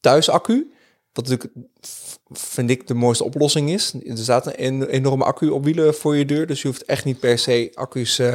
thuisaccu. 0.00 0.72
Wat 1.12 1.28
natuurlijk, 1.28 1.54
vind 2.30 2.70
ik, 2.70 2.86
de 2.86 2.94
mooiste 2.94 3.24
oplossing 3.24 3.70
is. 3.70 3.92
Er 4.04 4.18
staat 4.18 4.46
een 4.46 4.54
en- 4.54 4.88
enorme 4.88 5.24
accu 5.24 5.48
op 5.48 5.64
wielen 5.64 5.94
voor 5.94 6.16
je 6.16 6.24
deur. 6.24 6.46
Dus 6.46 6.62
je 6.62 6.68
hoeft 6.68 6.84
echt 6.84 7.04
niet 7.04 7.20
per 7.20 7.38
se 7.38 7.70
accu's 7.74 8.18
eh, 8.18 8.34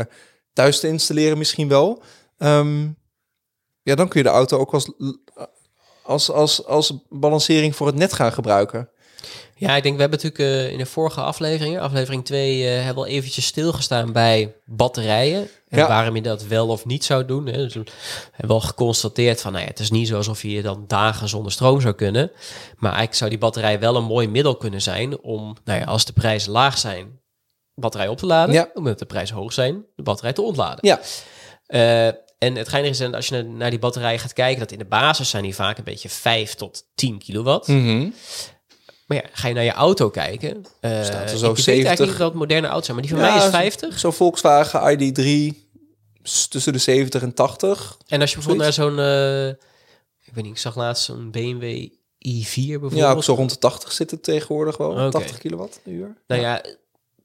thuis 0.54 0.80
te 0.80 0.88
installeren 0.88 1.38
misschien 1.38 1.68
wel. 1.68 2.02
Ehm, 2.38 2.82
ja, 3.82 3.96
dan 3.96 4.08
kun 4.08 4.20
je 4.20 4.28
de 4.28 4.34
auto 4.34 4.58
ook 4.58 4.74
als, 4.74 4.92
als, 6.08 6.32
als, 6.32 6.66
als 6.66 6.94
balancering 7.10 7.76
voor 7.76 7.88
het 7.88 7.96
net 7.96 8.14
gaan 8.14 8.34
gebruiken. 8.34 8.90
Ja, 9.56 9.76
ik 9.76 9.84
denk, 9.84 9.96
we 9.96 10.02
hebben 10.02 10.20
natuurlijk 10.24 10.64
eh, 10.66 10.72
in 10.72 10.78
de 10.78 10.86
vorige 10.86 11.22
afleveringen, 11.22 11.82
aflevering 11.82 12.26
2, 12.26 12.64
eh, 12.68 12.76
hebben 12.76 13.04
we 13.04 13.10
al 13.10 13.16
eventjes 13.16 13.46
stilgestaan 13.46 14.12
bij 14.12 14.56
batterijen. 14.66 15.50
En 15.70 15.78
Ja. 15.80 15.88
waarom 15.88 16.16
je 16.16 16.22
dat 16.22 16.44
wel 16.44 16.68
of 16.68 16.86
niet 16.86 17.06
zou 17.06 17.26
doen. 17.26 17.46
Hè. 17.46 17.52
Dus 17.64 17.74
we 17.74 17.84
hebben 18.32 18.48
wel 18.48 18.62
geconstateerd 18.62 19.42
van, 19.42 19.52
nou 19.52 19.64
ja, 19.64 19.70
het 19.70 19.80
is 19.80 19.92
niet 19.92 20.08
zo 20.08 20.16
alsof 20.16 20.42
je 20.42 20.62
dan 20.62 20.84
dagen 20.88 21.30
zonder 21.30 21.52
stroom 21.52 21.82
zou 21.82 21.94
kunnen. 21.94 22.32
Maar 22.78 22.90
eigenlijk 22.90 23.18
zou 23.18 23.30
die 23.30 23.40
batterij 23.40 23.80
wel 23.80 23.96
een 23.96 24.04
mooi 24.04 24.28
middel 24.28 24.56
kunnen 24.56 24.82
zijn 24.82 25.20
om, 25.20 25.56
nou 25.64 25.80
ja, 25.80 25.86
als 25.86 26.06
de 26.06 26.14
prijzen 26.14 26.52
laag 26.52 26.78
zijn, 26.78 27.20
batterij 27.76 28.08
op 28.08 28.18
te 28.18 28.26
laden. 28.26 28.54
Ja. 28.56 28.70
Omdat 28.74 29.00
de 29.00 29.06
prijzen 29.06 29.36
hoog 29.36 29.54
zijn, 29.54 29.86
de 29.96 30.04
batterij 30.04 30.34
te 30.34 30.42
ontladen. 30.42 30.80
Ja, 30.88 31.00
Eh, 31.68 32.14
en 32.38 32.56
het 32.56 32.70
geinige 32.70 33.04
is, 33.06 33.14
als 33.14 33.28
je 33.28 33.44
naar 33.44 33.70
die 33.70 33.80
batterijen 33.80 34.20
gaat 34.20 34.34
kijken, 34.34 34.60
dat 34.60 34.72
in 34.72 34.78
de 34.78 34.86
basis 34.86 35.30
zijn 35.30 35.44
die 35.44 35.56
vaak 35.56 35.78
een 35.78 35.84
beetje 35.84 36.10
5 36.10 36.54
tot 36.56 36.84
10 36.96 37.18
kilowatt. 37.20 37.68
Mhm. 37.68 38.10
Maar 39.08 39.18
ja, 39.18 39.24
ga 39.32 39.48
je 39.48 39.54
naar 39.54 39.64
je 39.64 39.72
auto 39.72 40.10
kijken. 40.10 40.66
eh 40.80 41.04
Staat 41.04 41.24
er 41.30 41.32
ik 41.32 41.38
zo 41.38 41.48
weet 41.48 41.58
70. 41.64 41.68
eigenlijk 41.88 42.10
niet 42.10 42.18
wat 42.18 42.34
moderne 42.34 42.68
auto's 42.68 42.86
zijn, 42.86 42.98
maar 42.98 43.08
die 43.08 43.16
van 43.16 43.26
Ja, 43.26 43.30
mij 43.30 43.38
is 43.38 43.44
zo- 43.52 43.58
50. 43.58 44.00
Zo'n 44.00 44.14
Volkswagen 44.14 44.82
ID3 44.82 45.56
s- 46.24 46.48
tussen 46.48 46.74
de 46.74 46.80
70 46.80 47.22
en 47.22 47.34
80. 47.34 47.98
En 48.08 48.22
als 48.22 48.30
je 48.30 48.36
bijvoorbeeld 48.36 48.64
naar 48.64 48.74
zo'n, 48.74 49.00
eh, 49.00 49.48
ik 50.28 50.34
weet 50.34 50.44
niet, 50.44 50.54
ik 50.54 50.58
zag 50.60 50.76
laatst 50.76 51.04
zo'n 51.04 51.32
BMW 51.32 51.64
i4 52.18 52.54
bijvoorbeeld. 52.54 52.94
Ja, 53.02 53.12
ook 53.12 53.24
zo 53.24 53.34
rond 53.34 53.50
de 53.50 53.58
80 53.58 53.92
zit 53.92 54.12
het 54.12 54.24
tegenwoordig 54.24 54.78
wel. 54.78 54.92
Oké. 54.92 55.10
80 55.10 55.38
kilowatt 55.38 55.80
uur. 55.86 56.16
Nou 56.28 56.42
ja, 56.42 56.62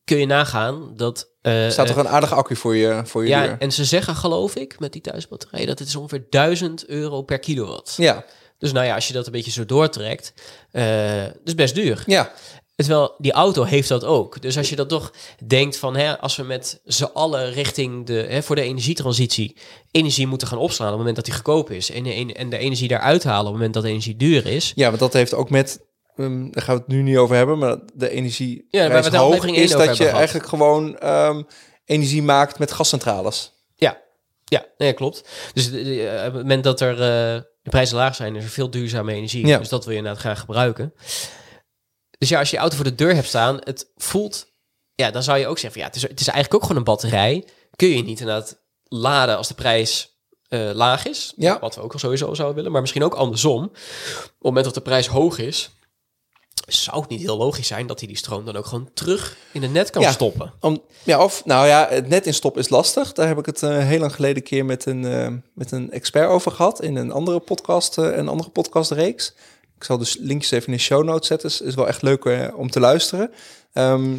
kun 0.05 0.19
je 0.19 0.27
nagaan 0.27 0.93
dat... 0.97 1.29
eh, 1.43 1.69
Staat 1.71 1.87
toch 1.87 1.97
eh, 1.97 2.03
een 2.05 2.09
aardige 2.11 2.35
accu 2.35 2.57
voor 2.57 2.77
je, 2.77 3.01
voor 3.05 3.23
je 3.23 3.29
ja, 3.29 3.47
deur? 3.47 3.57
en 3.59 3.73
ze 3.73 3.85
zeggen 3.85 4.17
geloof 4.17 4.55
ik, 4.57 4.79
met 4.79 4.93
die 4.93 5.01
thuisbatterij, 5.03 5.67
dat 5.67 5.79
het 5.79 5.89
is 5.89 5.97
ongeveer 5.97 6.27
1000 6.31 6.87
euro 6.87 7.23
per 7.23 7.39
kilowatt. 7.39 7.95
Ja, 7.97 8.25
Dus 8.59 8.73
nou 8.73 8.87
ja, 8.87 8.95
als 8.95 9.07
je 9.07 9.13
dat 9.13 9.27
een 9.27 9.33
beetje 9.33 9.51
zo 9.51 9.67
doortrekt, 9.67 10.33
dat 10.73 11.33
is 11.45 11.55
best 11.55 11.75
duur. 11.75 12.03
ja, 12.07 12.33
Terwijl 12.77 13.15
die 13.19 13.33
auto 13.33 13.63
heeft 13.65 13.89
dat 13.89 14.05
ook. 14.05 14.41
Dus 14.43 14.57
als 14.57 14.69
je 14.69 14.77
dat 14.77 14.89
toch 14.89 15.13
denkt 15.47 15.77
van, 15.77 15.97
hè, 15.97 16.19
als 16.19 16.37
we 16.37 16.43
met 16.43 16.81
z'n 16.85 17.05
allen 17.15 17.51
richting 17.53 18.07
de, 18.07 18.13
hè, 18.29 18.43
voor 18.43 18.57
de 18.57 18.63
energietransitie 18.63 19.57
energie 19.91 20.27
moeten 20.27 20.49
gaan 20.49 20.59
opslaan 20.59 20.87
op 20.87 20.93
het 20.93 20.99
moment 20.99 21.17
dat 21.17 21.25
die 21.25 21.35
goedkoop 21.35 21.71
is. 21.71 21.91
En, 21.91 22.07
en, 22.07 22.35
en 22.35 22.51
de 22.51 22.59
energie 22.59 22.89
daaruit 22.89 23.25
halen 23.25 23.41
op 23.41 23.47
het 23.47 23.55
moment 23.55 23.75
dat 23.75 23.83
de 23.83 23.89
energie 23.89 24.17
duur 24.17 24.47
is. 24.47 24.73
ja, 24.75 24.87
want 24.89 24.99
dat 24.99 25.13
heeft 25.13 25.35
ook 25.35 25.51
met... 25.51 25.81
ehm, 26.17 26.51
daar 26.51 26.63
gaan 26.63 26.75
we 26.75 26.81
het 26.81 26.91
nu 26.91 27.03
niet 27.03 27.17
over 27.17 27.37
hebben, 27.37 27.59
maar 27.59 27.77
de 27.95 28.09
energie 28.11 28.67
Ja, 28.71 28.89
waar 28.89 29.11
we 29.11 29.17
hoog 29.17 29.47
is 29.47 29.71
dat 29.71 29.97
je 29.97 30.03
gehad. 30.03 30.17
eigenlijk 30.19 30.49
gewoon 30.49 30.99
ehm, 30.99 31.43
energie 31.85 32.23
maakt 32.23 32.59
met 32.59 32.73
gascentrales. 32.73 33.53
Ja, 33.75 34.01
ja, 34.45 34.65
nee, 34.79 34.93
klopt. 34.93 35.29
Dus 35.55 35.71
de- 35.71 36.09
eh, 36.09 36.19
op 36.27 36.33
het 36.33 36.43
moment 36.43 36.65
dat 36.65 36.81
er 36.81 36.93
eh, 36.93 37.43
de 37.63 37.71
prijzen 37.71 37.97
laag 37.97 38.15
zijn, 38.15 38.37
is 38.37 38.45
er 38.45 38.51
veel 38.51 38.71
duurzame 38.71 39.13
energie. 39.13 39.47
Ja. 39.47 39.59
Dus 39.59 39.69
dat 39.69 39.83
wil 39.85 39.93
je 39.93 39.99
inderdaad 39.99 40.21
graag 40.23 40.41
gebruiken. 40.41 40.95
Dus 42.19 42.29
ja, 42.29 42.39
als 42.39 42.49
je 42.51 42.55
je 42.57 42.61
auto 42.63 42.77
voor 42.77 42.85
de 42.85 42.95
deur 42.95 43.15
hebt 43.15 43.27
staan, 43.29 43.57
het 43.65 43.91
voelt... 43.97 44.51
Ja, 44.95 45.11
dan 45.11 45.23
zou 45.23 45.39
je 45.39 45.47
ook 45.47 45.59
zeggen 45.59 45.73
van 45.73 45.81
ja, 45.81 45.87
het 45.87 45.97
is, 45.97 46.03
het 46.03 46.21
is 46.21 46.27
eigenlijk 46.27 46.55
ook 46.55 46.63
gewoon 46.63 46.77
een 46.77 46.85
batterij. 46.85 47.47
Kun 47.77 47.89
je 47.89 48.03
niet 48.03 48.21
inderdaad 48.21 48.59
laden 48.85 49.37
als 49.37 49.49
de 49.49 49.55
prijs 49.55 50.17
eh, 50.49 50.71
laag 50.73 51.07
is. 51.07 51.33
Ja. 51.37 51.59
Wat 51.61 51.75
we 51.75 51.81
ook 51.81 51.93
al 51.93 51.99
sowieso 51.99 52.35
zouden 52.35 52.57
willen. 52.57 52.73
Maar 52.73 52.81
misschien 52.81 53.05
ook 53.05 53.15
andersom. 53.15 53.63
Op 53.65 53.73
het 53.73 54.33
moment 54.43 54.65
dat 54.65 54.75
de 54.75 54.81
prijs 54.81 55.07
hoog 55.07 55.39
is, 55.39 55.71
Zou 56.67 57.01
het 57.01 57.09
niet 57.09 57.21
heel 57.21 57.37
logisch 57.37 57.67
zijn 57.67 57.87
dat 57.87 57.99
hij 57.99 58.09
die 58.09 58.17
stroom 58.17 58.45
dan 58.45 58.57
ook 58.57 58.67
gewoon 58.67 58.91
terug 58.95 59.37
in 59.53 59.63
het 59.63 59.73
net 59.73 59.91
kan 59.91 60.03
Ja. 60.03 60.11
stoppen? 60.13 60.53
Om, 60.61 60.83
ja, 61.03 61.25
of, 61.25 61.45
nou 61.45 61.67
ja, 61.67 61.87
het 61.91 62.09
net 62.09 62.27
in 62.27 62.35
stop 62.35 62.59
is 62.59 62.69
lastig. 62.69 63.13
Daar 63.13 63.29
heb 63.29 63.39
ik 63.39 63.47
het 63.47 63.63
eh, 63.63 63.79
heel 63.79 63.99
lang 63.99 64.15
geleden 64.15 64.43
keer 64.43 64.65
met 64.65 64.87
een, 64.87 65.05
eh, 65.05 65.29
met 65.55 65.71
een 65.71 65.91
expert 65.91 66.29
over 66.29 66.53
gehad 66.53 66.83
in 66.83 66.97
een 66.97 67.13
andere 67.13 67.41
podcast, 67.41 67.99
eh, 67.99 68.17
een 68.17 68.29
andere 68.29 68.51
podcastreeks. 68.51 69.35
Ik 69.77 69.85
zal 69.85 69.99
dus 69.99 70.17
linkjes 70.21 70.51
even 70.51 70.67
in 70.67 70.73
de 70.73 70.79
show 70.79 71.05
notes 71.05 71.27
zetten. 71.27 71.49
Is, 71.49 71.61
is 71.61 71.75
wel 71.75 71.89
echt 71.89 72.03
leuk 72.03 72.53
om 72.57 72.71
te 72.71 72.81
luisteren. 72.81 73.31
Ehm, 73.73 74.15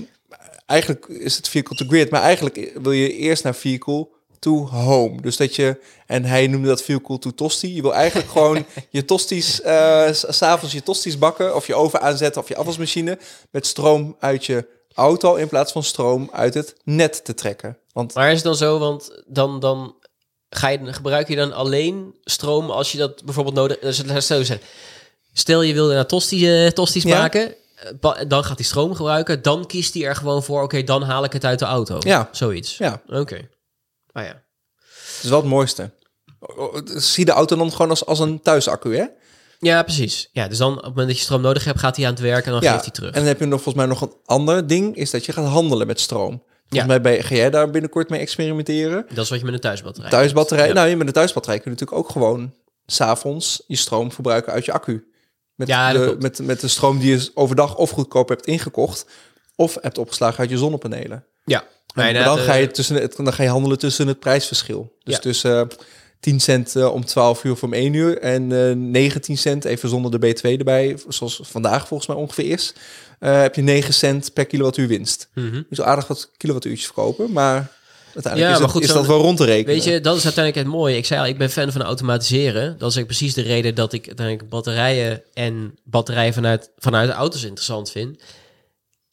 eigenlijk 0.66 1.08
is 1.08 1.36
het 1.36 1.50
vehicle 1.50 1.76
to 1.76 1.86
grid, 1.88 2.10
maar 2.12 2.22
eigenlijk 2.22 2.72
wil 2.82 2.92
je 2.92 3.14
eerst 3.14 3.44
naar 3.44 3.56
vehicle 3.56 4.08
to 4.44 4.68
home. 4.68 5.22
Dus 5.22 5.38
dat 5.38 5.56
je, 5.56 5.80
en 6.08 6.26
hij 6.26 6.48
noemde 6.48 6.68
dat 6.68 6.82
vehicle 6.84 7.20
to 7.20 7.32
tosti. 7.32 7.76
Je 7.76 7.82
wil 7.82 7.94
eigenlijk 7.94 8.30
gewoon 8.38 8.66
je 8.90 9.06
tosties, 9.06 9.62
eh, 9.62 10.12
s- 10.12 10.26
s'avonds 10.28 10.74
je 10.74 10.84
tosties 10.84 11.18
bakken 11.18 11.56
of 11.56 11.68
je 11.68 11.76
oven 11.76 12.02
aanzetten 12.02 12.42
of 12.42 12.48
je 12.48 12.56
afwasmachine 12.56 13.18
met 13.52 13.66
stroom 13.68 14.16
uit 14.20 14.46
je 14.46 14.66
auto 14.94 15.36
in 15.36 15.48
plaats 15.48 15.72
van 15.72 15.84
stroom 15.84 16.30
uit 16.32 16.54
het 16.54 16.76
net 16.84 17.26
te 17.26 17.34
trekken. 17.34 17.78
Want 17.94 18.14
Maar 18.14 18.28
is 18.30 18.36
het 18.36 18.44
dan 18.44 18.56
zo, 18.56 18.80
want 18.80 19.22
dan, 19.28 19.60
dan 19.60 19.96
ga 20.50 20.68
je, 20.68 20.94
gebruik 20.94 21.28
je 21.28 21.36
dan 21.36 21.54
alleen 21.54 22.16
stroom 22.24 22.70
als 22.70 22.92
je 22.92 22.98
dat 22.98 23.24
bijvoorbeeld 23.26 23.56
nodig... 23.56 23.80
Dus 23.80 23.98
zo 24.28 24.44
zeggen. 24.44 24.68
Stel 25.34 25.62
je 25.62 25.74
wilde 25.74 25.94
naar 25.94 26.06
tosti, 26.08 26.66
eh, 26.66 26.72
tosti's 26.72 27.04
Ja. 27.04 27.18
maken, 27.20 27.56
eh, 28.02 28.12
dan 28.28 28.44
gaat 28.44 28.58
hij 28.58 28.66
stroom 28.68 28.96
gebruiken. 28.96 29.42
Dan 29.42 29.66
kiest 29.66 29.94
hij 29.94 30.04
er 30.04 30.16
gewoon 30.16 30.44
voor, 30.44 30.64
oké, 30.64 30.84
dan 30.84 31.02
haal 31.04 31.24
ik 31.24 31.34
het 31.34 31.46
uit 31.46 31.60
de 31.60 31.66
auto. 31.66 31.98
Ja. 32.00 32.30
Zoiets. 32.32 32.78
ja, 32.78 33.02
Oké. 33.08 33.48
Ah 34.14 34.24
ja. 34.26 34.44
het 35.14 35.20
is 35.24 35.30
wel 35.30 35.40
het 35.40 35.48
mooiste. 35.50 35.92
O- 36.40 36.54
o- 36.56 36.82
Zie 36.86 37.26
de 37.26 37.32
auto 37.32 37.56
dan 37.56 37.72
gewoon 37.72 37.90
als, 37.90 38.06
als 38.06 38.20
een 38.20 38.42
thuisaccu, 38.42 38.96
hè? 38.96 39.06
Ja, 39.60 39.84
precies. 39.84 40.30
Ja, 40.32 40.48
dus 40.48 40.58
dan 40.58 40.70
op 40.72 40.76
het 40.76 40.86
moment 40.86 41.08
dat 41.08 41.18
je 41.18 41.24
stroom 41.24 41.42
nodig 41.42 41.64
hebt, 41.64 41.80
gaat 41.80 41.96
hij 41.96 42.06
aan 42.06 42.12
het 42.12 42.22
werk 42.22 42.46
en 42.46 42.52
dan 42.52 42.62
geeft 42.62 42.82
hij 42.82 42.92
terug. 42.92 43.10
En 43.10 43.16
dan 43.20 43.26
heb 43.28 43.40
je 43.40 43.46
nog 43.46 43.62
volgens 43.62 43.86
mij 43.86 43.94
nog 43.94 44.02
een 44.02 44.14
ander 44.26 44.68
ding, 44.68 44.96
is 44.96 45.10
dat 45.12 45.26
je 45.26 45.32
gaat 45.32 45.46
handelen 45.48 45.88
met 45.88 46.00
stroom. 46.00 46.44
Volgens 46.68 46.94
Ja. 46.94 47.00
mij 47.00 47.24
ga 47.24 47.36
jij 47.36 47.50
daar 47.50 47.70
binnenkort 47.70 48.10
mee 48.10 48.20
experimenteren. 48.20 49.06
Dat 49.14 49.24
is 49.24 49.30
wat 49.30 49.40
je 49.40 49.46
met 49.46 49.54
een 49.54 49.60
thuisbatterij 49.60 50.10
Thuisbatterij, 50.10 50.74
nou 50.74 50.88
je 50.88 50.96
met 50.96 51.08
een 51.08 51.14
thuisbatterij 51.14 51.60
kun 51.60 51.72
je 51.72 51.78
natuurlijk 51.80 52.06
ook 52.06 52.12
gewoon 52.14 52.54
s'avonds 52.86 53.64
je 53.68 53.76
stroom 53.76 54.12
verbruiken 54.12 54.54
uit 54.54 54.66
je 54.66 54.72
accu. 54.72 55.08
Met, 55.56 55.68
Ja, 55.68 55.94
dat 55.94 56.10
de, 56.10 56.16
met, 56.20 56.40
met 56.40 56.60
de 56.60 56.68
stroom 56.68 57.00
die 57.00 57.18
je 57.18 57.32
overdag 57.34 57.76
of 57.76 57.90
goedkoop 57.90 58.30
hebt 58.30 58.46
ingekocht, 58.46 59.06
of 59.56 59.78
hebt 59.82 59.98
opgeslagen 59.98 60.40
uit 60.40 60.50
je 60.50 60.58
zonnepanelen. 60.58 61.26
Ja. 61.46 61.64
Maar, 61.94 62.06
Maar 62.06 62.14
dan, 62.14 62.24
inderdaad, 62.24 62.46
ga 62.46 62.54
je 62.60 62.68
eh, 62.68 62.72
tussen 62.74 62.96
het, 62.96 63.16
dan 63.16 63.34
ga 63.34 63.44
je 63.44 63.50
handelen 63.50 63.78
tussen 63.80 64.08
het 64.08 64.20
prijsverschil. 64.20 64.94
Dus 65.04 65.14
Ja. 65.14 65.20
tussen 65.20 65.60
eh, 65.70 65.78
10 66.20 66.40
cent 66.40 66.76
eh, 66.76 66.94
om 66.94 67.06
12 67.06 67.44
uur 67.44 67.52
of 67.52 67.64
om 67.64 67.74
1 67.74 67.94
uur 67.94 68.18
en 68.20 68.52
eh 68.70 68.76
19 68.76 69.38
cent, 69.38 69.66
even 69.66 69.90
zonder 69.90 70.20
de 70.20 70.36
B2 70.36 70.58
erbij, 70.58 70.98
zoals 71.08 71.40
vandaag 71.44 71.88
volgens 71.88 72.10
mij 72.10 72.18
ongeveer 72.18 72.50
is, 72.50 72.74
eh, 73.20 73.42
heb 73.42 73.56
je 73.56 73.62
9 73.62 73.94
cent 73.94 74.34
per 74.34 74.46
kilowattuur 74.46 74.88
winst. 74.88 75.30
mhm. 75.34 75.62
Dus 75.70 75.82
aardig 75.82 76.08
wat 76.08 76.32
kilowattuurtjes 76.38 76.86
verkopen, 76.86 77.32
maar 77.32 77.72
uiteindelijk 78.14 78.36
Ja, 78.38 78.48
is, 78.48 78.52
maar 78.52 78.60
dat, 78.60 78.70
goed, 78.72 78.84
is 78.84 78.94
dat 78.94 79.06
wel 79.08 79.22
rond 79.22 79.38
te 79.38 79.46
rekenen. 79.46 79.74
Weet 79.76 79.84
je, 79.84 80.02
dat 80.02 80.18
is 80.18 80.24
uiteindelijk 80.24 80.66
het 80.66 80.76
mooie. 80.76 80.98
Ik 80.98 81.06
zei 81.06 81.20
al, 81.20 81.26
ik 81.26 81.38
ben 81.38 81.50
fan 81.50 81.72
van 81.72 81.82
automatiseren. 81.82 82.78
Dat 82.78 82.96
is 82.96 83.04
precies 83.04 83.34
de 83.34 83.42
reden 83.42 83.76
dat 83.76 83.94
ik 83.94 84.08
uiteindelijk 84.08 84.50
batterijen 84.50 85.24
en 85.34 85.76
batterijen 85.84 86.34
vanuit, 86.34 86.70
vanuit 86.78 87.08
de 87.10 87.14
auto's 87.16 87.44
interessant 87.44 87.92
vind. 87.92 88.22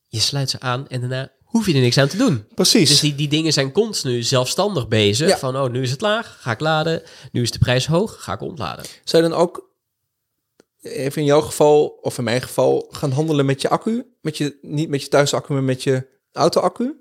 Je 0.06 0.20
sluit 0.20 0.50
ze 0.50 0.60
aan 0.60 0.88
en 0.88 1.00
daarna 1.00 1.30
hoef 1.50 1.66
je 1.66 1.74
er 1.74 1.80
niks 1.80 1.98
aan 1.98 2.08
te 2.08 2.16
doen. 2.16 2.44
Precies. 2.54 2.88
Dus 2.88 3.00
die, 3.00 3.14
die 3.14 3.28
dingen 3.28 3.52
zijn 3.52 3.72
continu 3.72 4.22
zelfstandig 4.22 4.88
bezig. 4.88 5.28
Ja. 5.28 5.38
Van, 5.38 5.56
oh, 5.56 5.70
nu 5.70 5.82
is 5.82 5.90
het 5.90 6.00
laag, 6.00 6.36
ga 6.40 6.50
ik 6.50 6.60
laden. 6.60 7.02
Nu 7.32 7.42
is 7.42 7.50
de 7.50 7.58
prijs 7.58 7.86
hoog, 7.86 8.16
ga 8.22 8.32
ik 8.32 8.40
ontladen. 8.40 8.84
Zou 9.04 9.22
je 9.22 9.28
dan 9.28 9.38
ook, 9.38 9.70
even 10.82 11.20
in 11.20 11.26
jouw 11.26 11.40
geval, 11.40 11.86
of 11.86 12.18
in 12.18 12.24
mijn 12.24 12.42
geval, 12.42 12.86
gaan 12.90 13.12
handelen 13.12 13.46
met 13.46 13.62
je 13.62 13.68
accu? 13.68 14.06
Met 14.20 14.36
je, 14.36 14.58
niet 14.62 14.88
met 14.88 15.02
je 15.02 15.08
thuisaccu, 15.08 15.52
maar 15.52 15.62
met 15.62 15.82
je 15.82 16.06
auto-accu? 16.32 16.94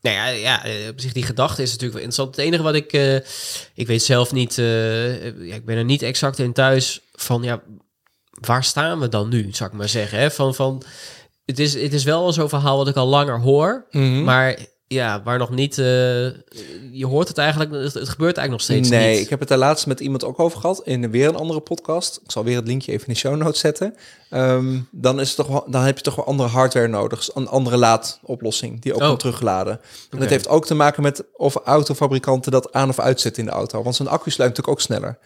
Nou 0.00 0.16
ja, 0.16 0.26
ja, 0.26 0.64
eh, 0.64 0.88
op 0.88 1.00
zich 1.00 1.12
die 1.12 1.22
gedachte 1.22 1.62
is 1.62 1.70
natuurlijk 1.70 1.98
wel 1.98 2.02
interessant. 2.02 2.36
Het 2.36 2.44
enige 2.44 2.62
wat 2.62 2.74
ik... 2.74 2.92
eh, 2.92 3.14
ik 3.74 3.86
weet 3.86 4.02
zelf 4.02 4.32
niet... 4.32 4.58
eh, 4.58 5.46
ja, 5.46 5.54
ik 5.54 5.64
ben 5.64 5.76
er 5.76 5.84
niet 5.84 6.02
exact 6.02 6.38
in 6.38 6.52
thuis 6.52 7.00
van... 7.12 7.42
Ja, 7.42 7.62
waar 8.40 8.64
staan 8.64 9.00
we 9.00 9.08
dan 9.08 9.28
nu, 9.28 9.48
zou 9.52 9.70
ik 9.70 9.76
maar 9.76 9.88
zeggen. 9.88 10.18
Hè? 10.18 10.30
Van, 10.30 10.54
van, 10.54 10.82
het, 11.44 11.58
is, 11.58 11.74
het 11.74 11.92
is 11.92 12.04
wel 12.04 12.32
zo'n 12.32 12.48
verhaal 12.48 12.76
wat 12.76 12.88
ik 12.88 12.96
al 12.96 13.06
langer 13.06 13.40
hoor. 13.40 13.86
Maar 14.24 14.58
ja, 14.86 15.22
waar 15.22 15.38
nog 15.38 15.50
niet... 15.50 15.78
eh, 15.78 15.84
je 16.92 17.06
hoort 17.06 17.28
het 17.28 17.38
eigenlijk... 17.38 17.70
Het, 17.72 17.94
het 17.94 18.08
gebeurt 18.08 18.36
eigenlijk 18.36 18.50
nog 18.50 18.60
steeds 18.60 18.88
nee, 18.88 19.12
niet. 19.14 19.24
ik 19.24 19.30
heb 19.30 19.40
het 19.40 19.48
daar 19.48 19.58
laatst 19.58 19.86
met 19.86 20.00
iemand 20.00 20.24
ook 20.24 20.38
over 20.38 20.60
gehad 20.60 20.80
in 20.84 21.10
weer 21.10 21.28
een 21.28 21.36
andere 21.36 21.60
podcast. 21.60 22.20
Ik 22.24 22.30
zal 22.30 22.44
weer 22.44 22.56
het 22.56 22.66
linkje 22.66 22.92
even 22.92 23.06
in 23.06 23.12
de 23.12 23.18
show 23.18 23.36
notes 23.36 23.60
zetten. 23.60 23.94
Ehm, 24.30 24.78
dan, 24.90 25.20
is 25.20 25.26
het 25.28 25.36
toch 25.36 25.46
wel, 25.46 25.64
dan 25.68 25.82
heb 25.82 25.96
je 25.96 26.02
toch 26.02 26.14
wel 26.14 26.24
andere 26.26 26.48
hardware 26.48 26.88
nodig, 26.88 27.34
een 27.34 27.48
andere 27.48 27.76
laadoplossing 27.76 28.80
die 28.80 28.94
ook 28.94 29.00
Oh. 29.00 29.06
kan 29.06 29.16
terugladen. 29.16 29.72
En 29.72 29.80
Oké. 30.06 30.18
dat 30.18 30.30
heeft 30.30 30.48
ook 30.48 30.66
te 30.66 30.74
maken 30.74 31.02
met 31.02 31.24
of 31.36 31.54
autofabrikanten 31.64 32.52
dat 32.52 32.72
aan 32.72 32.88
of 32.88 32.98
uitzetten 32.98 33.42
in 33.42 33.48
de 33.48 33.54
auto. 33.54 33.82
Want 33.82 33.96
zo'n 33.96 34.08
accu 34.08 34.30
sluit 34.30 34.50
natuurlijk 34.50 34.78
ook 34.78 34.84
sneller. 34.84 35.18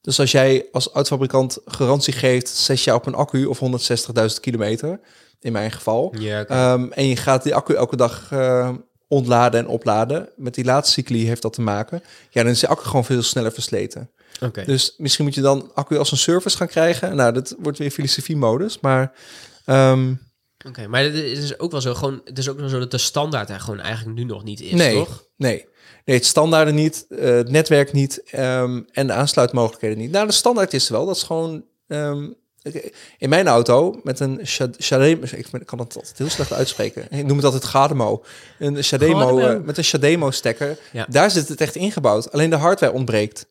Dus 0.00 0.20
als 0.20 0.30
jij 0.30 0.66
als 0.72 0.88
autofabrikant 0.92 1.58
garantie 1.64 2.12
geeft, 2.12 2.48
zes 2.48 2.84
jaar 2.84 2.94
op 2.94 3.06
een 3.06 3.14
accu 3.14 3.44
of 3.44 3.58
160.000 3.60 4.40
kilometer, 4.40 5.00
in 5.40 5.52
mijn 5.52 5.70
geval, 5.70 6.14
Ja. 6.18 6.44
Ehm, 6.44 6.86
en 6.90 7.06
je 7.06 7.16
gaat 7.16 7.42
die 7.42 7.54
accu 7.54 7.74
elke 7.74 7.96
dag 7.96 8.32
eh, 8.32 8.70
ontladen 9.08 9.60
en 9.60 9.66
opladen. 9.66 10.28
Met 10.36 10.54
die 10.54 10.64
laadcycli 10.64 11.26
heeft 11.26 11.42
dat 11.42 11.52
te 11.52 11.60
maken. 11.60 12.02
Ja, 12.30 12.42
dan 12.42 12.52
is 12.52 12.60
de 12.60 12.68
accu 12.68 12.84
gewoon 12.84 13.04
veel 13.04 13.22
sneller 13.22 13.52
versleten. 13.52 14.10
Oké. 14.40 14.64
Dus 14.64 14.94
misschien 14.96 15.24
moet 15.24 15.34
je 15.34 15.40
dan 15.40 15.70
accu 15.74 15.98
als 15.98 16.10
een 16.10 16.16
service 16.16 16.56
gaan 16.56 16.66
krijgen. 16.66 17.16
Nou, 17.16 17.32
dat 17.32 17.54
wordt 17.58 17.78
weer 17.78 17.90
filosofie-modus. 17.90 18.80
Maar 18.80 19.12
ehm, 19.64 20.14
Oké, 20.66 20.86
maar 20.86 21.02
het 21.02 21.14
is 21.14 21.58
ook 21.58 21.70
wel 21.70 21.80
zo, 21.80 21.94
gewoon, 21.94 22.20
het 22.24 22.38
is 22.38 22.48
ook 22.48 22.58
wel 22.58 22.68
zo 22.68 22.78
dat 22.78 22.90
de 22.90 22.98
standaard 22.98 23.50
er 23.50 23.60
gewoon 23.60 23.80
eigenlijk 23.80 24.18
nu 24.18 24.24
nog 24.24 24.44
niet 24.44 24.60
is, 24.60 24.72
nee, 24.72 24.94
toch? 24.94 25.26
nee. 25.36 25.66
Nee, 26.04 26.16
het 26.16 26.26
standaarden 26.26 26.74
niet, 26.74 27.06
eh, 27.08 27.24
het 27.24 27.50
netwerk 27.50 27.92
niet 27.92 28.22
ehm, 28.30 28.82
en 28.92 29.06
de 29.06 29.12
aansluitmogelijkheden 29.12 29.98
niet. 29.98 30.10
Nou, 30.10 30.26
de 30.26 30.32
standaard 30.32 30.74
is 30.74 30.88
wel. 30.88 31.06
Dat 31.06 31.16
is 31.16 31.22
gewoon... 31.22 31.64
in 33.18 33.28
mijn 33.28 33.46
auto 33.48 34.00
met 34.02 34.20
een 34.20 34.40
Sha- 34.46 34.70
Shademo, 34.80 35.22
ik 35.32 35.46
kan 35.64 35.78
het 35.78 35.96
altijd 35.96 36.18
heel 36.18 36.28
slecht 36.28 36.52
uitspreken. 36.52 37.06
Ik 37.10 37.26
noem 37.26 37.36
het 37.36 37.44
altijd 37.44 37.64
Gademo. 37.64 38.24
Een 38.58 38.84
Shademo 38.84 39.38
eh, 39.38 39.60
met 39.64 39.78
een 39.78 39.84
Shademo 39.84 40.30
stekker. 40.30 40.78
Ja. 40.92 41.06
Daar 41.08 41.30
zit 41.30 41.48
het 41.48 41.60
echt 41.60 41.74
ingebouwd. 41.76 42.32
Alleen 42.32 42.50
de 42.50 42.56
hardware 42.56 42.92
ontbreekt. 42.92 43.46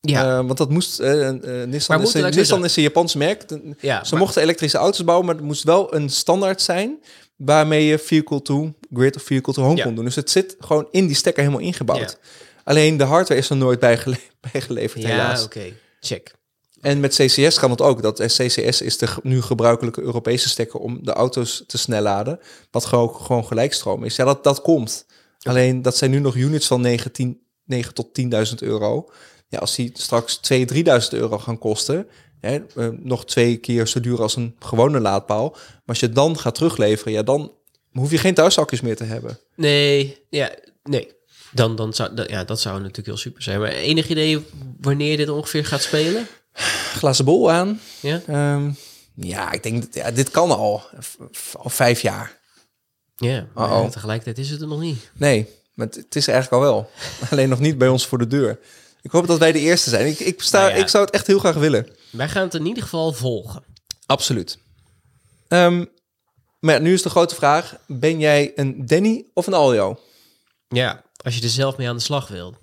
Ja, 0.00 0.38
Eh, 0.38 0.46
want 0.46 0.58
dat 0.58 0.70
moest. 0.70 0.98
eh, 1.00 1.30
Nissan, 1.66 2.02
is, 2.02 2.12
Nissan 2.14 2.64
is 2.64 2.76
een 2.76 2.82
Japanse 2.82 3.18
merk. 3.18 3.48
De- 3.48 3.74
ja 3.80 4.04
Ze 4.04 4.10
maar- 4.10 4.20
mochten 4.22 4.42
elektrische 4.42 4.78
auto's 4.78 5.04
bouwen, 5.04 5.26
maar 5.26 5.34
het 5.36 5.44
moest 5.44 5.62
wel 5.62 5.94
een 5.94 6.08
standaard 6.10 6.62
zijn 6.62 6.98
waarmee 7.36 7.84
je 7.84 7.98
vehicle 7.98 8.42
to 8.42 8.72
grid 8.94 9.16
of 9.16 9.22
vehicle 9.22 9.52
to 9.52 9.62
home 9.62 9.76
Ja. 9.76 9.82
kon 9.84 9.94
doen. 9.94 10.04
Dus 10.04 10.14
het 10.14 10.30
zit 10.30 10.56
gewoon 10.58 10.88
in 10.90 11.06
die 11.06 11.16
stekker 11.16 11.42
helemaal 11.42 11.64
ingebouwd. 11.64 12.18
Alleen 12.64 12.96
de 12.96 13.04
hardware 13.04 13.40
is 13.40 13.50
er 13.50 13.56
nooit 13.56 13.78
bijgele 13.80 14.16
bijgeleverd, 14.52 15.02
ja, 15.02 15.08
helaas. 15.08 15.44
oké, 15.44 15.72
check. 16.00 16.34
En 16.80 17.00
met 17.00 17.14
CCS 17.14 17.58
kan 17.58 17.70
het 17.70 17.80
ook. 17.80 18.02
Dat 18.02 18.20
CCS 18.26 18.82
is 18.82 18.98
de 18.98 19.08
nu 19.22 19.42
gebruikelijke 19.42 20.00
Europese 20.00 20.48
stekker 20.48 20.80
om 20.80 20.98
de 21.04 21.12
auto's 21.12 21.64
te 21.66 21.78
snel 21.78 22.02
laden. 22.02 22.40
Wat 22.70 22.84
gewoon, 22.84 23.14
gewoon 23.14 23.44
gelijkstroom 23.44 24.04
is. 24.04 24.16
Ja, 24.16 24.24
dat, 24.24 24.44
dat 24.44 24.60
komt. 24.60 25.06
Alleen 25.42 25.82
dat 25.82 25.96
zijn 25.96 26.10
nu 26.10 26.18
nog 26.18 26.36
units 26.36 26.66
van 26.66 26.80
9, 26.80 27.12
10, 27.12 27.40
9 27.64 27.94
tot 27.94 28.06
10.000 28.50 28.54
euro. 28.58 29.08
Ja, 29.48 29.58
als 29.58 29.74
die 29.74 29.90
straks 29.94 30.36
2, 30.36 30.84
3.000 30.84 30.84
euro 31.10 31.38
gaan 31.38 31.58
kosten. 31.58 32.06
Hè, 32.40 32.58
eh, 32.76 32.88
nog 32.98 33.24
twee 33.24 33.56
keer 33.56 33.86
zo 33.86 34.00
duur 34.00 34.22
als 34.22 34.36
een 34.36 34.56
gewone 34.58 35.00
laadpaal. 35.00 35.50
Maar 35.50 35.82
als 35.86 36.00
je 36.00 36.08
dan 36.08 36.38
gaat 36.38 36.54
terugleveren, 36.54 37.12
ja, 37.12 37.22
dan 37.22 37.52
hoef 37.92 38.10
je 38.10 38.18
geen 38.18 38.34
thuisakjes 38.34 38.80
meer 38.80 38.96
te 38.96 39.04
hebben. 39.04 39.38
Nee, 39.56 40.18
ja, 40.30 40.54
nee. 40.82 41.12
Dan, 41.52 41.76
dan 41.76 41.94
zou, 41.94 42.14
dat, 42.14 42.30
ja, 42.30 42.44
dat 42.44 42.60
zou 42.60 42.78
natuurlijk 42.78 43.06
heel 43.06 43.16
super 43.16 43.42
zijn. 43.42 43.60
Maar 43.60 43.70
enig 43.70 44.08
idee 44.08 44.44
wanneer 44.80 45.16
dit 45.16 45.28
ongeveer 45.28 45.64
gaat 45.64 45.82
spelen? 45.82 46.26
Glazen 46.52 47.24
bol 47.24 47.50
aan. 47.50 47.80
Ja? 48.00 48.20
Ehm, 48.26 48.70
ja, 49.14 49.52
ik 49.52 49.62
denk 49.62 49.82
dat 49.82 49.94
ja, 49.94 50.10
dit 50.10 50.30
kan 50.30 50.50
al. 50.50 50.82
Al 51.52 51.70
vijf 51.70 52.00
jaar. 52.00 52.38
Ja, 53.16 53.46
maar 53.54 53.90
tegelijkertijd 53.90 54.38
is 54.38 54.50
het 54.50 54.60
er 54.60 54.68
nog 54.68 54.80
niet. 54.80 55.10
Nee, 55.14 55.48
maar 55.74 55.86
het, 55.86 56.16
is 56.16 56.28
eigenlijk 56.28 56.62
al 56.62 56.70
wel. 56.70 56.90
Alleen 57.30 57.48
nog 57.48 57.60
niet 57.60 57.78
bij 57.78 57.88
ons 57.88 58.06
voor 58.06 58.18
de 58.18 58.26
deur. 58.26 58.58
Ik 59.02 59.10
hoop 59.10 59.26
dat 59.26 59.38
wij 59.38 59.52
de 59.52 59.58
eerste 59.58 59.90
zijn. 59.90 60.06
Ik, 60.06 60.18
ik, 60.18 60.42
sta, 60.42 60.60
Nou 60.60 60.70
ja. 60.70 60.76
ik 60.76 60.88
zou 60.88 61.04
het 61.04 61.14
echt 61.14 61.26
heel 61.26 61.38
graag 61.38 61.54
willen. 61.54 61.88
Wij 62.10 62.28
gaan 62.28 62.42
het 62.42 62.54
in 62.54 62.66
ieder 62.66 62.82
geval 62.82 63.12
volgen. 63.12 63.64
Absoluut. 64.06 64.58
Ehm, 65.48 65.84
maar 66.60 66.74
ja, 66.74 66.80
nu 66.80 66.92
is 66.92 67.02
de 67.02 67.10
grote 67.10 67.34
vraag. 67.34 67.76
Ben 67.86 68.18
jij 68.18 68.52
een 68.54 68.86
Danny 68.86 69.24
of 69.34 69.46
een 69.46 69.54
Aljo? 69.54 70.00
Ja, 70.68 71.02
als 71.24 71.36
je 71.36 71.42
er 71.42 71.48
zelf 71.48 71.76
mee 71.76 71.88
aan 71.88 71.96
de 71.96 72.02
slag 72.02 72.28
wilt. 72.28 72.56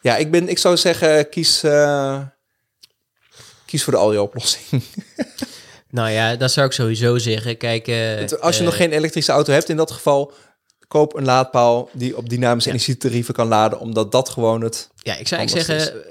Ja, 0.00 0.16
ik, 0.16 0.30
ben, 0.30 0.48
ik 0.48 0.58
zou 0.58 0.76
zeggen, 0.76 1.28
kies, 1.28 1.62
eh, 1.62 2.22
kies 3.68 3.84
voor 3.84 3.92
de 3.92 3.98
Aljo-oplossing. 3.98 4.66
Nou 5.90 6.10
ja, 6.10 6.36
dat 6.36 6.52
zou 6.52 6.66
ik 6.66 6.72
sowieso 6.72 7.18
zeggen. 7.18 7.56
Kijk, 7.56 7.88
eh, 7.88 8.40
Als 8.40 8.54
je 8.54 8.60
eh, 8.60 8.66
nog 8.66 8.76
geen 8.76 8.92
elektrische 8.92 9.32
auto 9.32 9.52
hebt, 9.52 9.68
in 9.68 9.76
dat 9.76 9.90
geval... 9.90 10.32
koop 10.88 11.14
een 11.14 11.24
laadpaal 11.24 11.88
die 11.92 12.16
op 12.16 12.28
dynamische 12.28 12.68
Ja. 12.68 12.74
energietarieven 12.74 13.34
kan 13.34 13.48
laden... 13.48 13.80
omdat 13.80 14.12
dat 14.12 14.28
gewoon 14.28 14.60
het... 14.60 14.90
Ja, 14.96 15.16
ik 15.16 15.28
zou 15.28 15.42
ik 15.42 15.48
anders 15.48 15.66
zeggen, 15.66 16.02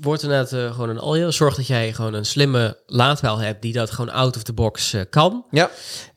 wordt 0.00 0.22
inderdaad 0.22 0.52
uh, 0.52 0.72
gewoon 0.72 0.88
een 0.88 0.98
Aljo. 0.98 1.30
Zorg 1.30 1.54
dat 1.54 1.66
jij 1.66 1.92
gewoon 1.92 2.14
een 2.14 2.24
slimme 2.24 2.78
laadpaal 2.86 3.38
hebt 3.38 3.62
die 3.62 3.72
dat 3.72 3.90
gewoon 3.90 4.12
out 4.12 4.36
of 4.36 4.42
the 4.42 4.52
box 4.52 4.96
kan. 5.10 5.44
Ja. 5.50 5.70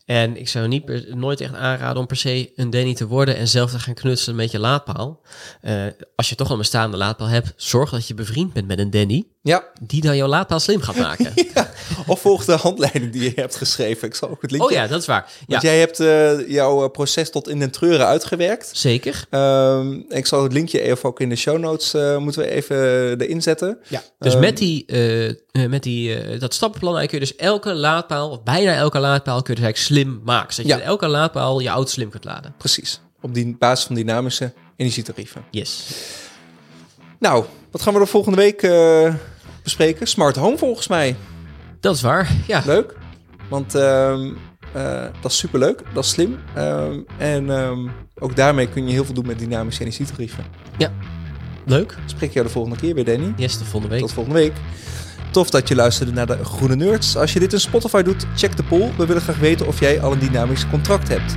En 0.05 0.37
ik 0.37 0.49
zou 0.49 0.67
niet 0.67 0.85
per, 0.85 1.05
nooit 1.15 1.41
echt 1.41 1.53
aanraden 1.53 1.97
om 1.97 2.07
per 2.07 2.17
se 2.17 2.51
een 2.55 2.69
Danny 2.69 2.93
te 2.93 3.07
worden 3.07 3.35
en 3.35 3.47
zelf 3.47 3.71
te 3.71 3.79
gaan 3.79 3.93
knutselen 3.93 4.35
met 4.35 4.51
je 4.51 4.59
laadpaal. 4.59 5.21
Uh, 5.61 5.85
als 6.15 6.29
je 6.29 6.35
toch 6.35 6.47
al 6.47 6.53
een 6.53 6.59
bestaande 6.59 6.97
laadpaal 6.97 7.27
hebt, 7.27 7.53
zorg 7.55 7.89
dat 7.89 8.07
je 8.07 8.13
bevriend 8.13 8.53
bent 8.53 8.67
met 8.67 8.79
een 8.79 8.89
Danny. 8.89 9.27
Ja. 9.47 9.63
Die 9.81 10.01
dan 10.01 10.17
jouw 10.17 10.27
laadpaal 10.27 10.59
slim 10.59 10.81
gaat 10.81 10.95
maken. 10.95 11.31
ja. 11.53 11.69
Of 12.07 12.21
volg 12.21 12.45
de 12.45 12.51
handleiding 12.51 13.11
die 13.11 13.23
je 13.23 13.31
hebt 13.35 13.55
geschreven. 13.55 14.07
Ik 14.07 14.15
zal 14.15 14.29
ook 14.29 14.41
het 14.41 14.51
linkje... 14.51 14.69
Oh 14.69 14.75
ja, 14.75 14.87
dat 14.87 14.99
is 14.99 15.05
waar. 15.05 15.31
Want 15.47 15.61
jij 15.61 15.79
hebt 15.79 15.99
uh, 15.99 16.49
jouw 16.49 16.87
proces 16.87 17.31
tot 17.31 17.47
in 17.47 17.59
den 17.59 17.71
treuren 17.71 18.05
uitgewerkt. 18.05 18.69
Zeker. 18.73 19.25
Um, 19.31 20.05
ik 20.09 20.25
zal 20.25 20.43
het 20.43 20.53
linkje 20.53 20.81
even 20.81 21.09
ook 21.09 21.19
in 21.19 21.29
de 21.29 21.35
show 21.35 21.57
notes 21.57 21.93
uh, 21.93 22.17
moeten 22.17 22.41
we 22.41 22.49
even 22.49 22.77
erin 23.21 23.41
zetten. 23.41 23.77
Ja. 23.87 24.03
Dus 24.19 24.33
um, 24.33 24.39
met, 24.39 24.57
die, 24.57 24.83
uh, 24.87 25.67
met 25.67 25.83
die, 25.83 26.37
dat 26.37 26.53
stappenplan 26.53 26.95
kun 26.95 27.07
je 27.11 27.19
dus 27.19 27.35
elke 27.35 27.73
laadpaal, 27.73 28.29
of 28.29 28.43
bijna 28.43 28.75
elke 28.75 28.99
laadpaal, 28.99 29.41
kun 29.41 29.53
je 29.53 29.59
dus 29.61 29.69
eigenlijk 29.69 29.77
slim 29.77 30.21
maken. 30.23 30.53
Zodat 30.53 30.71
ja. 30.71 30.77
je 30.77 30.83
elke 30.83 31.07
laadpaal 31.07 31.59
je 31.59 31.69
auto 31.69 31.89
slim 31.89 32.09
kunt 32.09 32.23
laden. 32.23 32.53
Precies. 32.57 32.99
Op 33.21 33.33
die 33.33 33.55
basis 33.59 33.85
van 33.85 33.95
dynamische 33.95 34.53
energietarieven. 34.75 35.43
Yes. 35.51 35.85
Nou, 37.19 37.45
wat 37.71 37.81
gaan 37.81 37.93
we 37.93 37.99
de 37.99 38.05
volgende 38.05 38.37
week 38.37 38.61
bespreken? 39.67 40.07
Smart 40.07 40.35
home 40.35 40.57
volgens 40.57 40.87
mij. 40.87 41.15
Dat 41.79 41.95
is 41.95 42.01
waar, 42.01 42.31
ja. 42.47 42.61
Leuk. 42.65 42.95
Want 43.49 43.75
uh, 43.75 43.81
uh, 44.75 45.03
dat 45.21 45.31
is 45.31 45.37
superleuk, 45.37 45.83
dat 45.93 46.03
is 46.03 46.09
slim. 46.09 46.37
Um, 46.57 47.05
en 47.17 47.49
um, 47.49 47.91
ook 48.19 48.35
daarmee 48.35 48.69
kun 48.69 48.87
je 48.87 48.93
heel 48.93 49.05
veel 49.05 49.13
doen 49.13 49.25
met 49.27 49.39
dynamische 49.39 49.81
energietarieven. 49.81 50.43
Ja, 50.77 50.91
leuk. 51.65 51.97
Spreek 52.05 52.31
jou 52.33 52.45
de 52.45 52.51
volgende 52.51 52.77
keer 52.77 52.95
weer, 52.95 53.05
Danny. 53.05 53.33
Yes, 53.35 53.57
de 53.57 53.65
volgende 53.65 53.95
week. 53.95 53.99
Tot 54.03 54.13
volgende 54.13 54.39
week. 54.39 54.53
Tof 55.31 55.49
dat 55.49 55.67
je 55.67 55.75
luisterde 55.75 56.11
naar 56.11 56.27
de 56.27 56.45
Groene 56.45 56.75
Nerds. 56.75 57.17
Als 57.17 57.33
je 57.33 57.39
dit 57.39 57.53
in 57.53 57.59
Spotify 57.59 58.01
doet, 58.01 58.25
check 58.35 58.57
de 58.57 58.63
poll. 58.63 58.91
We 58.97 59.05
willen 59.05 59.21
graag 59.21 59.39
weten 59.39 59.67
of 59.67 59.79
jij 59.79 60.01
al 60.01 60.11
een 60.11 60.19
dynamisch 60.19 60.69
contract 60.69 61.07
hebt. 61.07 61.35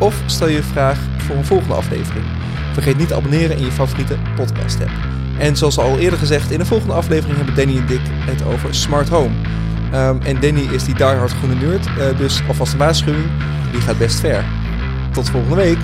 Of 0.00 0.22
stel 0.26 0.48
je 0.48 0.62
vraag 0.62 0.98
voor 1.18 1.36
een 1.36 1.44
volgende 1.44 1.74
aflevering. 1.74 2.24
Vergeet 2.72 2.96
niet 2.96 3.08
te 3.08 3.14
abonneren 3.14 3.56
in 3.56 3.64
je 3.64 3.72
favoriete 3.72 4.16
podcast 4.36 4.80
app. 4.80 5.23
En 5.38 5.56
zoals 5.56 5.78
al 5.78 5.98
eerder 5.98 6.18
gezegd, 6.18 6.50
in 6.50 6.58
de 6.58 6.64
volgende 6.64 6.94
aflevering 6.94 7.36
hebben 7.36 7.54
Danny 7.54 7.76
en 7.76 7.86
Dick 7.86 8.00
het 8.04 8.44
over 8.44 8.74
smart 8.74 9.08
home. 9.08 9.34
Um, 9.94 10.20
en 10.22 10.40
Danny 10.40 10.68
is 10.72 10.84
die 10.84 10.94
diehard 10.94 11.32
groene 11.32 11.54
nerd, 11.54 11.86
uh, 11.86 12.18
dus 12.18 12.42
alvast 12.48 12.72
een 12.72 12.78
waarschuwing, 12.78 13.26
die 13.72 13.80
gaat 13.80 13.98
best 13.98 14.20
ver. 14.20 14.44
Tot 15.12 15.30
volgende 15.30 15.56
week. 15.56 15.78